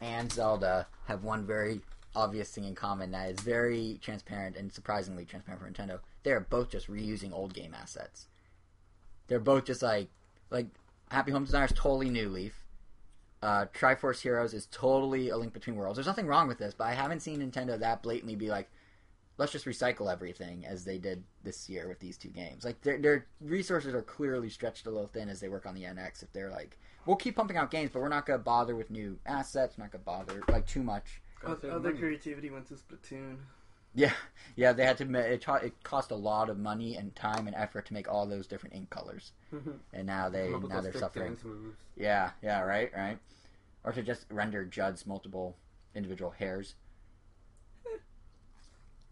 [0.00, 1.82] and Zelda have one very
[2.16, 6.00] obvious thing in common that is very transparent and surprisingly transparent for Nintendo.
[6.22, 8.26] They're both just reusing old game assets.
[9.26, 10.08] They're both just like
[10.50, 10.66] like
[11.10, 12.64] Happy Home Designer is totally New Leaf.
[13.42, 15.96] Uh, Triforce Heroes is totally a link between worlds.
[15.96, 18.68] There's nothing wrong with this, but I haven't seen Nintendo that blatantly be like,
[19.38, 22.64] let's just recycle everything as they did this year with these two games.
[22.66, 25.84] Like their their resources are clearly stretched a little thin as they work on the
[25.84, 26.22] NX.
[26.22, 29.18] If they're like, we'll keep pumping out games, but we're not gonna bother with new
[29.24, 29.78] assets.
[29.78, 31.22] Not gonna bother like too much.
[31.40, 33.36] Gotta Other creativity went to Splatoon.
[33.94, 34.12] Yeah,
[34.56, 34.72] yeah.
[34.72, 35.14] They had to.
[35.18, 38.46] It, it cost a lot of money and time and effort to make all those
[38.46, 39.32] different ink colors,
[39.92, 41.36] and now they Come up with now they're suffering.
[41.96, 43.18] Yeah, yeah, right, right.
[43.82, 45.56] Or to just render Judd's multiple
[45.94, 46.74] individual hairs.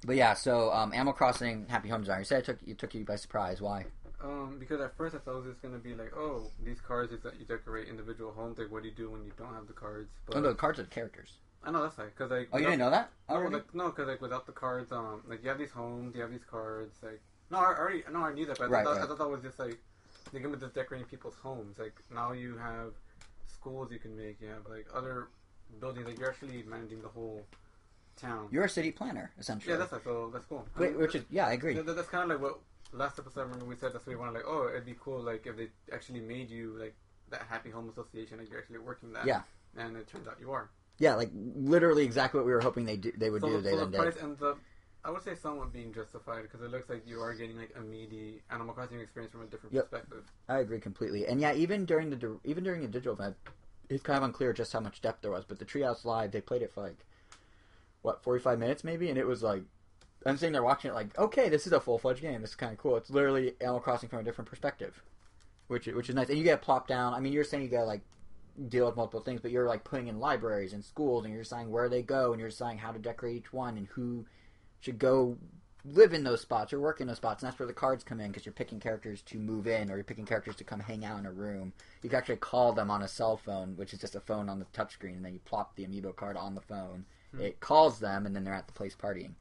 [0.06, 2.20] But yeah, so um, Animal Crossing Happy Home Designer.
[2.20, 3.60] You said it took it took you by surprise.
[3.60, 3.86] Why?
[4.22, 7.12] Um, because at first I thought it was just gonna be like, oh, these cards
[7.12, 8.58] is that you decorate individual homes.
[8.58, 10.08] Like, what do you do when you don't have the cards?
[10.26, 11.32] But Oh, no, the cards are the characters.
[11.64, 13.10] I know that's like, cause like, Oh, you didn't know that?
[13.28, 13.54] No, Already?
[13.56, 16.30] like, no, cause like without the cards, um, like you have these homes, you have
[16.30, 19.04] these cards, like, no, I already, no, I knew that, but I, thought, right.
[19.04, 19.78] I thought that was just like,
[20.32, 21.78] the game of just decorating people's homes.
[21.78, 22.92] Like now you have
[23.46, 25.28] schools you can make, you have like other
[25.80, 27.42] buildings, like you're actually managing the whole
[28.16, 28.48] town.
[28.50, 29.72] You're a city planner, essentially.
[29.72, 30.66] yeah, that's like, so that's cool.
[30.76, 31.74] I Wait, mean, which is yeah, I agree.
[31.74, 32.60] that- that's kind of like what
[32.92, 33.40] last episode.
[33.40, 34.34] I remember we said that's what we wanted.
[34.34, 36.94] Like, oh, it'd be cool, like if they actually made you like
[37.30, 39.26] that Happy Home Association, like you're actually working that.
[39.26, 39.42] Yeah.
[39.76, 40.70] And it turns out you are.
[40.98, 43.56] Yeah, like literally exactly what we were hoping they do, they would so do.
[43.56, 44.12] the, They so then the did.
[44.12, 44.58] price ends up,
[45.04, 47.80] I would say, somewhat being justified because it looks like you are getting like a
[47.80, 49.90] meaty Animal Crossing experience from a different Yep.
[49.90, 50.24] perspective.
[50.48, 51.26] I agree completely.
[51.26, 53.36] And yeah, even during the even during the digital event,
[53.88, 55.44] it's kind of unclear just how much depth there was.
[55.44, 57.06] But the Treehouse Live, they played it for like
[58.02, 59.62] what forty five minutes maybe, and it was like
[60.26, 62.40] I'm sitting there watching it like, okay, this is a full fledged game.
[62.40, 62.96] This is kind of cool.
[62.96, 65.00] It's literally Animal Crossing from a different perspective,
[65.68, 66.28] which which is nice.
[66.28, 67.14] And you get plopped down.
[67.14, 68.00] I mean, you're saying you got like
[68.68, 71.70] deal with multiple things, but you're like putting in libraries and schools, and you're deciding
[71.70, 74.26] where they go, and you're deciding how to decorate each one, and who
[74.80, 75.36] should go
[75.84, 77.42] live in those spots or work in those spots.
[77.42, 79.94] And that's where the cards come in because you're picking characters to move in, or
[79.94, 81.72] you're picking characters to come hang out in a room.
[82.02, 84.58] You can actually call them on a cell phone, which is just a phone on
[84.58, 87.04] the touchscreen, and then you plop the amiibo card on the phone.
[87.34, 87.42] Hmm.
[87.42, 89.34] It calls them, and then they're at the place partying.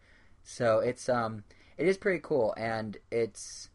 [0.44, 1.44] So it's um,
[1.78, 3.70] it is pretty cool, and it's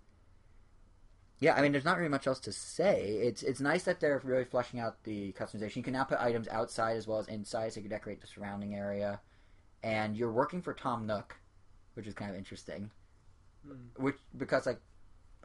[1.42, 1.54] yeah.
[1.54, 3.18] I mean, there's not really much else to say.
[3.22, 5.76] It's it's nice that they're really fleshing out the customization.
[5.76, 8.26] You can now put items outside as well as inside, so you can decorate the
[8.26, 9.20] surrounding area.
[9.82, 11.36] And you're working for Tom Nook,
[11.94, 12.90] which is kind of interesting.
[13.66, 14.02] Hmm.
[14.02, 14.80] Which because like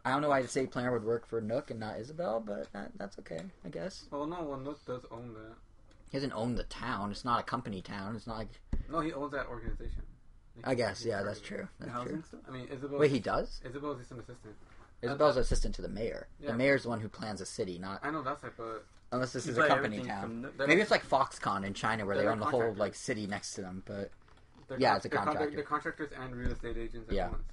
[0.05, 2.71] I don't know why the city planner would work for Nook and not Isabel, but
[2.71, 4.05] that, that's okay, I guess.
[4.09, 5.55] Well, no, well, Nook does own that.
[6.09, 7.11] He doesn't own the town.
[7.11, 8.15] It's not a company town.
[8.15, 8.47] It's not like
[8.89, 10.03] No, he owns that organization.
[10.63, 11.67] I guess yeah, that's true.
[11.79, 12.23] That's true.
[12.25, 12.39] stuff.
[12.47, 12.99] I mean, Isabel.
[12.99, 13.61] Wait, he does?
[13.65, 14.55] Isabel's just an assistant.
[15.01, 16.27] Isabel's assistant to the mayor.
[16.39, 16.51] Yeah.
[16.51, 19.31] The mayor's the one who plans a city, not I know that's it, but unless
[19.33, 20.21] this is a company everything town.
[20.21, 22.79] from They're Maybe it's like Foxconn in China where they They're own the whole contractors.
[22.79, 23.83] like city next to them.
[23.85, 24.11] But
[24.67, 25.55] they're Yeah, it's a they're con- contractor.
[25.55, 27.29] They're contractors and real estate agents at Yeah.
[27.29, 27.43] once.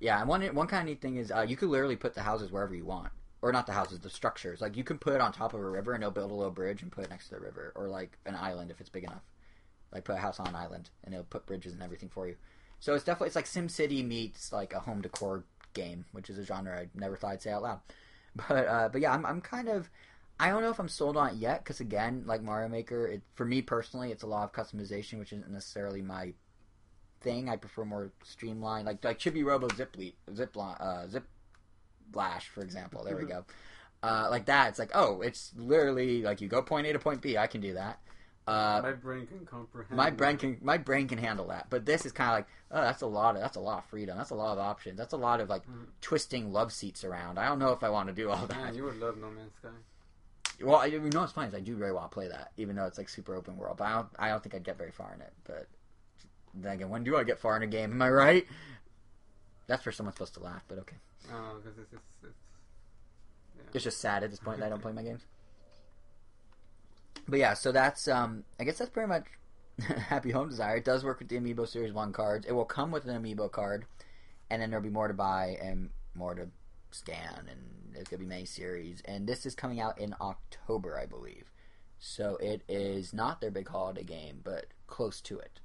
[0.00, 2.22] yeah, and one one kind of neat thing is uh, you could literally put the
[2.22, 4.60] houses wherever you want, or not the houses, the structures.
[4.60, 6.50] Like you can put it on top of a river and they'll build a little
[6.52, 9.04] bridge and put it next to the river, or like an island if it's big
[9.04, 9.22] enough.
[9.92, 12.36] Like put a house on an island and it'll put bridges and everything for you.
[12.80, 15.44] So it's definitely it's like Sim City meets like a home decor
[15.74, 17.80] game, which is a genre I never thought I'd say out loud.
[18.48, 19.88] But uh, but yeah, I'm I'm kind of
[20.40, 23.22] I don't know if I'm sold on it yet because again, like Mario Maker, it,
[23.34, 26.32] for me personally, it's a lot of customization, which isn't necessarily my
[27.20, 27.48] thing.
[27.48, 31.24] I prefer more streamlined, like like Chibi Robo Zip Le- Zip uh, Zip
[32.12, 33.04] Lash, for example.
[33.04, 33.28] There we Mhm.
[33.28, 33.44] go.
[34.02, 37.20] Uh, like that, it's like oh, it's literally like you go point A to point
[37.22, 37.38] B.
[37.38, 38.00] I can do that.
[38.46, 39.96] Uh, my brain can comprehend.
[39.96, 42.82] my brain can my brain can handle that, but this is kind of like oh,
[42.82, 44.18] that's a lot of that's a lot of freedom.
[44.18, 44.98] That's a lot of options.
[44.98, 45.86] That's a lot of like Mhm.
[46.02, 47.38] twisting love seats around.
[47.38, 48.56] I don't know if I want to do all that.
[48.64, 49.68] Man, you would love No Man's Sky.
[50.62, 52.84] Well, I, you know what's funny is I do very well play that, even though
[52.86, 53.76] it's like super open world.
[53.78, 55.32] But I don't, I don't think I'd get very far in it.
[55.44, 55.66] But
[56.54, 57.90] then again, when do I get far in a game?
[57.92, 58.46] Am I right?
[59.66, 60.96] That's for someone supposed to laugh, but okay.
[61.32, 64.92] Oh, because it's, it's, it's It's just sad at this point that I don't play
[64.92, 65.22] my games.
[67.28, 69.24] But yeah, so that's um, I guess that's pretty much
[70.08, 70.76] Happy Home Designer.
[70.76, 72.46] It does work with the Amiibo Series One cards.
[72.46, 73.86] It will come with an Amiibo card,
[74.50, 76.48] and then there'll be more to buy and more to
[76.90, 79.02] scan, and there's gonna be many series.
[79.04, 81.50] And this is coming out in October, I believe.
[81.98, 85.60] So it is not their big holiday game, but close to it.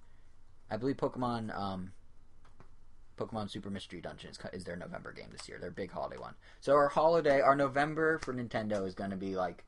[0.72, 1.92] I believe Pokemon um,
[3.20, 5.60] Pokemon Super Mystery Dungeon is, is their November game this year.
[5.60, 6.36] Their big holiday one.
[6.62, 9.66] So our holiday, our November for Nintendo is going to be like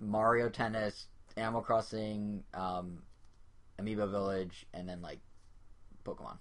[0.00, 3.02] Mario Tennis, Animal Crossing, um,
[3.80, 5.18] Amiibo Village, and then like
[6.04, 6.38] Pokemon.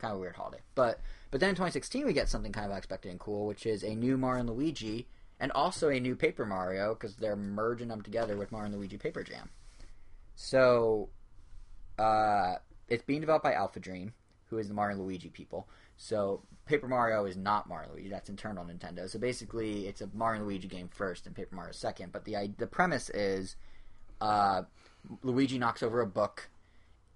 [0.00, 1.00] Kind of a weird holiday, but
[1.30, 3.94] but then in 2016 we get something kind of unexpected and cool, which is a
[3.94, 5.06] new Mario and Luigi,
[5.38, 8.96] and also a new Paper Mario because they're merging them together with Mario and Luigi
[8.96, 9.50] Paper Jam.
[10.36, 11.10] So,
[11.98, 12.54] uh,
[12.88, 14.14] it's being developed by Alpha Dream,
[14.46, 15.68] who is the Mario and Luigi people.
[15.96, 19.10] So Paper Mario is not Mario Luigi; that's internal Nintendo.
[19.10, 22.12] So basically, it's a Mario and Luigi game first, and Paper Mario second.
[22.12, 23.56] But the the premise is,
[24.20, 24.62] uh,
[25.24, 26.48] Luigi knocks over a book.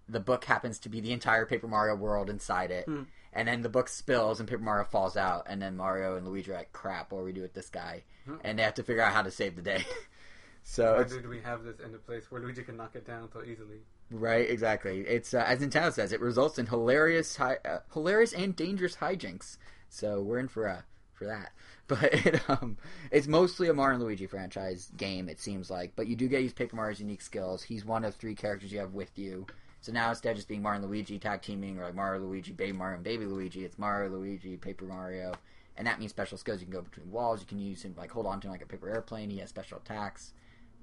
[0.09, 3.05] The book happens to be the entire Paper Mario world inside it, Hmm.
[3.33, 6.51] and then the book spills, and Paper Mario falls out, and then Mario and Luigi
[6.51, 8.37] are like, "Crap, what do we do with this guy?" Hmm.
[8.43, 9.85] And they have to figure out how to save the day.
[10.65, 13.07] so Why it's did we have this in a place where Luigi can knock it
[13.07, 13.83] down so easily?
[14.11, 15.01] Right, exactly.
[15.01, 19.57] It's uh, as Nintendo says, it results in hilarious, hi- uh, hilarious and dangerous hijinks.
[19.89, 20.83] So we're in for uh,
[21.13, 21.53] for that.
[21.87, 22.79] But it, um,
[23.11, 25.29] it's mostly a Mario and Luigi franchise game.
[25.29, 27.63] It seems like, but you do get to use Paper Mario's unique skills.
[27.63, 29.47] He's one of three characters you have with you.
[29.83, 32.53] So now instead of just being Mario and Luigi tag teaming or like Mario Luigi,
[32.53, 35.35] Baby Mario, and Baby Luigi, it's Mario Luigi, Paper Mario,
[35.77, 36.61] and that means special skills.
[36.61, 37.41] You can go between walls.
[37.41, 39.29] You can use him like hold on to him like a paper airplane.
[39.29, 40.33] He has special attacks.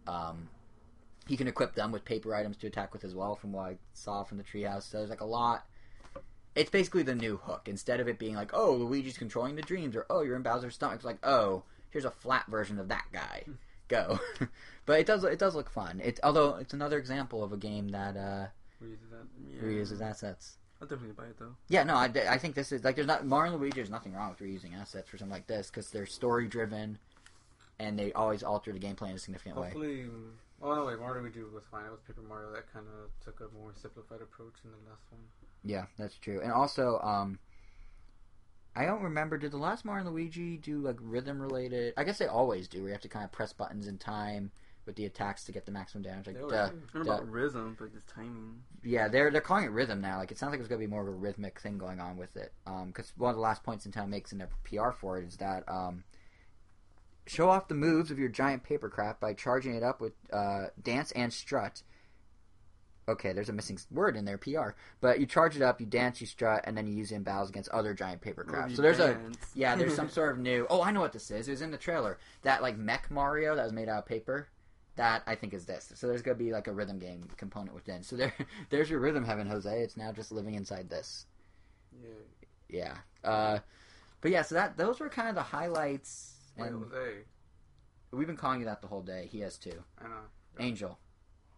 [0.05, 0.49] Um,
[1.27, 3.77] he can equip them with paper items to attack with as well, from what I
[3.93, 4.83] saw from the treehouse.
[4.83, 5.65] So there's like a lot.
[6.55, 7.67] It's basically the new hook.
[7.67, 10.75] Instead of it being like, oh, Luigi's controlling the dreams, or oh, you're in Bowser's
[10.75, 13.43] stomach, it's like, oh, here's a flat version of that guy.
[13.87, 14.19] Go.
[14.85, 16.01] but it does it does look fun.
[16.03, 18.47] It although it's another example of a game that uh,
[18.79, 19.27] Who uses that?
[19.53, 19.61] Yeah.
[19.61, 20.57] reuses assets.
[20.81, 21.55] I'll definitely buy it though.
[21.67, 23.75] Yeah, no, I, I think this is like there's not Mario and Luigi.
[23.75, 26.97] There's nothing wrong with reusing assets for something like this because they're story driven,
[27.79, 29.71] and they always alter the gameplay in a significant way.
[30.61, 31.85] Hopefully, oh no, wait, Mario Luigi was fine.
[31.85, 35.01] It was Paper Mario that kind of took a more simplified approach in the last
[35.09, 35.21] one.
[35.63, 36.39] Yeah, that's true.
[36.41, 37.39] And also, um,
[38.75, 39.37] I don't remember.
[39.37, 41.93] Did the last Mario and Luigi do like rhythm related?
[41.97, 42.79] I guess they always do.
[42.79, 44.51] Where you have to kind of press buttons in time
[44.85, 46.25] with the attacks to get the maximum damage.
[46.25, 46.63] Like, They duh.
[46.65, 48.61] I don't know about rhythm, but just timing.
[48.83, 50.17] yeah, they're they're calling it rhythm now.
[50.17, 52.35] Like, it sounds like there's gonna be more of a rhythmic thing going on with
[52.37, 52.53] it.
[52.87, 55.37] Because one of the last points in town makes in their PR for it is
[55.37, 56.03] that um,
[57.27, 60.67] show off the moves of your giant paper craft by charging it up with uh,
[60.81, 61.83] dance and strut.
[63.07, 64.69] Okay, there's a missing word in there, PR.
[65.01, 67.23] But you charge it up, you dance, you strut, and then you use it in
[67.23, 68.75] battles against other giant paper Or crafts.
[68.75, 69.19] So there's a
[69.53, 70.67] yeah, there's some sort of new.
[70.69, 71.47] Oh, I know what this is.
[71.47, 72.19] It was in the trailer.
[72.43, 74.47] That like mech Mario that was made out of paper.
[74.95, 75.91] That I think is this.
[75.95, 78.03] So there's gonna be like a rhythm game component within.
[78.03, 78.33] So there,
[78.69, 79.81] there's your rhythm heaven, Jose.
[79.81, 81.25] It's now just living inside this.
[82.01, 82.09] Yeah.
[82.69, 82.97] Yeah.
[83.29, 83.59] Uh,
[84.21, 86.30] but yeah, so that those were kind of the highlights.
[86.57, 89.27] And we've been calling you that the whole day.
[89.31, 89.83] He has too.
[89.99, 90.09] I know.
[90.59, 90.97] Angel.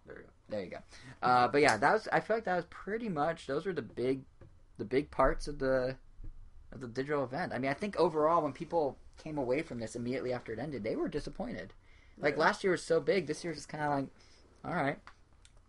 [0.06, 0.30] There you go.
[0.50, 0.78] There you go.
[1.22, 2.08] Uh, but yeah, that was.
[2.12, 3.48] I feel like that was pretty much.
[3.48, 4.22] Those were the big,
[4.78, 5.96] the big parts of the,
[6.72, 7.54] of the digital event.
[7.54, 10.84] I mean, I think overall, when people came away from this immediately after it ended,
[10.84, 11.74] they were disappointed.
[12.20, 12.42] Like Yeah.
[12.42, 13.26] last year was so big.
[13.28, 14.08] This year's just kind of like,
[14.66, 15.00] all right.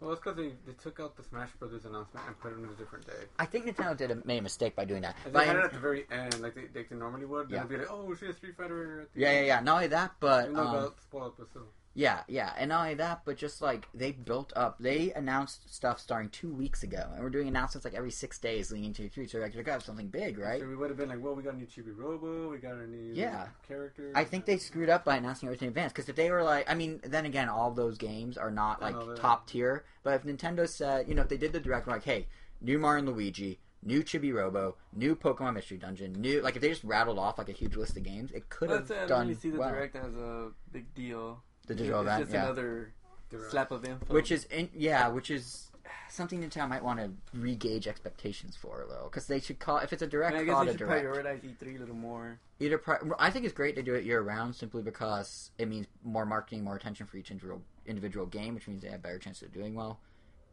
[0.05, 2.65] Well, it's because they, they took out the Smash Brothers announcement and put it on
[2.65, 3.25] a different day.
[3.39, 5.17] I think Nintendo did a, made a mistake by doing that.
[5.25, 7.49] And But they had it at the very end, like they, they normally would.
[7.49, 7.59] Then Yeah.
[7.61, 9.61] it'd be like, oh, she has Street Fighter at the yeah, yeah, yeah.
[9.61, 11.69] Not only that, but um, that's spoiled, but still.
[11.97, 16.01] Yeah, yeah, and not only that, but just like they built up, they announced stuff
[16.01, 19.29] starting two weeks ago, and we're doing announcements like every six days leading into three.
[19.29, 20.61] So like, gonna have something big, right?
[20.61, 22.75] So we would have been like, well, we got a new Chibi Robo, we got
[22.75, 23.47] a new Yeah.
[23.67, 24.11] character.
[24.15, 25.93] I think they screwed up by announcing everything in advance.
[25.93, 28.97] Because if they were like, I mean, then again, all those games are not like
[29.15, 29.85] top tier.
[30.03, 32.27] But if Nintendo said, you know, if they did the direct, like, hey,
[32.61, 36.71] new Mario and Luigi, new Chibi Robo, new Pokemon Mystery Dungeon, new like if they
[36.71, 39.29] just rattled off like a huge list of games, it could have Let's I done
[39.29, 39.71] really see the well.
[39.71, 41.41] direct as a big deal.
[41.65, 42.45] The digital it's event, just yeah.
[42.45, 42.93] another
[43.31, 43.51] Direct.
[43.51, 44.13] slap of info.
[44.15, 45.71] which is in, yeah, which is
[46.11, 49.93] something Nintendo might want to re-gauge expectations for a little because they should call if
[49.93, 51.07] it's a direct And I guess call they to should direct.
[51.07, 52.39] prioritize E3 a little more.
[52.61, 55.87] Either pri- I think it's great to do it year round simply because it means
[56.05, 59.43] more marketing, more attention for each individual individual game, which means they have better chance
[59.43, 60.01] of doing well,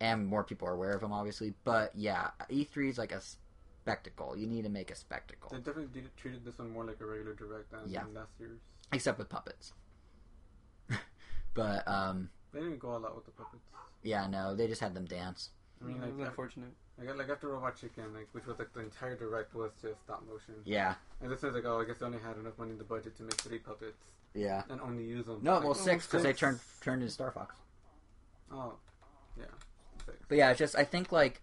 [0.01, 1.53] and more people are aware of them, obviously.
[1.63, 4.35] But yeah, E3 is like a spectacle.
[4.35, 7.33] You need to make a spectacle, They definitely treated this one more like a regular
[7.33, 8.03] direct than Yeah.
[8.13, 8.59] last year's.
[8.91, 9.73] except with puppets.
[11.53, 13.63] But um, They didn't go all out with the puppets.
[14.03, 15.49] yeah, no, they just had them dance.
[15.81, 16.69] I mean, it was like, unfortunate.
[16.99, 20.23] like, like after Robot Chicken, like which was like the entire direct was just stop
[20.27, 20.55] motion.
[20.63, 22.83] Yeah, And this is like, oh, I guess they only had enough money in the
[22.83, 23.97] budget to make three puppets
[24.33, 24.63] yeah.
[24.69, 25.39] and only use them.
[25.41, 27.55] No, like, well, six because they turned turned into Star Fox.
[28.51, 28.73] Oh,
[29.37, 29.45] yeah,
[30.05, 30.17] six.
[30.27, 31.41] But yeah, it's just I think like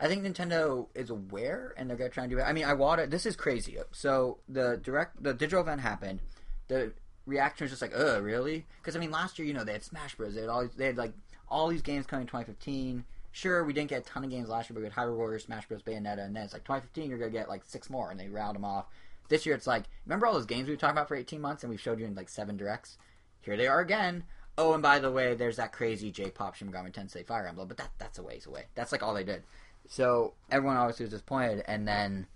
[0.00, 2.42] I think Nintendo is aware and they're gonna try and do it.
[2.42, 3.76] I mean, I Iwata, this is crazy.
[3.92, 6.20] So the direct, the digital event happened.
[6.68, 6.92] The
[7.26, 9.82] reaction was just like, "Uh, really?" Because I mean, last year, you know, they had
[9.82, 10.34] Smash Bros.
[10.34, 11.12] They had all they had like
[11.48, 13.04] all these games coming in 2015.
[13.32, 15.44] Sure, we didn't get a ton of games last year, but we had Hyrule Warriors,
[15.44, 18.20] Smash Bros, Bayonetta, and then it's like 2015, you're gonna get like six more, and
[18.20, 18.86] they round them off.
[19.28, 21.64] This year, it's like, remember all those games we were talking about for 18 months,
[21.64, 22.98] and we showed you in like seven directs.
[23.40, 24.24] Here they are again.
[24.56, 27.76] Oh, and by the way, there's that crazy J-pop Shin Megami Tensei Fire Emblem, but
[27.78, 28.66] that that's a ways away.
[28.76, 29.42] That's like all they did.
[29.88, 32.26] So everyone obviously was disappointed, and then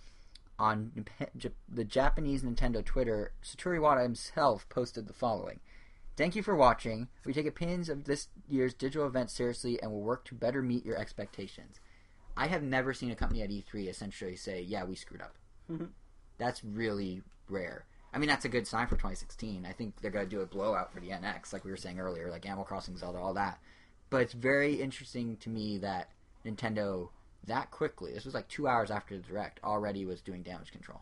[0.59, 1.05] on
[1.69, 5.61] the Japanese Nintendo Twitter, Satoru Iwata himself posted the following:
[6.17, 7.09] "Thank you for watching.
[7.25, 10.85] We take opinions of this year's digital event seriously, and will work to better meet
[10.85, 11.81] your expectations."
[12.37, 15.37] I have never seen a company at E3 essentially say, "Yeah, we screwed up."
[15.71, 15.91] Mhm.
[16.39, 17.85] That's really rare.
[18.13, 19.67] I mean, that's a good sign for 2016.
[19.67, 22.01] I think they're going to do a blowout for the NX, like we were saying
[22.01, 23.61] earlier, like Animal Crossing, Zelda, all that.
[24.09, 26.11] But it's very interesting to me that
[26.45, 27.11] Nintendo
[27.47, 31.01] that quickly, this was like two hours after the direct, already was doing damage control.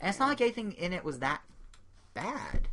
[0.00, 1.42] And it's not like anything in it was that
[2.14, 2.68] bad.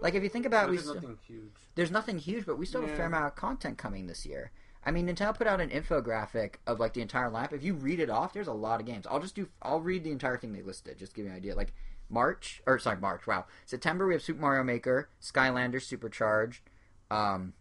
[0.00, 1.56] Like if you think about, it, we There's still, nothing huge.
[1.74, 4.52] there's nothing huge, but we still have a fair amount of content coming this year.
[4.84, 7.52] I mean, Nintendo put out an infographic of like the entire lineup.
[7.52, 9.06] If you read it off, there's a lot of games.
[9.10, 9.48] I'll just do.
[9.60, 11.54] I'll read the entire thing they listed, just to give you an idea.
[11.56, 11.72] Like
[12.08, 13.26] March, or sorry, March.
[13.26, 16.62] Wow, September we have Super Mario Maker, Skylanders Supercharged,
[17.10, 17.54] um,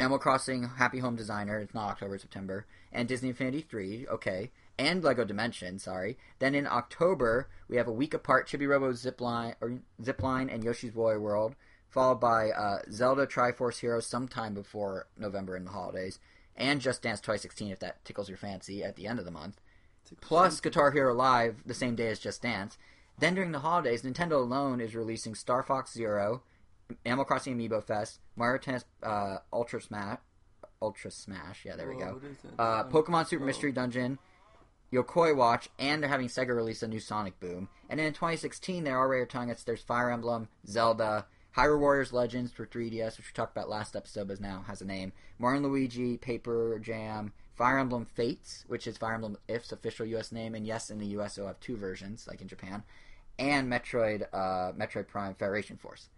[0.00, 1.58] Animal Crossing Happy Home Designer.
[1.58, 4.06] It's not October, September, and Disney Infinity Three.
[4.08, 5.78] Okay, and Lego Dimension.
[5.78, 6.16] Sorry.
[6.38, 10.94] Then in October we have a week apart Chibi Robo Zipline or Zipline and Yoshi's
[10.94, 11.54] Woolly World
[11.90, 16.18] followed by uh, Zelda Triforce Heroes sometime before November and the holidays,
[16.56, 19.60] and Just Dance 2016 if that tickles your fancy at the end of the month.
[20.22, 22.78] Plus Guitar Hero Live the same day as Just Dance.
[23.18, 26.42] Then during the holidays, Nintendo alone is releasing Star Fox Zero,
[27.04, 30.18] Animal Crossing Amiibo Fest, Mario Tennis uh, Ultra Smash,
[30.82, 31.64] Ultra Smash.
[31.64, 32.14] Yeah, there we go.
[32.14, 32.62] what is that?
[32.62, 33.44] Uh, Pokemon Super.
[33.44, 34.18] Mystery Dungeon,
[34.90, 37.68] Yo-kai Watch, and they're having Sega release a new Sonic Boom.
[37.88, 41.26] And then in 2016, they're already telling us there's Fire Emblem, Zelda,
[41.56, 44.86] Hyrule Warriors Legends for 3DS, which we talked about last episode, but now has a
[44.86, 45.12] name.
[45.38, 50.32] Mario Luigi, Paper Jam, Fire Emblem Fates, which is Fire Emblem If's official U.S.
[50.32, 51.36] name, and yes, in the U.S.
[51.36, 52.82] it'll have two versions, like in Japan,
[53.38, 56.08] and Metroid, uh, Metroid Prime Federation Force.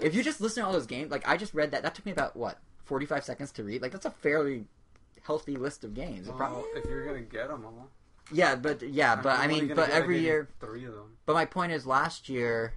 [0.00, 2.04] If you just listen to all those games, like I just read that, that took
[2.06, 3.82] me about what 45 seconds to read.
[3.82, 4.66] Like that's a fairly
[5.22, 6.26] healthy list of games.
[6.28, 7.88] Oh, well, prob- if you're gonna get them all,
[8.32, 10.48] yeah, but yeah, but I I'm only mean, but every year.
[10.60, 11.16] three of them.
[11.24, 12.74] But my point is, last year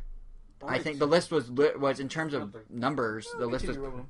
[0.65, 2.61] I think two- the list was li- was in terms of Something.
[2.69, 3.27] numbers.
[3.35, 4.05] Oh, The list too, was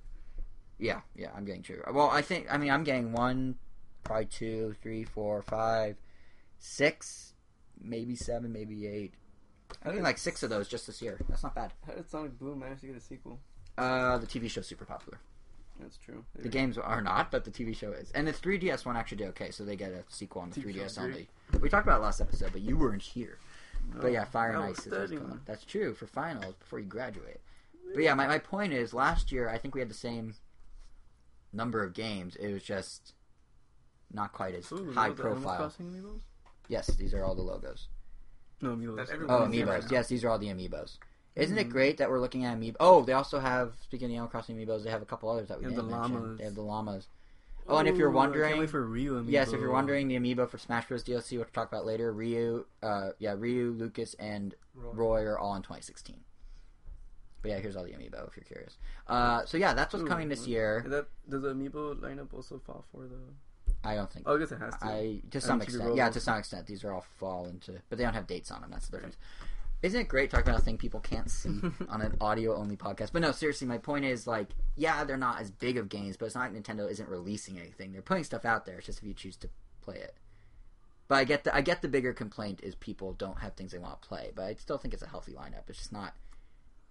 [0.78, 1.32] yeah, yeah.
[1.36, 1.82] I'm getting two.
[1.92, 3.56] Well, I think I mean I'm getting one,
[4.04, 5.98] probably two, three, four, five,
[6.60, 7.34] six,
[7.82, 9.14] maybe seven, maybe eight.
[9.84, 11.20] Getting like six of those just this year.
[11.30, 11.72] That's not bad.
[11.88, 13.40] How did Sonic Boom manage to get a sequel?
[13.78, 15.20] Uh, the TV show's super popular.
[15.80, 16.26] That's true.
[16.36, 18.12] The games are not, but the TV show is.
[18.12, 20.76] And the 3DS one actually did okay, so they get a sequel on the TV
[20.76, 21.28] 3DS only.
[21.62, 23.38] We talked about it last episode, but you weren't here.
[23.96, 25.22] But yeah, Fire and Ice is what's studying.
[25.22, 25.42] coming.
[25.46, 27.40] That's true for finals before you graduate.
[27.94, 30.36] But yeah, my, my point is, last year I think we had the same
[31.54, 32.36] number of games.
[32.36, 33.14] It was just
[34.14, 35.74] not quite as Ooh, high those are Animal profile.
[36.68, 37.88] Yes, these are all the logos.
[38.62, 39.08] No, amiibos.
[39.30, 39.92] Oh, amiibos.
[39.92, 40.98] yes, these are all the amiibos.
[41.36, 41.68] Isn't Mm-hmm.
[41.68, 42.76] it great that we're looking at amiibo?
[42.80, 45.48] Oh, they also have speaking of the Animal Crossing amiibos, they have a couple others
[45.48, 46.16] that we They have didn't the mention.
[46.16, 46.38] llamas.
[46.40, 47.08] They have the llamas.
[47.68, 49.30] Oh, and if you're Ooh, I wondering, can't wait for Ryu amiibo.
[49.32, 51.04] Yes, if you're wondering, the amiibo for Smash Bros.
[51.04, 54.92] DLC, which we'll talk about later, Ryu, uh, yeah, Ryu, Lucas, and Roy.
[54.94, 56.18] Roy are all in 2016.
[57.42, 58.78] But yeah, here's all the amiibo if you're curious.
[59.08, 60.84] Uh, so yeah, that's what's Ooh, coming this year.
[60.88, 63.16] that does the amiibo lineup also fall for the?
[63.84, 64.26] I don't think.
[64.28, 64.86] Oh, I guess it has to.
[64.86, 68.04] I to some extent, yeah, to some extent, these are all fall into, but they
[68.04, 68.72] don't have dates on them.
[68.72, 69.18] That's the difference.
[69.82, 73.12] Isn't it great talking about a thing people can't see on an audio only podcast?
[73.14, 76.26] But no, seriously, my point is like, yeah, they're not as big of games, but
[76.26, 77.94] it's not like Nintendo isn't releasing anything.
[77.94, 78.78] They're putting stuff out there.
[78.78, 79.50] It's just if you choose to
[79.82, 80.16] play it.
[81.08, 83.80] But I get the I get the bigger complaint is people don't have things they
[83.80, 84.32] want to play.
[84.36, 85.70] But I still think it's a healthy lineup.
[85.70, 86.14] It's just not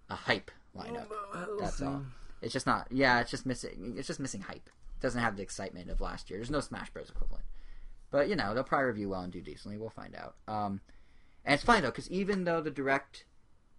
[0.09, 1.06] a hype lineup.
[1.10, 2.02] Oh, That's all.
[2.40, 2.89] It's just not.
[2.90, 3.94] Yeah, it's just missing.
[3.98, 4.70] It's just missing hype.
[5.01, 6.39] Doesn't have the excitement of last year.
[6.39, 7.11] There's no Smash Bros.
[7.11, 7.45] equivalent.
[8.11, 9.79] But you know they'll probably review well and do decently.
[9.79, 10.37] We'll find out.
[10.47, 10.81] Um,
[11.45, 13.25] and it's funny though because even though the direct,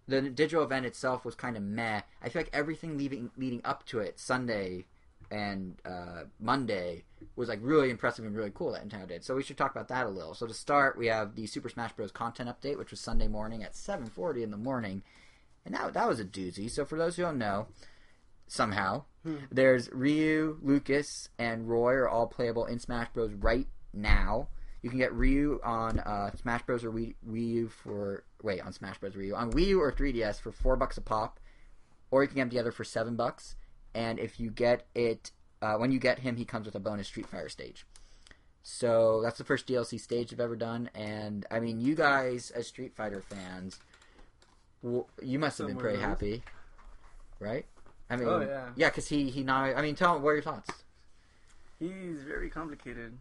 [0.07, 3.85] the digital event itself was kind of meh, I feel like everything leading leading up
[3.87, 4.85] to it, Sunday
[5.31, 7.03] and uh, Monday,
[7.35, 9.23] was like really impressive and really cool that Nintendo did.
[9.23, 10.33] So we should talk about that a little.
[10.33, 12.11] So to start, we have the Super Smash Bros.
[12.11, 15.03] content update, which was Sunday morning at 7:40 in the morning,
[15.65, 16.69] and that that was a doozy.
[16.69, 17.67] So for those who don't know,
[18.49, 19.03] somehow
[19.51, 23.31] there's Ryu, Lucas, and Roy are all playable in Smash Bros.
[23.33, 24.47] right now.
[24.81, 26.83] You can get Ryu on uh, Smash Bros.
[26.83, 29.15] or Wii, Wii U for wait on Smash Bros.
[29.15, 31.39] Ryu on Wii U or 3DS for four bucks a pop,
[32.11, 33.55] or you can get them together for seven bucks.
[33.93, 35.31] And if you get it
[35.61, 37.85] uh, when you get him, he comes with a bonus Street Fighter stage.
[38.63, 42.67] So that's the first DLC stage I've ever done, and I mean, you guys as
[42.67, 43.79] Street Fighter fans,
[44.83, 46.05] you must have been pretty else.
[46.05, 46.43] happy,
[47.39, 47.65] right?
[48.09, 48.69] I mean, Oh, yeah.
[48.75, 49.75] yeah, because he he not.
[49.75, 50.69] I mean, tell what are your thoughts?
[51.79, 53.17] He's very complicated.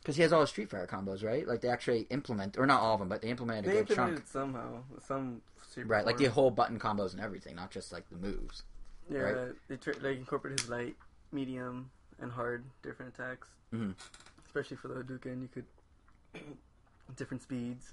[0.00, 1.46] Because he has all the Street Fighter combos, right?
[1.46, 3.90] Like they actually implement, or not all of them, but they implemented a They good
[3.90, 4.82] implemented chunk, somehow.
[5.06, 5.42] Some
[5.84, 6.06] right?
[6.06, 8.62] Like the whole button combos and everything, not just like the moves.
[9.10, 9.18] yeah.
[9.18, 9.48] right?
[9.68, 10.96] They tr- like incorporate his light,
[11.32, 11.90] medium,
[12.20, 13.48] and hard different attacks.
[13.74, 13.94] Mhm.
[14.46, 15.66] Especially for the Hadouken, you could
[17.16, 17.92] different speeds,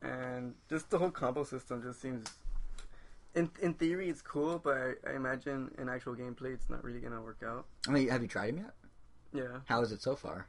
[0.00, 2.26] and just the whole combo system just seems.
[3.34, 7.00] In in theory, it's cool, but I, I imagine in actual gameplay, it's not really
[7.00, 7.66] gonna work out.
[7.86, 8.74] I mean, have you tried him yet?
[9.32, 10.46] Yeah, How is it so far?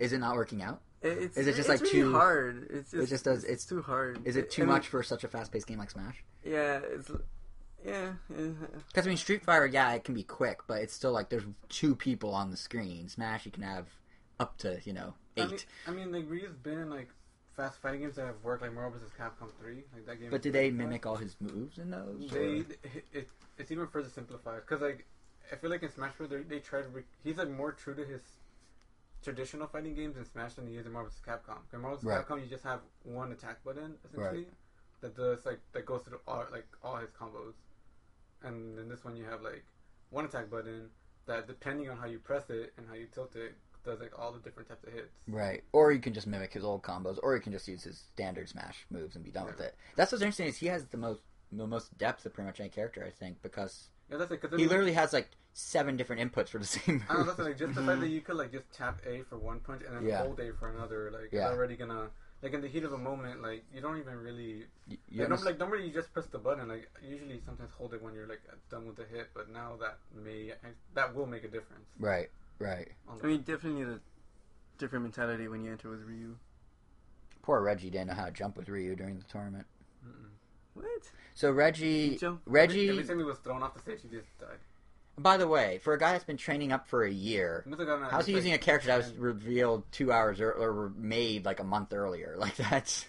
[0.00, 0.80] Is it not working out?
[1.02, 2.66] It- it's Is it just, it's like, really too- hard?
[2.70, 4.18] It's just just does- it's, it's- too hard.
[4.26, 6.24] Is it too I mean, much for such a fast-paced game like Smash?
[6.44, 7.08] Yeah, it's
[7.84, 8.14] yeah.
[8.28, 11.44] Because I mean, Street Fighter, yeah, it can be quick, but it's still like there's
[11.68, 13.08] two people on the screen.
[13.08, 13.86] Smash, you can have
[14.40, 15.66] up to you know eight.
[15.86, 17.10] I mean, I mean, like Ryu's been in like
[17.58, 19.10] fast fighting games that have worked, like Marvel vs.
[19.18, 20.30] Capcom 3, like that game.
[20.30, 20.78] but is did they fast.
[20.78, 22.30] mimic all his moves in those?
[22.30, 23.28] They, it, it,
[23.58, 25.06] it's even further simplified because like
[25.52, 26.30] I feel like in Smash Bros.
[26.30, 28.20] They, they try to re- he's like more true to his
[29.22, 31.20] traditional fighting games in Smash than he is in Marvel vs.
[31.26, 31.58] Capcom.
[31.74, 32.04] In Marvel vs.
[32.04, 32.24] Right.
[32.24, 34.46] Capcom, you just have one attack button essentially
[35.00, 37.54] that does like that goes through all like all his combos,
[38.44, 39.64] and in this one you have like
[40.10, 40.90] one attack button
[41.26, 43.54] that depending on how you press it and how you tilt it
[43.88, 45.12] does like all the different types of hits.
[45.26, 45.62] Right.
[45.72, 48.48] Or you can just mimic his old combos, or you can just use his standard
[48.48, 49.74] Smash moves and be done with it.
[49.96, 51.20] That's what's interesting is he has the most
[51.50, 54.56] the most depth of pretty much any character, I think, because Yeah, that's I he
[54.56, 57.36] mean- literally has like seven different inputs for the same I don't know, move.
[57.36, 59.82] that's like just the fact that you could like just tap A for one punch
[59.86, 60.22] and then Yeah.
[60.24, 61.46] hold A for another, like Yeah.
[61.48, 62.10] it's already gonna
[62.42, 65.30] like in the heat of a moment, like you don't even really You- you like,
[65.30, 66.68] norm- like normally you just press the button.
[66.68, 69.98] Like usually sometimes hold it when you're like done with the hit, but now that
[70.14, 70.52] may
[70.94, 71.86] that will make a difference.
[71.98, 72.28] right,
[72.58, 72.88] right.
[73.22, 74.00] I mean, definitely need a
[74.78, 76.36] different mentality when you enter with Ryu.
[77.42, 79.66] Poor Reggie didn't know how to jump with Ryu during the tournament.
[80.06, 80.28] Mm-mm.
[80.74, 80.86] What?
[81.34, 82.42] So Reggie, Jump.
[82.46, 82.88] Reggie.
[82.90, 84.58] Every time he was thrown off the stage, he just died.
[85.16, 87.80] By the way, for a guy that's been training up for a year, He must
[87.80, 91.44] have gotten how's he using a character that was revealed two hours or, or made
[91.44, 92.36] like a month earlier?
[92.38, 93.06] Like that's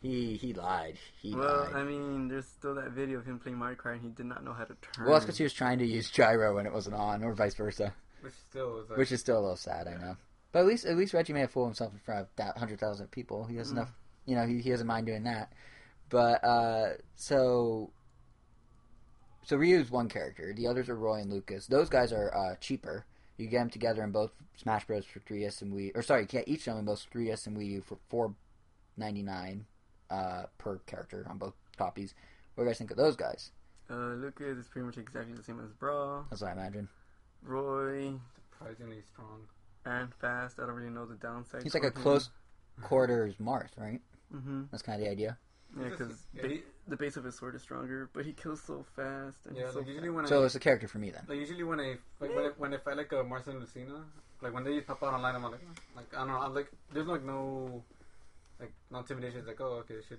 [0.00, 0.96] he he lied.
[1.20, 1.74] He Well, lied.
[1.74, 4.42] I mean, there's still that video of him playing Mario Kart and he did not
[4.42, 5.04] know how to turn.
[5.04, 7.54] well, that's because he was trying to use gyro when it wasn't on, or vice
[7.54, 7.92] versa,
[8.22, 9.86] which still is like, which is still a little sad.
[9.88, 10.16] I know,
[10.52, 12.78] but at least at least Reggie may have fooled himself in front of that hundred
[12.80, 13.44] thousand people.
[13.44, 13.72] He has Mm.
[13.72, 13.92] enough,
[14.26, 15.52] you know, he, he doesn't mind doing that.
[16.08, 17.90] But uh so
[19.44, 20.52] so Ryu's one character.
[20.52, 21.66] The others are Roy and Lucas.
[21.66, 23.04] Those guys are uh, cheaper.
[23.38, 25.06] You get them together in both Smash Bros.
[25.06, 25.96] for 3DS and Wii.
[25.96, 28.34] Or sorry, you get each of them in both 3DS and Wii U for four
[28.96, 29.64] ninety nine
[30.10, 32.14] uh, per character on both copies.
[32.54, 33.50] What do you guys think of those guys?
[33.88, 36.26] Uh, Lucas is pretty much exactly the same as Brawl.
[36.28, 36.88] That's what I imagine.
[37.42, 38.12] Roy
[38.50, 39.46] surprisingly strong.
[39.86, 40.58] and fast.
[40.60, 41.62] I don't really know the downside.
[41.62, 42.30] He's like a close
[42.82, 44.00] quarters Marth, right?
[44.34, 44.64] Mm-hmm.
[44.70, 45.38] That's kind of the idea.
[45.80, 48.84] Yeah, because yeah, he- the base of his sword is stronger, but he kills so
[48.96, 49.38] fast.
[49.46, 50.16] And yeah, he's so like usually fast.
[50.16, 51.22] when So it's a character for me then.
[51.28, 54.04] like usually when I like when I, when I fight like a Marth or Lucina,
[54.42, 55.60] like when they pop out online, I'm like
[55.96, 57.82] like I don't know, I'm like there's like no
[58.58, 59.38] like no intimidation.
[59.38, 60.18] It's like oh okay, it should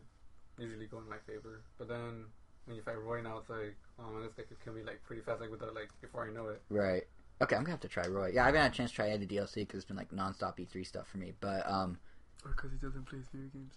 [0.57, 1.61] usually go in my favor.
[1.77, 2.26] But then
[2.65, 5.01] when you fight Roy now, it's like oh man, this guy could kill me like
[5.03, 6.61] pretty fast, like without like before I know it.
[6.69, 7.03] Right.
[7.41, 8.31] Okay, I'm gonna have to try Roy.
[8.33, 10.57] Yeah, I haven't had a chance to try any DLC because it's been like nonstop
[10.59, 11.33] E3 stuff for me.
[11.39, 11.97] But um,
[12.45, 13.73] Or because he doesn't play video games.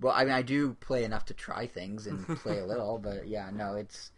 [0.00, 2.98] well, I mean, I do play enough to try things and play a little.
[3.02, 4.12] But yeah, no, it's.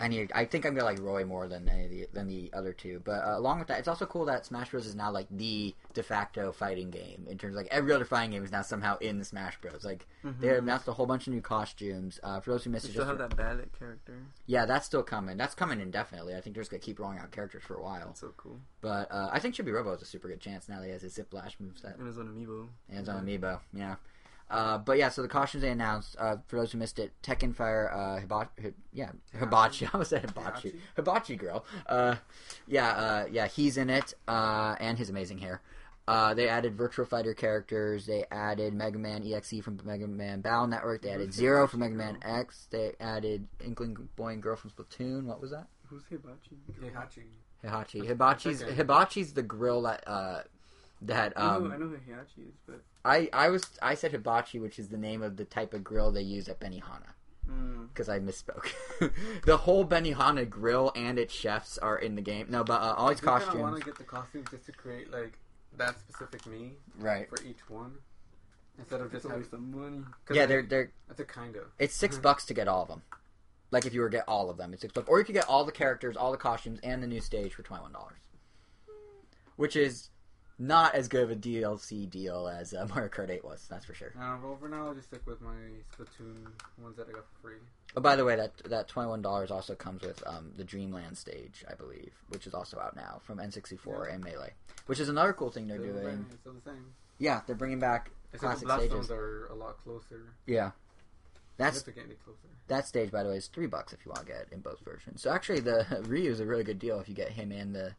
[0.00, 0.32] I need.
[0.34, 3.00] I think I'm gonna like Roy more than any of the than the other two.
[3.04, 5.74] But uh, along with that, it's also cool that Smash Bros is now like the
[5.94, 8.96] de facto fighting game in terms of like every other fighting game is now somehow
[8.98, 9.84] in the Smash Bros.
[9.84, 10.40] Like Mm-hmm.
[10.40, 12.20] they announced a whole bunch of new costumes.
[12.22, 14.14] Uh, for those who missed They it, still just have that ballet character.
[14.46, 15.36] yeah, that's still coming.
[15.36, 16.36] That's coming indefinitely.
[16.36, 18.06] I think they're just gonna keep rolling out characters for a while.
[18.06, 18.60] That's so cool.
[18.80, 21.02] But uh, I think Chibi Robo is a super good chance now that he has
[21.02, 22.68] his Zip Lash moveset And his own amiibo.
[22.88, 23.58] and it's on Amiibo.
[23.74, 23.96] Yeah.
[24.52, 27.54] Uh, but yeah, so the costumes they announced, uh, for those who missed it, Tekken
[27.54, 29.86] Fire, uh, Hibachi, Hi- yeah, Hibachi.
[29.86, 30.68] I almost said Hibachi.
[30.68, 30.80] Hibachi.
[30.96, 31.64] Hibachi girl.
[31.86, 32.16] Uh,
[32.66, 35.62] yeah, uh, yeah, he's in it, uh, and his amazing hair.
[36.06, 38.06] Uh, they added Virtua Fighter characters.
[38.06, 41.00] They added Mega Man EXE from Mega Man Battle Network.
[41.02, 42.18] They added Who's Zero Hibachi from Mega Man?
[42.22, 42.66] X.
[42.70, 45.24] They added Inkling Boy and Girl from Splatoon.
[45.24, 45.68] What was that?
[45.86, 46.58] Who's Hibachi?
[46.82, 47.22] Heihachi.
[47.62, 48.00] Hibachi.
[48.00, 48.74] Hibachi's okay.
[48.74, 50.42] Hibachi's the grill that uh,
[51.06, 54.12] that I, um, know, I know who Hibachi is, but I, I was I said
[54.12, 57.12] hibachi, which is the name of the type of grill they use at Benihana,
[57.50, 58.68] mm, because I misspoke.
[59.44, 62.46] the whole Benihana grill and its chefs are in the game.
[62.50, 64.72] No, but uh, all I these do kinda want to get the costumes just to
[64.72, 65.38] create like
[65.76, 67.28] that specific me right?
[67.28, 67.94] for each one,
[68.78, 69.42] instead of just a having.
[69.42, 70.04] waste of money.
[70.24, 71.64] 'cause, Yeah, they're they're That's a kind of.
[71.78, 72.22] it's 6 Mhm.
[72.22, 73.02] bucks to get all of them.
[73.72, 75.32] Like if you were to get all of them, it's six bucks, or you could
[75.34, 78.20] get all the characters, all the costumes, and the new stage for twenty one dollars,
[79.56, 80.10] which is
[80.58, 83.66] not as good of a DLC deal as uh, Mario Kart Eight was.
[83.70, 84.12] That's for sure.
[84.18, 85.54] Uh, well, for now, I'll just stick with my
[85.96, 86.46] Splatoon
[86.82, 87.56] ones that I got for free.
[87.96, 91.16] Oh, by the way, that that twenty one dollars also comes with um, the Dreamland
[91.18, 94.52] stage, I believe, which is also out now from N sixty four and Melee,
[94.86, 96.26] which is another cool thing they're Still doing.
[96.30, 96.86] it's still the same.
[97.18, 99.10] Yeah, they're bringing back Except the classic blast stages.
[99.10, 100.22] are a lot closer.
[100.46, 100.70] Yeah,
[101.58, 101.84] that's
[102.68, 103.10] that stage.
[103.10, 105.20] By the way, is three bucks if you want to get it in both versions.
[105.22, 107.94] So actually, the Ryu is a really good deal if you get him and the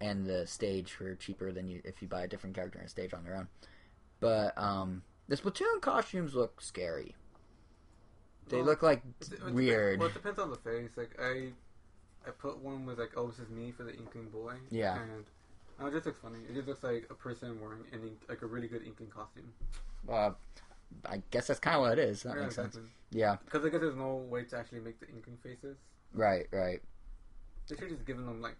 [0.00, 2.90] and the stage for cheaper than you if you buy a different character and a
[2.90, 3.48] stage on their own.
[4.20, 7.14] But um, the Splatoon costumes look scary.
[8.48, 9.98] They Well, look like It- it weird.
[10.00, 10.90] Well, it depends on the face.
[10.96, 11.52] Like I,
[12.26, 14.54] I put one with like, oh, this is me for the Inkling boy.
[14.70, 15.00] Yeah.
[15.00, 15.24] And
[15.80, 16.40] oh, it just looks funny.
[16.48, 19.52] It just looks like a person wearing an ink, like a really good Inkling costume.
[20.08, 20.30] Uh,
[21.06, 22.22] I guess that's kind of what it is.
[22.22, 22.78] That yeah, makes sense.
[23.10, 23.36] Yeah.
[23.44, 25.76] Because I guess there's no way to actually make the Inkling faces.
[26.12, 26.46] Right.
[26.52, 26.80] Right.
[27.68, 28.56] They should just given them like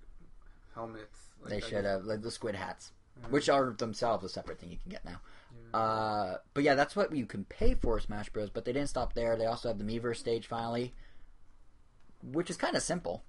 [0.75, 1.29] helmets.
[1.41, 3.29] Like, they should have like the squid hats, yeah.
[3.29, 5.21] which are themselves a separate thing you can get now.
[5.73, 5.79] Yeah.
[5.79, 8.51] Uh, but yeah, that's what you can pay for Smash Bros.
[8.51, 9.37] But they didn't stop there.
[9.37, 10.95] They also have the Miiverse stage finally,
[12.23, 13.23] which is kind of simple.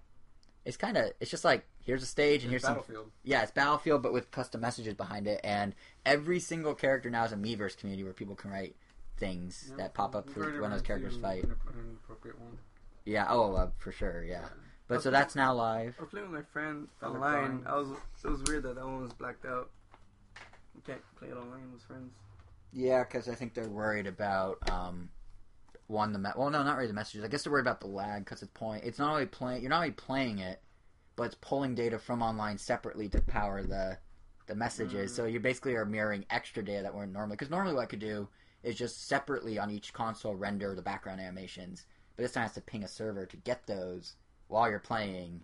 [0.63, 3.11] It's kind of it's just like here's a stage and It's here's some Battlefield.
[3.23, 5.75] yeah it's Battlefield but with custom messages behind it and
[6.07, 8.75] every single character now is a Miiverse community where people can write
[9.17, 11.43] things Yeah, that pop up for when those characters fight.
[11.43, 11.97] An, an
[12.39, 12.57] one.
[13.05, 14.45] Yeah, oh uh, for sure, yeah.
[14.87, 15.95] But so that's now live.
[15.97, 17.63] I was playing with my friend online.
[17.65, 17.89] I was
[18.23, 19.71] it was weird that that one was blacked out.
[20.75, 22.13] You can't play it online with friends.
[22.71, 25.09] Yeah, because I think they're worried about um,
[25.87, 27.23] one the me- well, no, not really the messages.
[27.23, 28.83] I guess they're worried about the lag because it's point.
[28.83, 29.61] It's not only playing.
[29.61, 30.61] You're not only playing it,
[31.15, 33.97] but it's pulling data from online separately to power the
[34.45, 35.11] the messages.
[35.11, 35.15] Mm.
[35.15, 37.37] So you basically are mirroring extra data that weren't normally.
[37.37, 38.27] Because normally what I could do
[38.61, 41.85] is just separately on each console render the background animations,
[42.15, 44.15] but this time I have to ping a server to get those
[44.47, 45.41] while you're playing,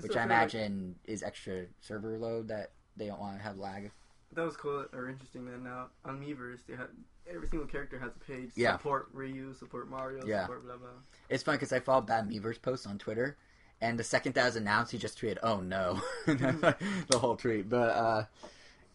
[0.00, 3.90] which I like imagine is extra server load that they don't want to have lag.
[4.32, 6.88] that was cool or interesting Then now on Miiverse they had
[7.28, 8.50] every single character has a page.
[8.56, 8.76] Yeah.
[8.76, 10.42] Support Ryu, support Mario, Yeah.
[10.42, 10.88] support blah blah.
[11.28, 13.36] It's fun because I follow Bad Beaver's post on Twitter,
[13.80, 17.68] and the second that was announced, he just tweeted, "Oh no," the whole tweet.
[17.68, 18.24] But uh,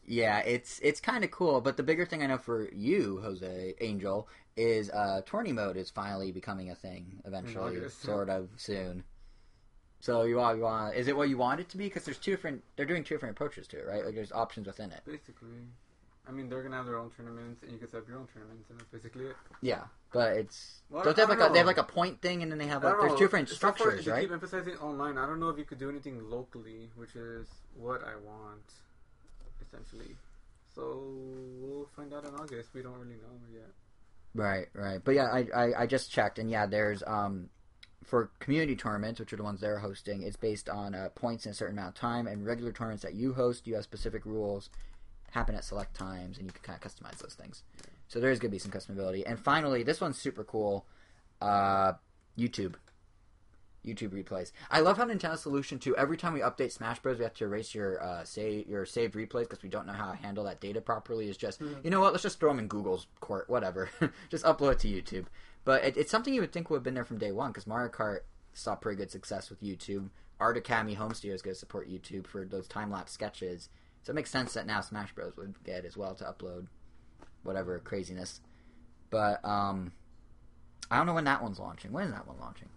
[0.06, 1.60] yeah, it's it's kind of cool.
[1.61, 5.90] But the bigger thing I know for you, Jose Angel, is uh, tourney mode is
[5.90, 8.02] finally becoming a thing eventually, August.
[8.02, 9.03] sort of soon.
[10.01, 11.85] So you want, you want is it what you want it to be?
[11.85, 14.05] Because there's two different they're doing two different approaches to it, right?
[14.05, 15.01] Like there's options within it.
[15.05, 15.67] Basically,
[16.27, 18.27] I mean, they're gonna have their own tournaments, and you can set up your own
[18.34, 19.35] tournaments, and that's basically it.
[19.61, 22.43] Yeah, but it's Well, don't they have like a, they have like a point thing,
[22.43, 23.17] and then they have like there's know.
[23.17, 24.21] two different So structures, they right?
[24.21, 25.17] keep emphasizing online.
[25.17, 28.63] I don't know if you could do anything locally, which is what I want,
[29.61, 30.15] essentially.
[30.73, 31.03] So
[31.59, 32.69] we'll find out in August.
[32.73, 33.69] We don't really know yet.
[34.34, 35.01] Right, right.
[35.03, 37.49] But yeah, I, I, I just checked, and yeah, there's um
[38.03, 41.51] for community tournaments, which are the ones they're hosting, it's based on uh, points in
[41.51, 44.69] a certain amount of time, and regular tournaments that you host, you have specific rules,
[45.31, 47.63] happen at select times, and you can kind of customize those things.
[48.07, 49.23] So there is going to be some customability.
[49.26, 50.85] And finally, this one's super cool.
[51.41, 51.93] Uh,
[52.38, 52.76] YouTube.
[53.85, 54.51] YouTube replays.
[54.69, 57.45] I love how Nintendo's solution to every time we update Smash Bros, we have to
[57.45, 60.59] erase your uh, save your saved replays because we don't know how to handle that
[60.59, 61.30] data properly.
[61.30, 61.84] Is just Mhm.
[61.85, 62.11] you know what?
[62.11, 63.89] Let's just throw them in Google's court, whatever.
[64.30, 65.26] just upload it to YouTube.
[65.70, 67.68] But it, it's something you would think would have been there from day one because
[67.68, 68.22] Mario Kart
[68.54, 70.10] saw pretty good success with YouTube.
[70.40, 73.70] Art Academy Home Studio is going to support YouTube for those time lapse sketches.
[74.02, 76.66] So it makes sense that now Smash Bros would get as well to upload
[77.44, 78.41] whatever craziness.
[79.12, 79.91] But um,
[80.90, 81.91] I don't know when that one's launching.
[81.91, 82.70] When is that one launching?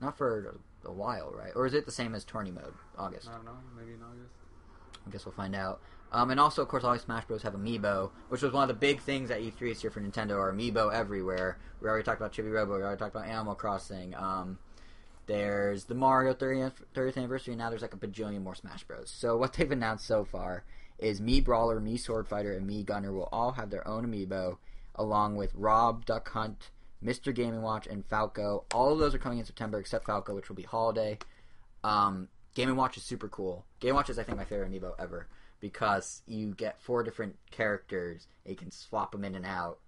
[0.00, 0.56] Not for
[0.86, 1.52] a, a while, right?
[1.54, 2.72] Or is it the same as Tourney Mode?
[2.96, 3.28] August.
[3.28, 3.58] I don't know.
[3.78, 4.32] Maybe in August.
[5.06, 5.82] I guess we'll find out.
[6.10, 7.42] Um, and also, of course, all these Smash Bros.
[7.42, 10.38] have Amiibo, which was one of the big things at E3 this year for Nintendo,
[10.38, 11.58] are Amiibo everywhere.
[11.80, 14.14] We already talked about Chibi Robo, we already talked about Animal Crossing.
[14.14, 14.58] Um,
[15.26, 19.10] there's the Mario 30th, 30th anniversary, and now there's like a bajillion more Smash Bros.
[19.14, 20.64] So what they've announced so far
[20.98, 24.56] is Mii Brawler, Mii Sword Fighter, and Mii Gunner will all have their own Amiibo.
[24.94, 26.70] along with Rob, Duck Hunt,
[27.04, 27.34] Mr.
[27.34, 28.64] Game & Watch, and Falco.
[28.72, 31.18] All of those are coming in September, except Falco, which will be holiday.
[31.84, 33.64] Um, Watch is super cool.
[33.78, 35.28] Game Watch is, I think, my favorite amiibo ever
[35.60, 38.26] because you get four different characters.
[38.44, 39.78] And you can swap them in and out,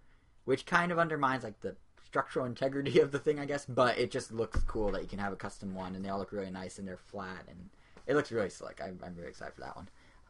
[0.45, 3.65] which kind of undermines like the structural integrity of the thing, I guess.
[3.67, 6.19] But it just looks cool that you can have a custom one, and they all
[6.19, 7.71] look really nice and they're flat, and
[8.07, 8.81] it looks really slick.
[8.83, 9.89] I'm, I'm very excited for that one.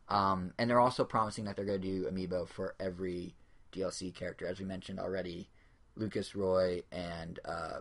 [0.08, 3.34] Um, and they're also promising that they're going to do amiibo for every
[3.72, 5.48] DLC character, as we mentioned already.
[5.96, 7.80] Lucas, Roy, and uh,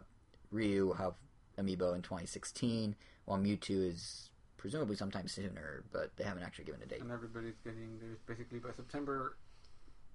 [0.52, 1.16] Ryu have
[1.58, 2.96] amiibo in 2016,
[3.26, 4.29] while Mewtwo is
[4.60, 7.02] presumably sometime sooner, but they haven't actually given a date.
[7.02, 9.38] And everybody's getting theirs basically by September.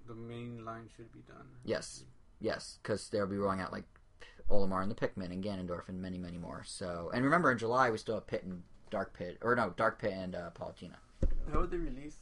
[0.07, 1.47] The main line should be done.
[1.65, 2.05] Yes,
[2.41, 3.85] yes, because they'll be rolling out like
[4.51, 6.63] Olimar and the Pikmin and Ganondorf and many, many more.
[6.67, 9.99] So, and remember in July we still have Pit and Dark Pit, or no, Dark
[10.01, 10.97] Pit and uh, Palutena.
[11.53, 12.19] How would they release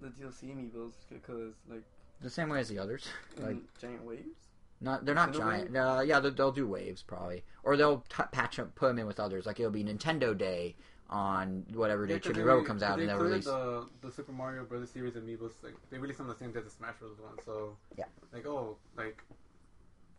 [0.00, 0.92] the DLC amiibos?
[1.08, 1.84] Because like
[2.20, 3.06] The same way as the others.
[3.38, 4.48] Like giant waves.
[4.80, 5.74] not, they're not giant.
[5.76, 9.06] Uh, yeah, they'll, they'll do waves probably, or they'll t- patch up, put them in
[9.06, 9.46] with others.
[9.46, 10.74] Like it'll be Nintendo Day
[11.10, 13.44] on whatever day 'cause Chibi they Road re- comes 'cause out, they and they'll release.
[13.44, 15.52] the the Super Mario Brothers series amiibos.
[15.62, 17.18] Like they released them the same day as the Smash Bros.
[17.20, 17.36] one.
[17.44, 18.04] So Yeah.
[18.32, 19.22] like oh like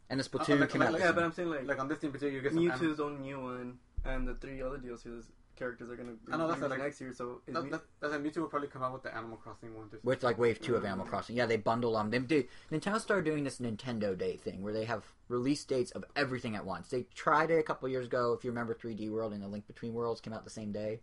[0.10, 0.94] And the uh, Splatoon uh, like- came like- out.
[0.94, 2.62] like- Yeah, but I'm saying like, like on this team particular, you get some.
[2.68, 5.32] Mewtwo's own new one, and the three other DLCs
[5.62, 7.14] characters are gonna be I know, that's released like- next year.
[7.14, 9.38] So is That, Mew- that, that's like Mewtwo will probably come out with the Animal
[9.38, 9.90] Crossing one.
[9.92, 11.38] Just, with like Wave Two of Animal Crossing.
[11.38, 12.10] Yeah, they bundle them.
[12.10, 12.44] They do.
[12.72, 16.66] Nintendo started doing this Nintendo Day thing where they have release dates of everything at
[16.66, 16.90] once.
[16.90, 18.34] They tried it a couple years ago.
[18.34, 21.00] If you remember, 3D World and the Link Between Worlds came out the same day.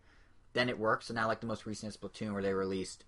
[0.53, 1.05] Then it worked.
[1.05, 3.05] So now, like the most recent is Splatoon, where they released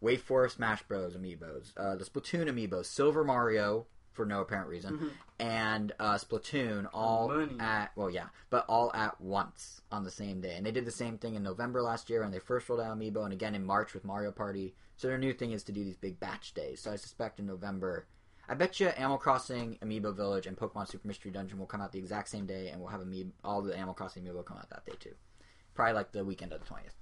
[0.00, 1.16] Wave Four Smash Bros.
[1.16, 5.10] amiibos, uh, the Splatoon amiibos, Silver Mario for no apparent reason, Mhm.
[5.38, 7.56] and uh, Splatoon all Money.
[7.60, 10.56] at well, yeah, but all at once on the same day.
[10.56, 12.96] And they did the same thing in November last year when they first rolled out
[12.96, 14.74] Amiibo, and again in March with Mario Party.
[14.96, 16.80] So their new thing is to do these big batch days.
[16.80, 18.06] So I suspect in November,
[18.48, 21.92] I bet you Animal Crossing, Amiibo Village, and Pokemon Super Mystery Dungeon will come out
[21.92, 24.70] the exact same day, and we'll have Amiibo, all the Animal Crossing Amiibo come out
[24.70, 25.14] that day too.
[25.74, 26.94] Probably like the weekend of the twentieth.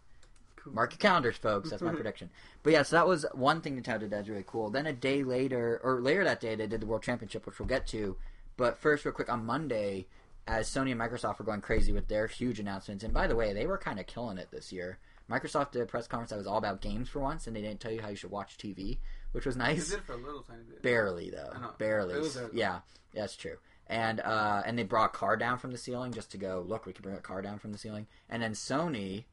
[0.63, 0.75] Cool.
[0.75, 1.71] Mark your calendars, folks.
[1.71, 2.31] That's my prediction.
[2.63, 4.71] But yeah, so that was one thing Nintendo did that's really cool.
[4.71, 7.67] Then a day later, or later that day, they did the World Championship, which we'll
[7.69, 8.17] get to.
[8.57, 10.07] But first, real quick, on Monday,
[10.47, 13.53] as Sony and Microsoft were going crazy with their huge announcements, and by the way,
[13.53, 14.99] they were kind of killing it this year.
[15.31, 17.81] Microsoft did a press conference that was all about games for once, and they didn't
[17.81, 18.99] tell you how you should watch TV,
[19.33, 19.89] which was nice.
[19.89, 20.83] They did for a little tiny bit.
[20.83, 22.29] Barely though, barely.
[22.29, 22.51] There.
[22.53, 22.81] yeah,
[23.15, 23.57] that's true.
[23.87, 26.87] And uh, and they brought a car down from the ceiling just to go look.
[26.87, 28.07] We can bring a car down from the ceiling.
[28.29, 29.25] And then Sony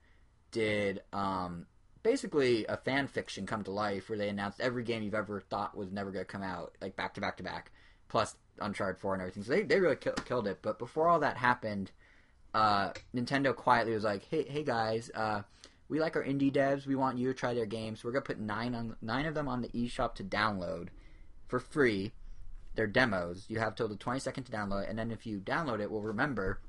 [0.52, 1.66] did um,
[2.04, 5.76] basically a fan fiction come to life where they announced every game you've ever thought
[5.76, 7.72] was never going to come out, like back to back to back,
[8.08, 9.44] plus Uncharted Four and everything.
[9.44, 10.60] So they they really kill, killed it.
[10.62, 11.92] But before all that happened,
[12.54, 15.44] uh, Nintendo quietly was like, "Hey hey guys." Uh,
[15.88, 16.86] we like our indie devs.
[16.86, 18.04] We want you to try their games.
[18.04, 20.90] We're gonna put nine on nine of them on the eShop to download
[21.48, 22.14] for free.
[22.76, 23.46] They're demos.
[23.50, 26.62] You have till the 22nd to download, and then if you download it, we'll remember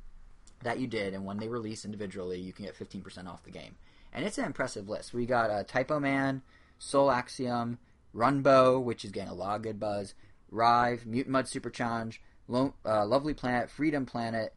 [0.62, 1.14] that you did.
[1.14, 3.76] And when they release individually, you can get 15% off the game.
[4.12, 5.14] And it's an impressive list.
[5.14, 6.42] We got uh, Typoman,
[6.78, 7.78] Soul Axiom,
[8.14, 10.14] Runbow, which is getting a lot of good buzz,
[10.50, 14.54] Rive, Mutant Mudds Super Challenge, Lo- uh, Lovely Planet, Freedom Planet,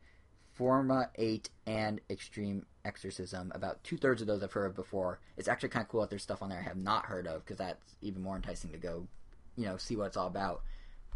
[0.54, 3.52] Forma 8, and Extreme Exorcism.
[3.54, 5.20] About two thirds of those I've heard of before.
[5.38, 7.44] It's actually kind of cool that there's stuff on there I have not heard of
[7.46, 9.08] because that's even more enticing to go,
[9.56, 10.64] you know, see what it's all about.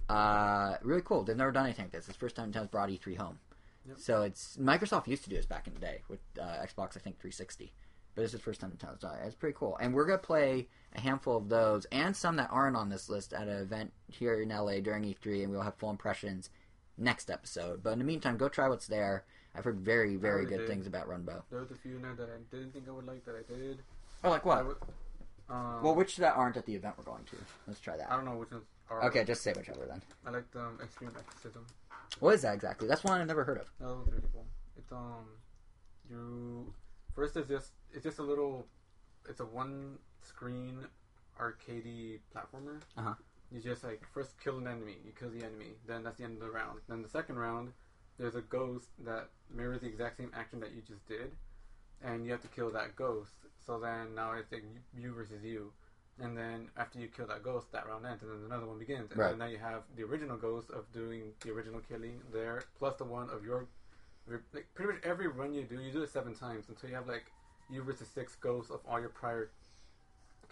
[0.10, 1.24] Uh, really cool.
[1.24, 2.08] They've never done anything like this.
[2.08, 3.40] It's the first time Nintendo's brought E3 home.
[3.88, 3.98] Yep.
[4.00, 7.00] So it's Microsoft used to do this back in the day with uh, Xbox, I
[7.00, 7.74] think 360.
[8.16, 9.26] But this is the first time Nintendo's done it.
[9.26, 9.78] It's pretty cool.
[9.80, 13.32] And we're gonna play a handful of those and some that aren't on this list
[13.34, 16.50] at an event here in LA during E3, and we'll have full impressions
[16.98, 17.84] next episode.
[17.84, 19.24] But in the meantime, go try what's there.
[19.56, 20.68] I've heard very, very good did.
[20.68, 21.44] things about Runbow.
[21.50, 23.52] There was a few in there that I didn't think I would like that I
[23.54, 23.80] did.
[24.24, 24.66] Oh, like what?
[24.66, 24.78] would-
[25.50, 27.38] um, Well, which that aren't at the event we're going to.
[27.68, 28.12] Let's try that.
[28.12, 29.04] I don't know which ones are.
[29.06, 30.02] Okay, just say whichever then.
[30.26, 31.66] I liked um, Extreme Exorcism.
[32.20, 32.88] What is that exactly?
[32.88, 33.70] That's one I've never heard of.
[33.80, 34.46] That was really cool.
[34.78, 35.26] It's um,
[36.10, 36.74] you
[37.16, 38.66] first it's just it's just a little,
[39.30, 40.86] it's a one screen
[41.40, 42.82] arcadey platformer.
[42.98, 43.14] Uh-huh.
[43.52, 46.34] You just like first kill an enemy, you kill the enemy, then that's the end
[46.34, 46.80] of the round.
[46.90, 47.72] Then the second round,
[48.18, 51.32] there's a ghost that mirrors the exact same action that you just did,
[52.04, 53.34] and you have to kill that ghost.
[53.66, 54.64] So then now it's like
[54.98, 55.72] you versus you.
[56.20, 59.12] And then after you kill that ghost, that round ends, and then another one begins.
[59.12, 59.30] And Right.
[59.30, 63.04] then now you have the original ghost of doing the original killing there, plus the
[63.04, 63.68] one of your,
[64.54, 67.08] like pretty much every run you do, you do it seven times until you have
[67.08, 67.32] like
[67.70, 69.52] you versus six ghosts of all your prior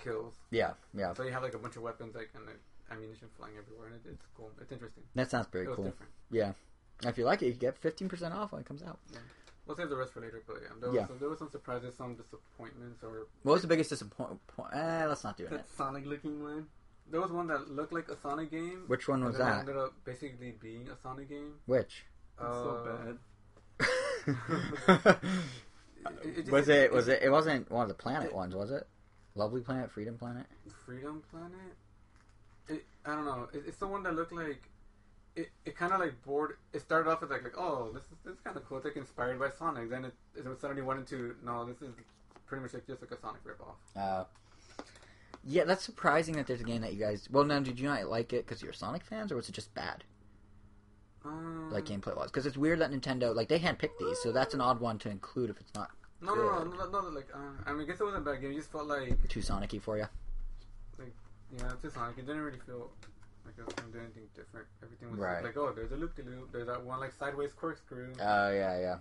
[0.03, 0.35] kills.
[0.51, 1.13] Yeah, yeah.
[1.13, 2.59] So you have like a bunch of weapons, like and like,
[2.91, 4.51] ammunition flying everywhere, and it, it's cool.
[4.61, 5.03] It's interesting.
[5.15, 5.85] That sounds very cool.
[5.85, 6.11] different.
[6.29, 6.53] Yeah.
[7.03, 8.99] If you like it, you get 15% off when it comes out.
[9.65, 11.07] We'll save the rest for later, but yeah, there was, Yeah.
[11.07, 14.39] Some, there was some surprises, some disappointments, or What was the biggest disappointment?
[14.73, 15.49] Eh, let's not do it.
[15.49, 16.67] That Sonic looking one.
[17.09, 18.83] there was one that looked like a Sonic game.
[18.87, 19.59] Which one was then it that?
[19.61, 21.53] Ended up basically being a Sonic game.
[21.65, 22.05] Which?
[22.39, 23.17] It's so Uh, bad.
[26.23, 26.91] it- it just- was it?
[26.91, 27.21] Was it?
[27.23, 28.87] It wasn't one of the planet it- ones, was it?
[29.35, 30.45] Lovely Planet, Freedom Planet.
[30.85, 31.75] Freedom Planet.
[32.69, 33.49] It, I don't know.
[33.53, 34.69] It, it's the one that looked like
[35.35, 35.49] it.
[35.65, 36.57] It kind of like bored.
[36.73, 38.77] It started off as like like oh this is this is kind of cool.
[38.77, 39.89] It's like inspired by Sonic.
[39.89, 41.93] Then it, it suddenly went into no this is
[42.45, 43.75] pretty much like just like a Sonic ripoff.
[43.99, 44.25] Uh,
[45.43, 47.27] yeah, that's surprising that there's a game that you guys.
[47.31, 49.73] Well, now, did you not like it because you're Sonic fans, or was it just
[49.75, 50.03] bad,
[51.23, 52.31] Um, like gameplay was?
[52.31, 55.09] Because it's weird that Nintendo, like, they handpicked these, so that's an odd one to
[55.09, 55.91] include if it's not
[56.21, 58.31] No no no no, no, no like uh, I mean I guess it wasn't a
[58.31, 58.51] bad game.
[58.51, 60.07] It just felt like too Sonic-y for you.
[60.97, 61.13] Like
[61.55, 62.17] yeah too Sonic.
[62.17, 62.89] It didn't really feel.
[63.45, 64.67] Like it was doing anything different.
[64.83, 65.43] Everything was Right.
[65.43, 66.51] like, oh, there's a loop de loop.
[66.51, 68.11] There's that one like sideways corkscrew.
[68.19, 68.97] Oh yeah, yeah.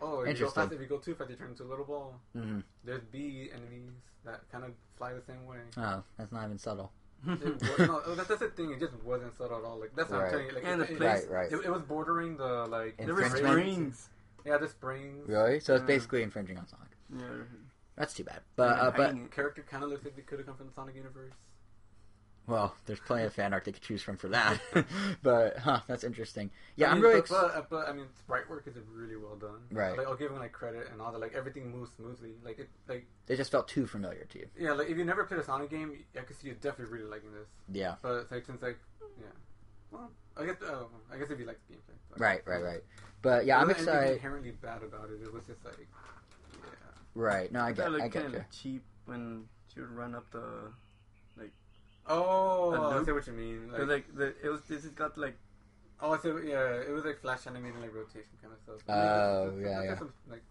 [0.00, 0.62] oh, if you go interesting.
[0.62, 2.20] fast, if you go too fast, you turn into a little ball.
[2.32, 3.90] hmm There's bee enemies
[4.24, 5.58] that kind of fly the same way.
[5.76, 6.92] Oh, that's not even subtle.
[7.26, 8.70] It was, no, that, that's the thing.
[8.70, 9.80] It just wasn't subtle at all.
[9.80, 10.26] Like that's what Right.
[10.26, 10.54] I'm telling you.
[10.54, 11.52] Like, And it, the place- Right, right.
[11.52, 12.96] It, it was bordering the like.
[12.98, 13.52] there were Infringement?
[13.52, 14.08] springs.
[14.46, 15.28] Yeah, the springs.
[15.28, 15.58] Really?
[15.60, 16.86] So it's basically infringing on Sonic.
[17.14, 17.24] Yeah.
[17.96, 18.40] That's too bad.
[18.54, 19.28] But uh, but hanging.
[19.28, 21.34] Character kind of looks like they could have come from the Sonic universe.
[22.48, 24.60] Well, there's plenty of fan art they could choose from for that.
[25.22, 26.50] but huh, that's interesting.
[26.76, 27.20] Yeah, I I'm mean, really.
[27.20, 29.60] But, Ex- but, but I mean, sprite work is really well done.
[29.70, 29.96] Right.
[29.96, 31.18] Like I'll give them like credit and all that.
[31.20, 32.30] Like everything moves smoothly.
[32.44, 32.68] Like it.
[32.88, 34.46] Like they just felt too familiar to you.
[34.58, 34.72] yeah.
[34.72, 37.32] Like if you never played a Sonic game, I could see you definitely really liking
[37.32, 37.48] this.
[37.72, 37.94] Yeah.
[38.02, 38.78] But it's like since like
[39.20, 39.26] yeah.
[39.90, 41.96] Well, I guess uh, I guess if you like the gameplay.
[42.10, 42.80] But Right, right, right.
[43.22, 44.12] But yeah, I'm wasn't excited.
[44.14, 45.20] Inherently bad about it.
[45.22, 45.78] It was just like
[46.54, 46.60] yeah.
[47.14, 47.50] Right.
[47.52, 47.84] No, I I get.
[47.84, 48.40] thought it I looked get kind you.
[48.40, 50.72] of cheap when she would run up the.
[52.08, 53.06] Oh, A I loop?
[53.06, 53.72] see what you mean.
[53.72, 55.36] Like, like the it was this has got like
[56.00, 56.28] Oh, I see.
[56.28, 58.76] Yeah, it was like flash animated, like rotation kind of stuff.
[58.88, 59.98] Oh, Like, yeah, that's yeah.
[59.98, 60.42] Some, like,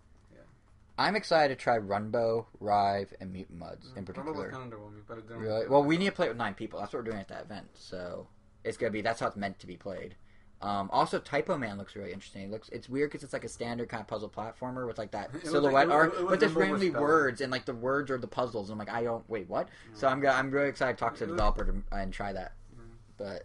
[0.99, 4.51] I'm excited to try Runbow, Rive, and Mutant Mudds in mm, particular.
[4.51, 5.67] kind of but it didn't Really?
[5.67, 6.79] Well, we need to play it with nine people.
[6.79, 7.67] That's what we're doing at that event.
[7.75, 8.27] So
[8.63, 9.01] it's gonna be.
[9.01, 10.15] That's how it's meant to be played.
[10.59, 12.43] Um, also, Typoman looks really interesting.
[12.43, 15.11] It looks it's weird because it's like a standard kind of puzzle platformer with like
[15.11, 17.75] that It silhouette like- it art, it was but there's randomly words and like the
[17.75, 18.69] words are the puzzles.
[18.71, 19.69] I'm like, I don't wait, what?
[19.93, 22.53] So I'm go- I'm really excited to talk to the developer to, and try that.
[22.75, 22.85] Mm.
[23.17, 23.43] But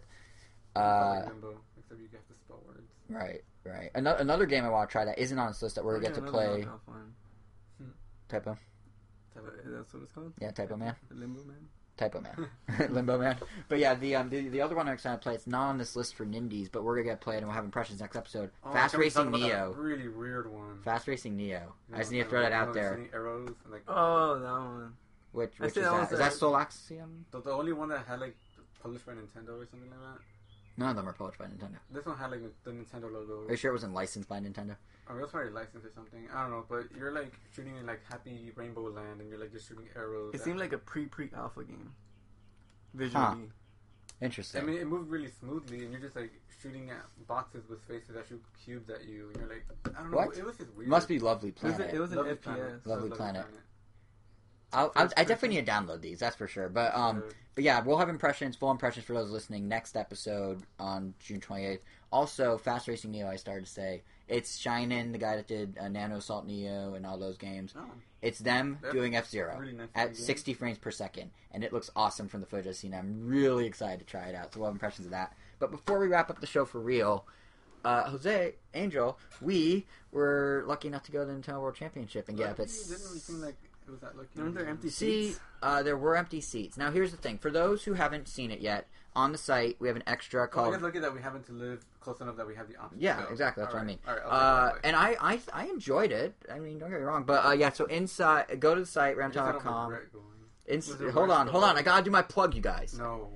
[0.75, 2.89] uh, like Limbo, except you have to spell words.
[3.09, 3.91] right, right.
[3.93, 5.99] Another another game I want to try that isn't on this list that we're oh,
[5.99, 6.65] gonna yeah, get to play.
[6.85, 7.13] one.
[8.27, 8.57] Typo,
[9.35, 10.33] That's what it's called.
[10.41, 10.95] yeah, Typoman.
[11.11, 11.67] Limbo Man.
[11.97, 12.47] Typoman,
[12.89, 13.37] Limbo Man.
[13.69, 15.35] But yeah, the um the, the other one I'm excited to play.
[15.35, 17.65] It's not on this list for Nindies, but we're gonna get played and we'll have
[17.65, 18.49] impressions next episode.
[18.63, 19.73] Oh, Fast Racing talk about that Neo.
[19.77, 20.81] Really weird one.
[20.83, 21.73] Fast Racing Neo.
[21.89, 22.99] You I just know, need to throw that out there.
[23.13, 24.93] Arrows and like Oh, that one.
[25.33, 25.91] Which which is that that?
[25.93, 27.25] one's Is that Soul Axiom?
[27.31, 28.35] the, the only one that had like
[28.81, 30.19] published by Nintendo or something like that.
[30.77, 31.75] None of them are published by Nintendo.
[31.91, 33.45] This one had like the Nintendo logo.
[33.47, 34.75] Are you sure it wasn't licensed by Nintendo?
[35.09, 36.27] Or that's probably licensed or something.
[36.33, 39.51] I don't know, but you're like shooting in like Happy Rainbow Land, and you're like
[39.51, 40.33] just shooting arrows.
[40.33, 41.91] It seemed like a pre-pre alpha game.
[42.93, 43.49] Visually.
[44.21, 44.61] Interesting.
[44.61, 46.31] I mean, it moved really smoothly, and you're just like
[46.61, 49.65] shooting at boxes with faces that shoot cubes at you, and you're like,
[49.97, 50.37] I don't know, What?
[50.37, 50.87] it was just weird.
[50.87, 51.93] it must be Lovely It was, Planet.
[51.93, 52.41] it was an FPS.
[52.41, 52.87] Planet.
[52.87, 53.45] Lovely So Planet.
[54.71, 56.69] I'll, I'll, I definitely need to download these, that's for sure.
[56.69, 60.63] But um, Uh, But yeah, we'll have impressions, full impressions for those listening next episode
[60.79, 61.81] on June 28th.
[62.11, 64.03] Also, Fast Racing Neo, I started to say.
[64.27, 67.73] It's Shin'en, the guy that did uh, Nano Assault Neo and all those games.
[67.77, 67.83] oh,
[68.21, 70.15] It's them That's doing F Zero really nice at game.
[70.15, 72.93] 60 frames per second, and it looks awesome from the footage I've seen.
[72.93, 74.53] I'm really excited to try it out.
[74.53, 75.35] So we'll have impressions of that.
[75.59, 77.25] But before we wrap up the show for real,
[77.83, 82.37] uh, Jose, Angel, we were lucky enough to go to the Nintendo World Championship and
[82.37, 83.55] get up Lucky at didn't really seem like
[83.85, 84.29] it was that lucky.
[84.37, 86.77] Weren't there empty See, uh, there were empty seats.
[86.77, 89.87] Now, here's the thing: for those who haven't seen it yet, on the site we
[89.87, 90.73] have an extra Well, I called.
[90.73, 92.97] guess lucky that we happen to live close enough that we have the option.
[92.99, 93.29] yeah, go.
[93.31, 93.61] exactly.
[93.63, 93.99] That's All what I mean.
[94.07, 96.33] Right, Uh, that and I, I, I enjoyed it.
[96.51, 97.71] I mean, don't get me wrong, but uh, yeah.
[97.71, 99.89] So inside, go to the site I guess I don't roundtop.com.
[99.91, 100.25] regret going.
[100.65, 101.77] Ins- hold on, hold on.
[101.77, 102.95] I gotta do my plug, you guys.
[102.97, 103.29] No.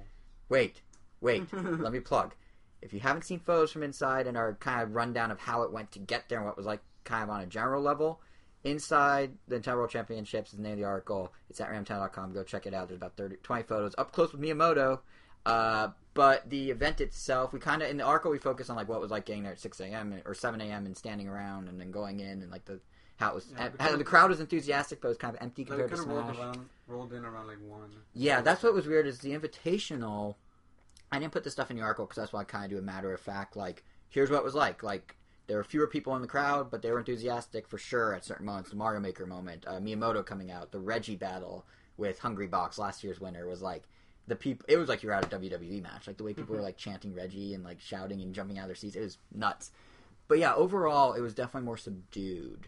[0.49, 0.82] Wait,
[1.22, 1.45] wait.
[1.54, 2.34] let me plug.
[2.82, 5.72] If you haven't seen photos from inside and our kind of rundown of how it
[5.74, 8.22] went to get there and what it was like, kind of on a general level,
[8.64, 11.34] inside the Nintendo World Championships is the name of the article.
[11.49, 12.34] It's at ramtown.com.
[12.34, 12.88] Go check it out.
[12.88, 14.99] There's about 30, 20 photos up close with Miyamoto.
[15.48, 18.90] Uh, but the event itself, we kind of in the article we focus on like
[18.90, 20.19] what it was like getting there at 6 a.m.
[20.26, 20.86] or 7 a.m.
[20.86, 22.80] and standing around and then going in and like the
[23.18, 23.45] how it was.
[23.56, 26.07] Yeah, how the crowd was enthusiastic, but it was kind of empty compared to have
[26.07, 26.38] rolled Smash.
[26.38, 27.90] around, rolled in around like one.
[28.14, 30.36] Yeah, that's what was weird is the invitational.
[31.11, 32.78] I didn't put this stuff in the article because that's why I kind of do
[32.78, 33.56] a matter of fact.
[33.56, 34.84] Like, here's what it was like.
[34.84, 35.15] Like,
[35.48, 38.45] there were fewer people in the crowd, but they were enthusiastic for sure at certain
[38.45, 38.69] moments.
[38.69, 41.65] The Mario Maker moment, uh, Miyamoto coming out, the Reggie battle
[41.95, 43.84] with Hungrybox, last year's winner, was like
[44.28, 44.66] the people.
[44.68, 46.08] It was like you were at a WWE match.
[46.08, 48.68] Like the way people were like chanting Reggie and like shouting and jumping out of
[48.68, 48.95] their seats.
[48.95, 49.72] It was nuts.
[50.28, 52.68] But yeah, overall, it was definitely more subdued.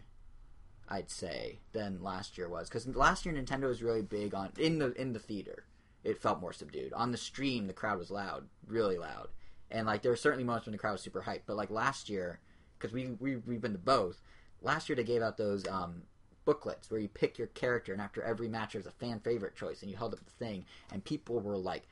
[0.88, 4.78] I'd say than last year was because last year Nintendo was really big on in
[4.80, 5.64] the in the theater
[6.04, 6.92] it felt more subdued.
[6.94, 9.28] On the stream, the crowd was loud, really loud,
[9.70, 11.42] and like there were certainly moments when the crowd was super hyped.
[11.46, 12.40] But like last year,
[12.78, 14.22] because we, we we've been to both.
[14.62, 16.02] Last year they gave out those um,
[16.50, 19.82] booklets where you pick your character, and after every match there's a fan favorite choice,
[19.82, 21.86] and you held up the thing, and people were like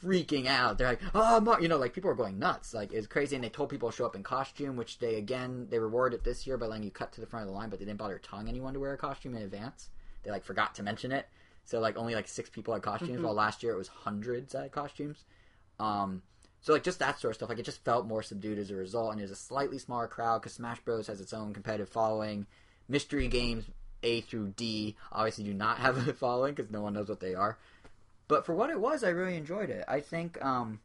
[0.00, 0.78] freaking out.
[0.78, 2.72] They're like, oh, Mar-, you know, like people were going nuts.
[2.72, 5.66] Like it's crazy, and they told people to show up in costume, which they again
[5.70, 7.68] they rewarded it this year by letting you cut to the front of the line,
[7.68, 9.90] but they didn't bother telling anyone to wear a costume in advance.
[10.22, 11.26] They like forgot to mention it,
[11.64, 14.70] so like only like six people had costumes, while last year it was hundreds had
[14.70, 15.24] costumes.
[15.80, 16.22] Um,
[16.60, 18.76] so like just that sort of stuff, like it just felt more subdued as a
[18.76, 21.88] result, and it was a slightly smaller crowd because Smash Bros has its own competitive
[21.88, 22.46] following.
[22.88, 23.64] Mystery games
[24.02, 27.34] A through D obviously do not have a following because no one knows what they
[27.34, 27.58] are.
[28.28, 29.84] But for what it was, I really enjoyed it.
[29.86, 30.80] I think um,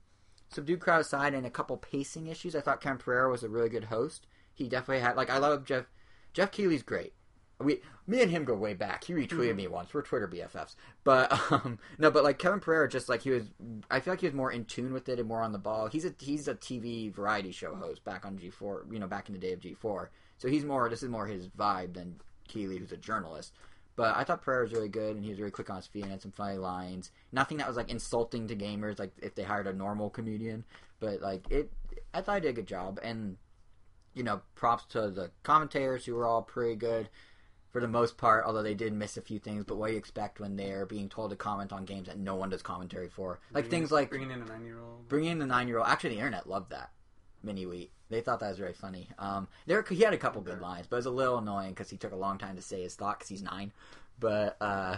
[0.49, 3.69] subdued crowd aside and a couple pacing issues, I thought Kevin Pereira was a really
[3.69, 4.27] good host.
[4.53, 5.85] He definitely had like I love Geoff.
[6.33, 7.13] Geoff Keighley's great.
[7.59, 9.03] We, me and him go way back.
[9.03, 9.93] He retweeted me once.
[9.93, 10.75] We're Twitter BFFs.
[11.03, 13.51] But um, no, but like Kevin Pereira, just like he was,
[13.89, 15.87] I feel like he was more in tune with it and more on the ball.
[15.87, 18.91] He's a he's a TV variety show host back on G4.
[18.91, 20.07] You know, back in the day of G4.
[20.37, 20.89] So he's more.
[20.89, 22.19] This is more his vibe than
[22.51, 23.53] Keighley, who's a journalist.
[23.95, 26.03] But I thought Pereira was really good, and he was really quick on his feet
[26.03, 27.11] and had some funny lines.
[27.31, 30.63] Nothing that was like insulting to gamers, like if they hired a normal comedian.
[30.99, 31.71] But like it,
[32.13, 33.37] I thought I did a good job, and
[34.13, 37.09] you know, props to the commentators who were all pretty good
[37.69, 39.63] for the most part, although they did miss a few things.
[39.65, 42.35] But what do you expect when they're being told to comment on games that no
[42.35, 43.39] one does commentary for?
[43.53, 45.07] Like Bringing- things like bringing in a nine-year-old.
[45.09, 45.87] bringing in the nine year old.
[45.87, 46.91] Actually, the internet loved that
[47.43, 47.91] mini wheat.
[48.11, 49.09] They thought that was very funny.
[49.17, 51.89] Um, there he had a couple good lines, but it was a little annoying because
[51.89, 53.71] he took a long time to say his thought because he's nine.
[54.19, 54.97] But uh,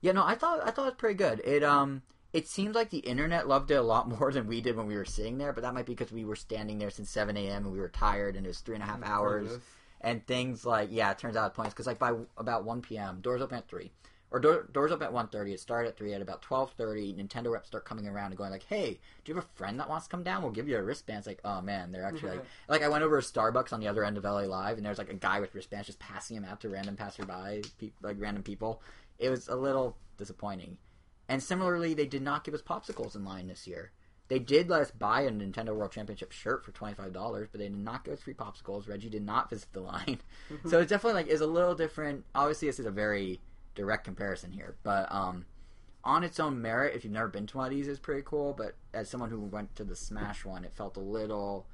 [0.00, 1.40] yeah, no, I thought I thought it was pretty good.
[1.44, 2.02] It um.
[2.30, 4.96] It seems like the internet loved it a lot more than we did when we
[4.96, 7.64] were sitting there, but that might be because we were standing there since 7 a.m.
[7.64, 9.48] and we were tired and it was three and a half hours
[10.02, 13.20] and things like yeah, it turns out points because like by about 1 p.m.
[13.22, 13.90] doors open at three,
[14.30, 15.52] or door, doors open at 1.30.
[15.52, 16.12] It started at three.
[16.12, 19.44] At about 12:30, Nintendo reps start coming around and going like, "Hey, do you have
[19.44, 20.42] a friend that wants to come down?
[20.42, 23.04] We'll give you a wristband." It's like, oh man, they're actually like, like I went
[23.04, 25.40] over to Starbucks on the other end of LA Live, and there's like a guy
[25.40, 28.82] with wristbands just passing them out to random passerby, pe- like random people.
[29.18, 30.76] It was a little disappointing.
[31.28, 33.92] And similarly, they did not give us popsicles in line this year.
[34.28, 37.60] They did let us buy a Nintendo World Championship shirt for twenty five dollars, but
[37.60, 38.86] they did not give us free popsicles.
[38.88, 40.20] Reggie did not visit the line,
[40.66, 42.26] so it's definitely like is a little different.
[42.34, 43.40] Obviously, this is a very
[43.78, 45.46] direct comparison here, but um,
[46.02, 48.52] on its own merit, if you've never been to one of these, it's pretty cool.
[48.52, 51.66] But as someone who went to the Smash one, it felt a little,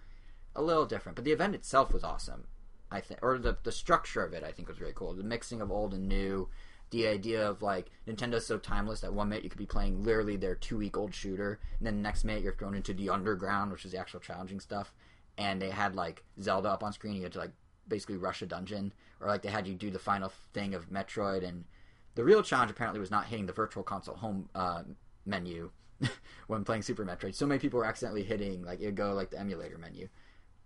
[0.54, 1.16] a little different.
[1.16, 2.44] But the event itself was awesome,
[2.90, 5.14] I think, or the the structure of it, I think, was really cool.
[5.14, 6.48] The mixing of old and new,
[6.90, 10.36] the idea of like Nintendo's so timeless that one minute you could be playing literally
[10.36, 13.72] their two week old shooter, and then the next minute you're thrown into the underground,
[13.72, 14.92] which is the actual challenging stuff.
[15.38, 17.52] And they had like Zelda up on screen, you had to like
[17.88, 21.46] basically rush a dungeon, or like they had you do the final thing of Metroid.
[21.46, 21.64] And
[22.14, 24.82] the real challenge apparently was not hitting the Virtual Console home uh,
[25.26, 25.70] menu
[26.46, 27.34] when playing Super Metroid.
[27.34, 30.08] So many people were accidentally hitting like it'd go like the emulator menu.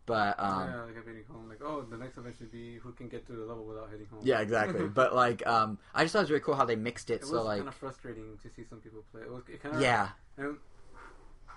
[0.08, 1.48] But um, yeah, like I'm hitting home.
[1.50, 4.06] Like, oh, the next event should be who can get to the level without hitting
[4.06, 4.20] home.
[4.22, 4.88] Yeah, exactly.
[4.94, 7.20] but like, um, I just thought it was really cool how they mixed it.
[7.20, 9.20] it so was like, kind of frustrating to see some people play.
[9.20, 10.08] It was it kind of yeah,
[10.38, 10.42] I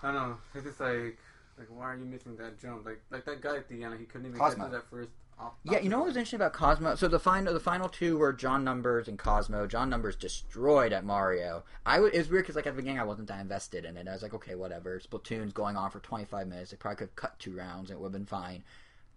[0.03, 0.37] don't know.
[0.53, 1.17] It's just like
[1.57, 2.85] like why are you missing that jump?
[2.85, 4.65] Like like that guy at the end, he couldn't even Cosmo.
[4.65, 5.11] get to that first.
[5.41, 5.79] Op- yeah.
[5.79, 6.95] You know what was interesting about Cosmo?
[6.95, 9.65] So the final, the final two were John Numbers and Cosmo.
[9.65, 11.63] John Numbers destroyed at Mario.
[11.85, 13.97] I w- it was weird because like at the beginning I wasn't that invested in
[13.97, 14.07] it.
[14.07, 14.99] I was like, okay, whatever.
[14.99, 16.71] Splatoon's going on for 25 minutes.
[16.71, 18.63] They probably could cut two rounds and it would have been fine.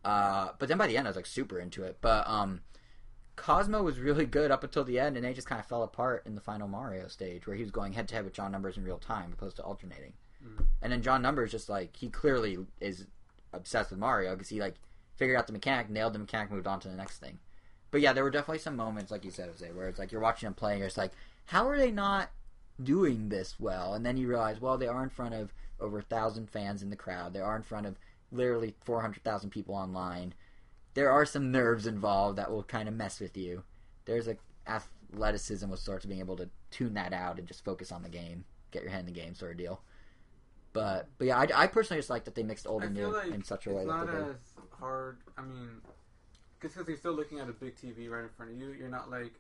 [0.05, 1.98] Uh, but then by the end I was like super into it.
[2.01, 2.60] But um,
[3.36, 6.24] Cosmo was really good up until the end, and they just kind of fell apart
[6.26, 8.76] in the final Mario stage where he was going head to head with John Numbers
[8.76, 10.12] in real time, opposed to alternating.
[10.44, 10.64] Mm.
[10.82, 13.06] And then John Numbers just like he clearly is
[13.52, 14.76] obsessed with Mario because he like
[15.16, 17.39] figured out the mechanic, nailed the mechanic, moved on to the next thing.
[17.91, 20.20] But yeah, there were definitely some moments, like you said, Jose, where it's like you're
[20.20, 21.12] watching them playing, and it's like,
[21.47, 22.31] how are they not
[22.82, 23.95] doing this well?
[23.95, 26.91] And then you realize, well, they are in front of over a thousand fans in
[26.91, 27.32] the crowd.
[27.32, 27.99] They are in front of
[28.32, 30.35] literally four hundred thousand people online.
[30.95, 33.62] There are some nerves involved that will kind of mess with you.
[34.07, 34.36] There's a
[34.66, 38.09] athleticism with sorts of being able to tune that out and just focus on the
[38.09, 39.81] game, get your head in the game, sort of deal.
[40.74, 43.06] But but yeah, I, I personally just like that they mixed old I and new
[43.06, 44.16] like in such a way that not did.
[44.16, 44.36] as
[44.78, 45.18] hard.
[45.38, 45.80] I mean,
[46.60, 48.72] because you're still looking at a big TV right in front of you.
[48.72, 49.34] You're not like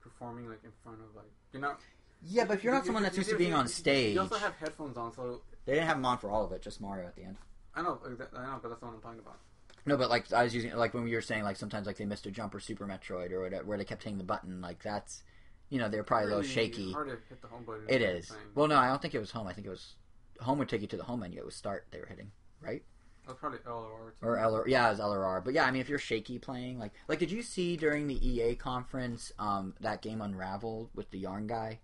[0.00, 1.80] performing like in front of like you're not.
[2.22, 4.54] Yeah, but if you're not someone that's used to being on stage, You also have
[4.54, 7.16] headphones on, so they didn't have them on for all of it, just Mario at
[7.16, 7.36] the end.
[7.74, 7.98] I know.
[8.04, 9.38] I know, but that's what I'm talking about.
[9.86, 12.04] No, but like I was using like when we were saying like sometimes like they
[12.04, 14.60] missed a jump or Super Metroid or whatever, where they kept hitting the button.
[14.60, 15.22] Like that's
[15.70, 16.92] you know they're probably a little shaky.
[16.92, 17.84] Hard to hit the home button.
[17.88, 18.32] It the is.
[18.54, 19.46] Well, no, I don't think it was home.
[19.46, 19.94] I think it was
[20.40, 21.38] home would take you to the home menu.
[21.38, 22.30] It was start they were hitting
[22.60, 22.82] right
[23.26, 24.10] That's probably LR.
[24.20, 24.26] too.
[24.26, 25.44] or L yeah, it was LRR.
[25.44, 28.26] But yeah, I mean if you're shaky playing like like did you see during the
[28.28, 31.80] EA conference um that game Unraveled with the yarn guy?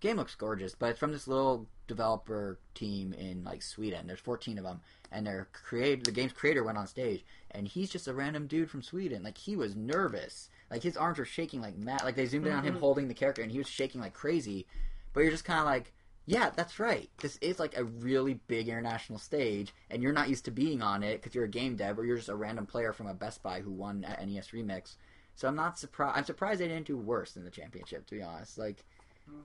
[0.00, 4.06] game looks gorgeous, but it's from this little developer team in like Sweden.
[4.06, 7.90] There's 14 of them, and their create the game's creator went on stage, and he's
[7.90, 9.22] just a random dude from Sweden.
[9.22, 12.02] Like he was nervous, like his arms were shaking like mad.
[12.04, 14.66] Like they zoomed in on him holding the character, and he was shaking like crazy.
[15.14, 15.94] But you're just kind of like,
[16.26, 17.08] yeah, that's right.
[17.18, 21.02] This is like a really big international stage, and you're not used to being on
[21.02, 23.42] it because you're a game dev or you're just a random player from a Best
[23.42, 24.96] Buy who won at NES Remix.
[25.36, 26.18] So I'm not surprised.
[26.18, 28.06] I'm surprised they didn't do worse in the championship.
[28.06, 28.84] To be honest, like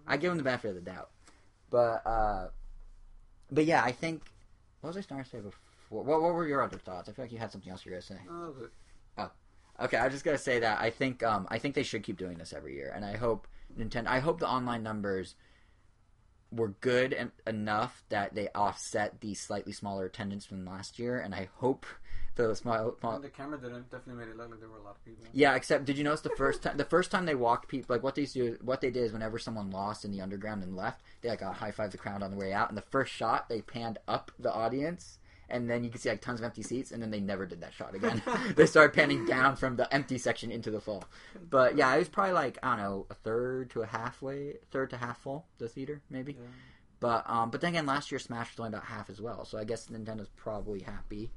[0.08, 1.12] I give them the benefit of the doubt.
[1.70, 2.48] But uh,
[3.52, 4.24] but yeah, I think
[4.82, 5.60] what was I starting to say before?
[5.90, 7.10] What, what were your other thoughts?
[7.10, 8.18] I feel like you had something else you were gonna say.
[8.30, 8.54] Oh,
[9.80, 12.18] Okay, I was just gonna say that I think um, I think they should keep
[12.18, 13.48] doing this every year, and I hope
[13.78, 14.08] Nintendo.
[14.08, 15.36] I hope the online numbers
[16.52, 21.34] were good en- enough that they offset the slightly smaller attendance from last year, and
[21.34, 21.86] I hope
[22.36, 22.96] the small.
[23.00, 25.06] small and the camera didn't definitely made it look like there were a lot of
[25.06, 25.26] people.
[25.34, 26.78] yeah, except did you notice the first time?
[26.78, 29.38] The first time they walked people, like what they do, what they did is whenever
[29.38, 32.32] someone lost in the underground and left, they like uh, high five the crowd on
[32.32, 32.70] the way out.
[32.70, 35.20] And the first shot, they panned up the audience,
[35.52, 37.62] and then you can see like tons of empty seats, and then they never did
[37.62, 38.22] that shot again.
[38.56, 41.04] they started panning down from the empty section into the full.
[41.50, 44.90] But yeah, it was probably like I don't know, a third to a halfway, third
[44.92, 46.34] to half full the theater maybe.
[46.34, 46.48] Yeah.
[47.00, 49.58] But um, but then again, last year Smash was only about half as well, so
[49.58, 51.32] I guess Nintendo's probably happy.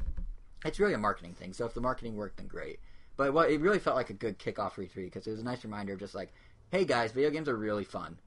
[0.65, 1.53] It's really a marketing thing.
[1.53, 2.81] So if the marketing worked, then great.
[3.16, 5.45] But what it really felt like a good kickoff for E3 because it was a
[5.45, 6.32] nice reminder of just like,
[6.70, 8.19] hey guys, video games are really fun.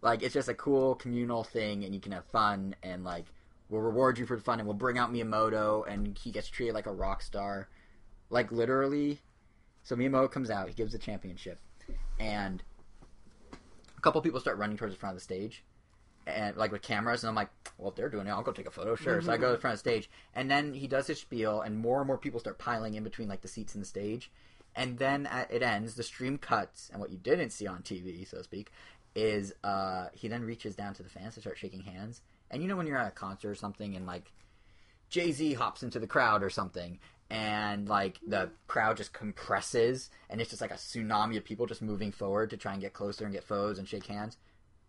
[0.00, 3.26] Like it's just a cool communal thing, and you can have fun, and like
[3.68, 6.74] we'll reward you for the fun, and we'll bring out Miyamoto, and he gets treated
[6.74, 7.68] like a rock star,
[8.30, 9.20] like literally.
[9.82, 11.58] So Miyamoto comes out, he gives the championship,
[12.18, 12.62] and
[13.96, 15.64] a couple people start running towards the front of the stage,
[16.26, 18.66] and like with cameras, and I'm like, well, if they're doing it, I'll go take
[18.66, 19.22] a photo, sure.
[19.22, 21.60] So I go to the front of the stage, and then he does his spiel,
[21.60, 24.30] and more and more people start piling in between like the seats and the stage,
[24.74, 28.38] and then it ends, the stream cuts, and what you didn't see on TV, so
[28.38, 28.70] to speak,
[29.14, 32.20] is uh, he then reaches down to the fans to start shaking hands,
[32.50, 34.32] and you know when you're at a concert or something, and like
[35.08, 36.98] Jay Z hops into the crowd or something,
[37.30, 41.82] and like the crowd just compresses, and it's just like a tsunami of people just
[41.82, 44.38] moving forward to try and get closer and get photos and shake hands.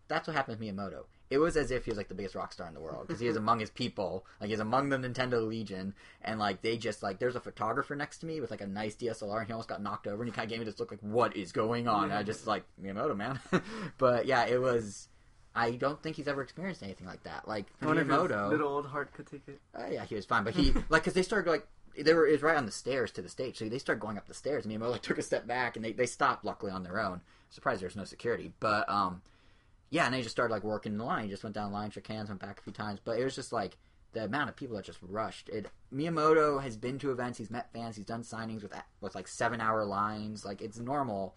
[0.08, 1.04] That's what happened with Miyamoto.
[1.30, 3.20] It was as if he was like the biggest rock star in the world because
[3.20, 7.02] he is among his people, like he's among the Nintendo Legion, and like they just
[7.02, 9.68] like there's a photographer next to me with like a nice DSLR, and he almost
[9.68, 11.86] got knocked over, and he kind of gave me this look like, "What is going
[11.86, 13.38] on?" And I just like Miyamoto, man.
[13.98, 15.08] but yeah, it was.
[15.54, 17.48] I don't think he's ever experienced anything like that.
[17.48, 19.60] Like Miyamoto, little old heart could take it.
[19.74, 21.66] Oh yeah, he was fine, but he like because they started like
[21.98, 24.16] they were it was right on the stairs to the stage, so they started going
[24.16, 24.64] up the stairs.
[24.64, 27.20] And Miyamoto like, took a step back, and they they stopped luckily on their own.
[27.50, 29.22] Surprised there's no security, but um,
[29.90, 31.24] yeah, and they just started like working the line.
[31.24, 33.24] He just went down the line, shook hands, went back a few times, but it
[33.24, 33.76] was just like
[34.12, 35.48] the amount of people that just rushed.
[35.48, 39.28] It Miyamoto has been to events, he's met fans, he's done signings with with like
[39.28, 41.36] seven hour lines, like it's normal.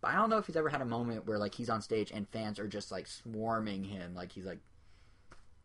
[0.00, 2.10] But I don't know if he's ever had a moment where like he's on stage
[2.10, 4.60] and fans are just like swarming him, like he's like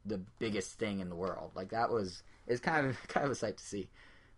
[0.06, 1.52] the biggest thing in the world.
[1.56, 3.90] Like that was is kind of kind of a sight to see.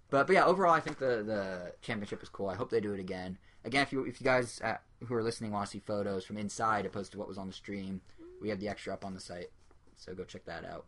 [0.10, 2.49] But but yeah, overall, I think the the championship is cool.
[2.49, 3.38] I hope they do it again.
[3.65, 6.38] Again, if you if you guys uh, who are listening want to see photos from
[6.38, 8.02] inside opposed to what was on the stream,
[8.41, 9.49] we have the extra up on the site,
[9.95, 10.86] so go check that out.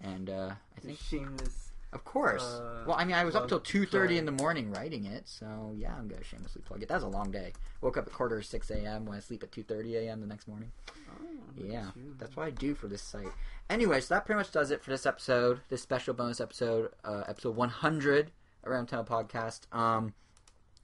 [0.00, 1.67] And uh, I think, Shameless.
[1.92, 2.42] Of course.
[2.42, 5.04] Uh, well, I mean, I was up till plug- two thirty in the morning writing
[5.06, 6.88] it, so yeah, I'm gonna shamelessly plug it.
[6.88, 7.52] That was a long day.
[7.80, 9.06] Woke up at quarter to six a.m.
[9.06, 10.20] Went to sleep at two thirty a.m.
[10.20, 10.70] the next morning.
[10.90, 11.24] Oh,
[11.56, 11.86] Yeah,
[12.18, 13.28] that's what I do for this site.
[13.70, 17.24] Anyway, so that pretty much does it for this episode, this special bonus episode, uh,
[17.28, 18.30] episode 100
[18.64, 19.72] around Town Podcast.
[19.76, 20.14] Um,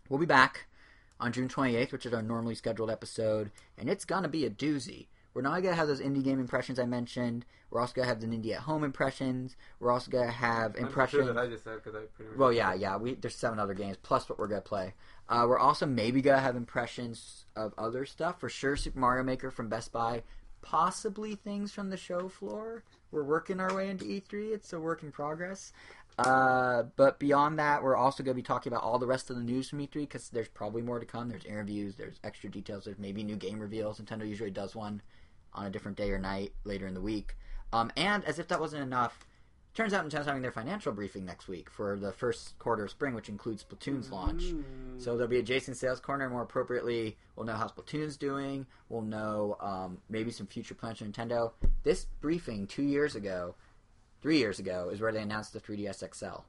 [0.08, 0.66] we'll be back
[1.20, 5.06] on June 28th, which is our normally scheduled episode, and it's gonna be a doozy.
[5.34, 7.44] We're not gonna have those indie game impressions I mentioned.
[7.70, 9.56] We're also gonna have the indie at home impressions.
[9.80, 11.26] We're also gonna have I'm sure impressions.
[11.26, 12.38] that I just said because I pretty much.
[12.38, 12.96] Well, yeah, yeah.
[12.96, 14.94] We there's seven other games plus what we're gonna play.
[15.28, 18.76] Uh, we're also maybe gonna have impressions of other stuff for sure.
[18.76, 20.22] Super Mario Maker from Best Buy,
[20.62, 22.84] possibly things from the show floor.
[23.10, 24.52] We're working our way into E3.
[24.52, 25.72] It's a work in progress.
[26.16, 29.36] Uh, but beyond that, we're also going to be talking about all the rest of
[29.36, 31.28] the news from E3 because there's probably more to come.
[31.28, 34.00] There's interviews, there's extra details, there's maybe new game reveals.
[34.00, 35.02] Nintendo usually does one
[35.54, 37.36] on a different day or night later in the week.
[37.72, 39.26] Um, and as if that wasn't enough,
[39.74, 43.14] turns out Nintendo's having their financial briefing next week for the first quarter of spring,
[43.14, 44.44] which includes Splatoon's launch.
[44.44, 44.62] Mm.
[44.98, 46.30] So there'll be a Jason Sales Corner.
[46.30, 48.66] More appropriately, we'll know how Splatoon's doing.
[48.88, 51.52] We'll know um, maybe some future plans for Nintendo.
[51.82, 53.56] This briefing two years ago,
[54.22, 56.42] three years ago, is where they announced the 3DS XL,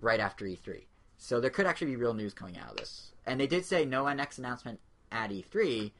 [0.00, 0.84] right after E3.
[1.16, 3.10] So there could actually be real news coming out of this.
[3.26, 4.78] And they did say no NX announcement
[5.10, 5.90] at E3.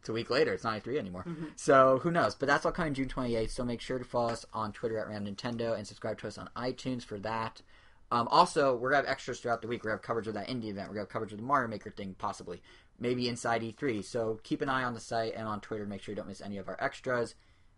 [0.00, 0.52] It's a week later.
[0.54, 1.24] It's not E3 anymore.
[1.56, 2.34] So who knows?
[2.34, 3.50] But that's all coming June 28th.
[3.50, 6.38] So make sure to follow us on Twitter at Ram Nintendo and subscribe to us
[6.38, 7.62] on iTunes for that.
[8.10, 9.84] Um, also, we're gonna have extras throughout the week.
[9.84, 10.88] We're gonna have coverage of that indie event.
[10.88, 12.62] We're gonna have coverage of the Mario Maker thing, possibly,
[12.98, 14.02] maybe inside E3.
[14.02, 16.28] So keep an eye on the site and on Twitter to make sure you don't
[16.28, 17.34] miss any of our extras.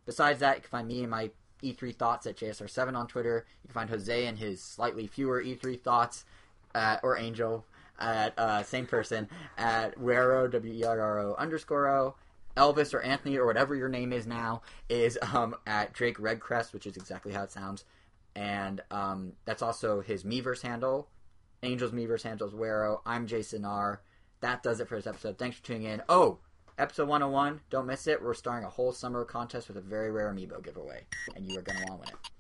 [0.07, 1.31] Besides that, you can find me and my
[1.63, 3.45] E3 thoughts at JSR7 on Twitter.
[3.65, 6.25] You can find Jose and his slightly fewer E3 thoughts,
[6.75, 7.65] at, or Angel
[8.01, 9.29] at uh, same person
[9.59, 12.15] at Wero W E R R O underscore O.
[12.57, 16.87] Elvis or Anthony or whatever your name is now is um, at Drake Redcrest, which
[16.87, 17.85] is exactly how it sounds,
[18.35, 21.09] and um, that's also his Miiverse handle.
[21.63, 23.01] Angel's Miiverse handle is Wero.
[23.07, 24.03] I'm Jason R.
[24.41, 25.39] That does it for this episode.
[25.39, 26.03] Thanks for tuning in.
[26.09, 26.39] Oh,
[26.79, 28.23] episode 101, don't miss it.
[28.23, 31.05] We're starting a whole summer contest with a very rare amiibo giveaway,
[31.37, 32.40] and you are going to want to win it.